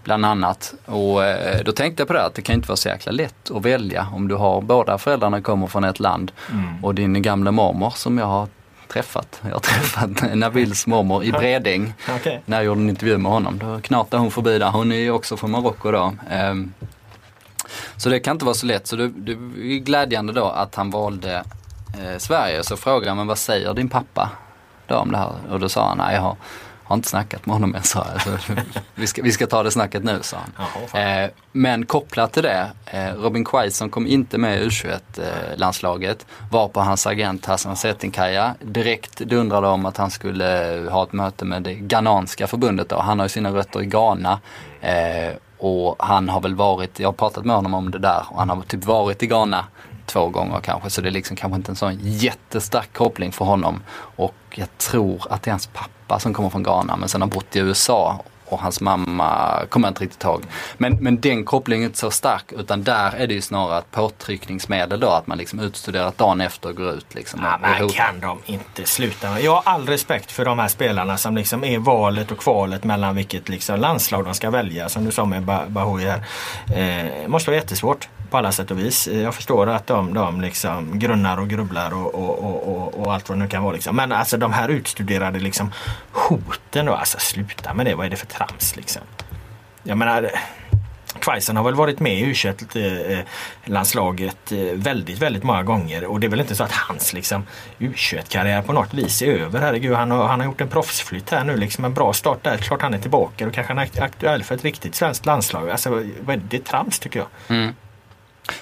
[0.05, 0.75] Bland annat.
[0.85, 3.51] Och eh, då tänkte jag på det att det kan inte vara så jäkla lätt
[3.51, 6.85] att välja om du har båda föräldrarna kommer från ett land mm.
[6.85, 8.49] och din gamla mormor som jag har
[8.97, 9.41] träffat.
[9.43, 12.39] Jag har träffat Nabils mormor i Bredäng okay.
[12.45, 13.59] när jag gjorde en intervju med honom.
[13.59, 14.71] Då knatade hon förbi där.
[14.71, 16.15] Hon är ju också från Marocko då.
[16.51, 16.75] Um,
[17.97, 18.87] så det kan inte vara så lätt.
[18.87, 21.45] Så det, det är glädjande då att han valde
[22.01, 22.63] eh, Sverige.
[22.63, 24.31] Så frågade jag, men vad säger din pappa
[24.87, 25.33] då om det här?
[25.51, 26.37] Och då sa han, nej jag har
[26.87, 28.65] har inte snackat med honom än sa jag.
[28.95, 30.69] vi, ska, vi ska ta det snacket nu sa han.
[30.93, 36.27] Jaha, eh, men kopplat till det, eh, Robin Quaison kom inte med i U21-landslaget.
[36.29, 38.55] Eh, var på hans agent Hassan Setinkaya.
[38.61, 42.89] Direkt dundrade om att han skulle ha ett möte med det ghananska förbundet.
[42.89, 43.01] Då.
[43.01, 44.41] Han har ju sina rötter i Ghana.
[44.81, 48.39] Eh, och han har väl varit, jag har pratat med honom om det där och
[48.39, 49.65] han har typ varit i Ghana
[50.07, 50.91] två gånger kanske.
[50.91, 53.83] Så det är liksom kanske inte en sån jättestark koppling för honom.
[53.99, 57.29] Och jag tror att det är hans pappa som kommer från Ghana men sen har
[57.29, 60.43] bott i USA och hans mamma kommer inte riktigt ihåg.
[60.79, 63.91] Men, men den kopplingen är inte så stark utan där är det ju snarare ett
[63.91, 67.41] påtryckningsmedel då att man liksom utstuderat dagen efter och går ut liksom.
[67.43, 69.41] Ja, men kan de inte sluta?
[69.41, 73.17] Jag har all respekt för de här spelarna som liksom är valet och kvalet mellan
[73.17, 74.89] vilket liksom landslag de ska välja.
[74.89, 76.23] Som du sa med Ba- Bahoui här.
[76.77, 79.07] Eh, måste vara jättesvårt på alla sätt och vis.
[79.09, 83.15] Eh, Jag förstår att de, de liksom grunnar och grubblar och, och, och, och, och
[83.15, 83.73] allt vad det nu kan vara.
[83.75, 83.97] Liksom.
[83.97, 85.73] Men alltså de här utstuderade liksom
[86.13, 86.95] hoten då.
[86.95, 87.95] Alltså sluta med det.
[87.95, 89.03] Vad är det för trams liksom?
[89.83, 90.31] Jag menar
[91.21, 92.35] Quaison har väl varit med i u
[92.75, 93.19] eh,
[93.65, 97.47] landslaget eh, väldigt, väldigt många gånger och det är väl inte så att hans liksom,
[97.79, 99.61] U21-karriär på något vis är över.
[99.61, 102.57] Herregud, han har, han har gjort en proffsflytt här nu, liksom en bra start där.
[102.57, 105.71] Klart han är tillbaka och kanske han är aktuell för ett riktigt svenskt landslag.
[105.71, 106.37] Alltså, det?
[106.37, 107.57] det är trams tycker jag.
[107.57, 107.75] Mm.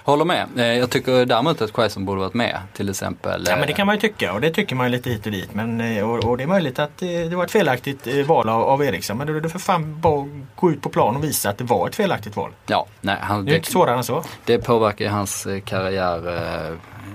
[0.02, 0.47] Håller med.
[0.56, 3.44] Eh, Jag tycker däremot att Quaison borde varit med till exempel.
[3.48, 5.32] Ja men det kan man ju tycka och det tycker man ju lite hit och
[5.32, 5.55] dit.
[5.55, 8.48] Men, eh, och, och det är möjligt att eh, det var ett felaktigt eh, val
[8.48, 9.19] av, av Eriksson.
[9.19, 11.59] Men då är det för fan bara att gå ut på plan och visa att
[11.59, 12.51] det var ett felaktigt val.
[12.66, 14.24] Ja, nej, han, Det är ju inte svårare än så.
[14.44, 16.20] det påverkar ju hans eh, karriär.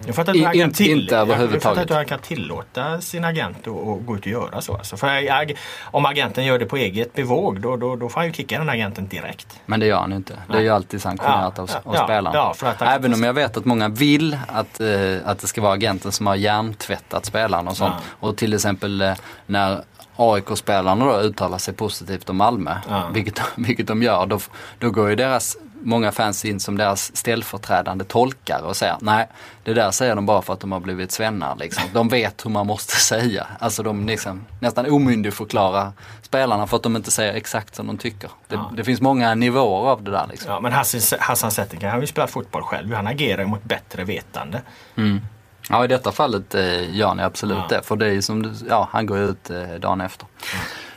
[0.06, 1.64] Jag fattar inte hur han kan, till, inte jag, jag överhuvudtaget.
[1.64, 4.74] fattar inte hur han kan tillåta sin agent att gå ut och göra så.
[4.78, 4.98] Alltså.
[4.98, 8.34] För ag- om agenten gör det på eget bevåg då, då, då får han ju
[8.34, 9.60] kicka den agenten direkt.
[9.66, 10.34] Men det gör han ju inte.
[10.52, 12.36] Det är ju alltid sanktionerat Ja, av, av ja, spelaren.
[12.38, 14.88] ja, för att- Även om jag vet att många vill att, eh,
[15.26, 17.94] att det ska vara agenten som har hjärntvättat spelaren och sånt.
[17.98, 18.28] Ja.
[18.28, 19.14] Och till exempel eh,
[19.46, 19.82] när
[20.16, 23.10] AIK-spelarna då uttalar sig positivt om Malmö, Ja.
[23.14, 24.40] vilket, vilket de gör, då,
[24.80, 29.28] då går ju deras många fans in som deras ställföreträdande tolkare och säger nej,
[29.64, 31.56] det där säger de bara för att de har blivit svennar.
[31.56, 31.84] Liksom.
[31.94, 33.48] De vet hur man måste säga.
[33.60, 35.92] Alltså de liksom nästan omyndigförklarar
[36.22, 38.30] spelarna för att de inte säger exakt som de tycker.
[38.48, 38.72] Det, Ja.
[38.76, 40.28] det finns många nivåer av det där.
[40.30, 40.52] Liksom.
[40.52, 42.94] Ja, men Hassan, Hassan Zettergren han ju spelat fotboll själv.
[42.94, 44.62] Han agerar mot bättre vetande.
[44.96, 45.22] Mm.
[45.70, 47.78] Ja i detta fallet eh, gör ni absolut Ja.
[47.78, 47.82] det.
[47.84, 50.28] För det är som du, ja han går ut eh, dagen efter.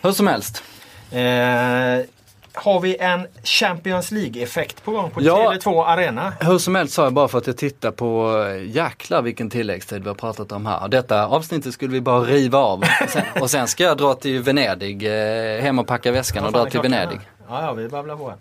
[0.02, 0.62] Hur som helst.
[1.10, 1.20] Eh,
[2.54, 5.52] har vi en Champions League-effekt på gång på Ja.
[5.52, 6.32] Tele2 Arena?
[6.40, 10.02] Hur som helst sa jag bara för att jag tittar på, eh, jäklar vilken tilläggstid
[10.02, 10.88] vi har pratat om här.
[10.88, 12.78] Detta avsnittet skulle vi bara riva av.
[13.02, 16.52] Och sen, och sen ska jag dra till Venedig, eh, hem och packa väskan och
[16.52, 17.20] dra till Venedig.
[17.48, 18.32] Ja, ja, vi babblar på.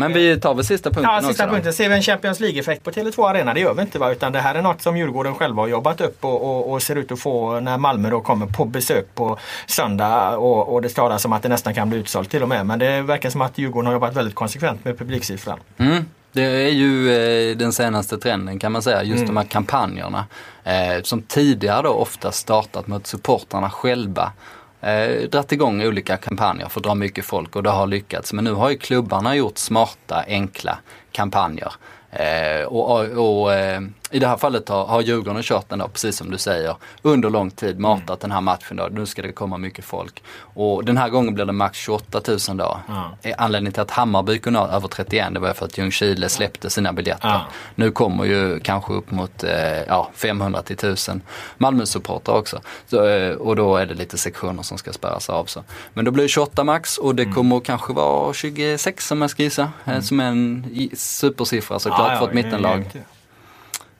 [0.00, 1.50] Men vi tar väl sista punkten Ja, sista också då?
[1.52, 1.72] punkten.
[1.72, 3.54] Ser vi en Champions League-effekt på Tele2 Arena?
[3.54, 4.10] Det gör vi inte va?
[4.12, 6.96] Utan det här är något som Djurgården själva har jobbat upp och, och, och ser
[6.96, 10.36] ut att få när Malmö då kommer på besök på söndag.
[10.38, 12.66] Och, och det talas om att det nästan kan bli utsålt till och med.
[12.66, 15.58] Men det verkar som att Djurgården har jobbat väldigt konsekvent med publiksiffran.
[15.78, 16.04] Mm.
[16.32, 17.12] Det är ju
[17.50, 19.26] eh, den senaste trenden kan man säga, just Mm.
[19.26, 20.24] de här kampanjerna.
[20.64, 24.32] Eh, som tidigare då ofta startat att supportrarna själva
[24.80, 28.32] eh, dratt igång olika kampanjer för att dra mycket folk och det har lyckats.
[28.32, 30.78] Men nu har ju klubbarna gjort smarta, enkla
[31.12, 31.72] kampanjer.
[32.10, 33.80] Eh, och och, och eh,
[34.10, 37.30] i det här fallet har, har Djurgården kört den då, precis som du säger, under
[37.30, 38.18] lång tid matat Mm.
[38.20, 38.88] den här matchen då.
[38.90, 40.22] Nu ska det komma mycket folk.
[40.54, 42.78] Och den här gången blir det max 28 000 då.
[43.22, 46.70] Eh, Anledningen till att Hammarby kunde ha över 31 det var för att Ljungskile släppte
[46.70, 47.28] sina biljetter.
[47.28, 47.40] Ja.
[47.74, 49.50] Nu kommer ju kanske upp mot eh,
[49.88, 51.22] ja, 500 till 1000
[51.58, 52.60] Malmö-supportrar också.
[52.86, 55.44] Så, eh, och då är det lite sektioner som ska spärras av.
[55.44, 55.62] Så.
[55.94, 57.16] Men då blir det 28 max och Mm.
[57.28, 59.72] det kommer kanske vara 26 om jag ska gissa.
[59.84, 62.90] eh, Som är en supersiffra såklart Ja, ja, för ett mittenlag.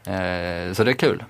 [0.06, 1.24] Eh, så det är kul.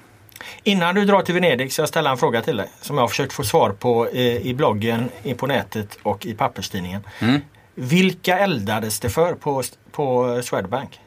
[0.62, 2.68] Innan du drar till Venedig så jag ställa en fråga till dig.
[2.80, 7.06] Som jag har försökt få svar på eh, i bloggen, på nätet och i papperstidningen.
[7.18, 7.40] Mm.
[7.74, 11.00] Vilka eldades det för på, på Swedbank?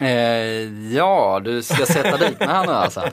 [0.00, 3.08] Eh, ja, du ska sätta dit mig här nu alltså.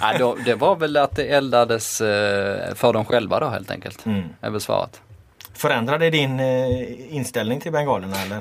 [0.00, 4.06] Ja, då, det var väl att det eldades eh, för dem själva då helt enkelt.
[4.06, 4.28] Mm.
[4.40, 5.00] är väl svaret.
[5.54, 8.36] Förändrade det din eh, inställning till bengalerna eller?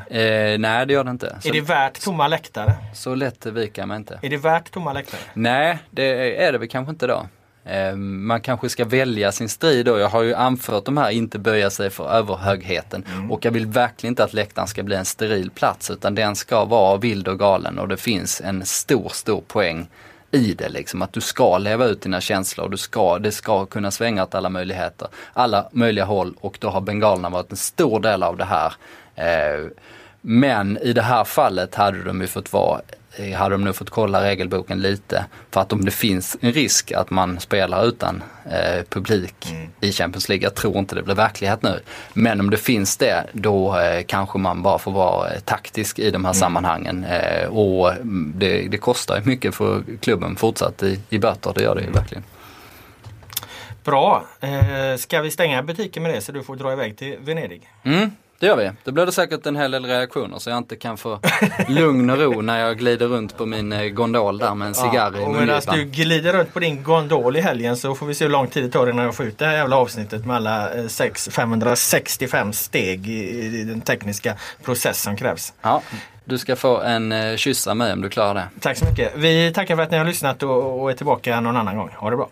[0.53, 1.37] Eh, nej det gör det inte.
[1.41, 2.73] Så, Är det värt tomma läktare?
[2.93, 4.19] så lätt viker jag mig inte.
[4.21, 5.21] Är det värt tomma läktare?
[5.33, 7.25] Nej, det är det väl kanske inte då.
[7.65, 9.99] Eh, Man kanske ska välja sin strid då.
[9.99, 13.05] Jag har ju anfört de här inte böja sig för överhögheten.
[13.29, 16.65] Och jag vill verkligen inte att läktaren ska bli en steril plats utan den ska
[16.65, 19.87] vara vild och galen och det finns en stor, stor poäng
[20.31, 21.01] i det liksom.
[21.01, 22.65] Att du ska leva ut dina känslor.
[22.65, 25.07] och Du ska, det ska kunna svänga åt alla möjligheter.
[25.33, 28.73] Alla möjliga håll och då har bengalerna varit en stor del av det här.
[29.15, 29.67] Eh,
[30.21, 32.81] Men i det här fallet hade de ju fått vara
[33.37, 35.25] hade de nog fått kolla regelboken lite.
[35.51, 40.29] För att om det finns en risk att man spelar utan eh, publik i Champions
[40.29, 41.79] League, jag tror inte det blir verklighet nu.
[42.13, 46.11] Men om det finns det, då eh, kanske man bara får vara eh, taktisk i
[46.11, 47.03] de här sammanhangen.
[47.03, 51.63] Eh, och mm, det, det kostar ju mycket för klubben fortsatt i, i böter, det
[51.63, 52.23] gör det ju verkligen.
[53.83, 54.25] Bra.
[54.39, 57.69] Eh, ska vi stänga butiken med det så du får dra iväg till Venedig?
[57.83, 58.71] Mm, Det gör vi.
[58.83, 61.19] Det blir det säkert en hel del reaktioner så jag inte kan få
[61.67, 65.21] lugn och ro när jag glider runt på min eh, gondol där med en cigarr
[65.21, 65.75] i och medan mungipan.
[65.77, 68.63] du glider runt på din gondol i helgen så får vi se hur lång tid
[68.63, 72.53] det tar innan jag får ut det här jävla avsnittet med alla eh, sex- 565
[72.53, 75.53] steg i, i den tekniska process som krävs.
[75.61, 75.81] Ja,
[76.25, 78.47] du ska få en eh, kyss av mig om du klarar det.
[78.59, 79.11] Tack så mycket.
[79.15, 81.89] Vi tackar för att ni har lyssnat och, och är tillbaka någon annan gång.
[81.97, 82.29] Ha det bra.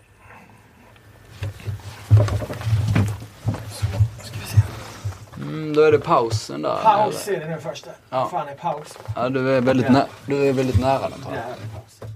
[5.50, 6.76] Mm, då är det pausen där.
[6.82, 7.90] Paus är det nu första.
[8.10, 8.28] Ja.
[8.30, 8.98] Fan är paus?
[9.16, 11.32] Ja, du är väldigt, nä- du är väldigt nära den jag.
[11.32, 12.10] Där är paus.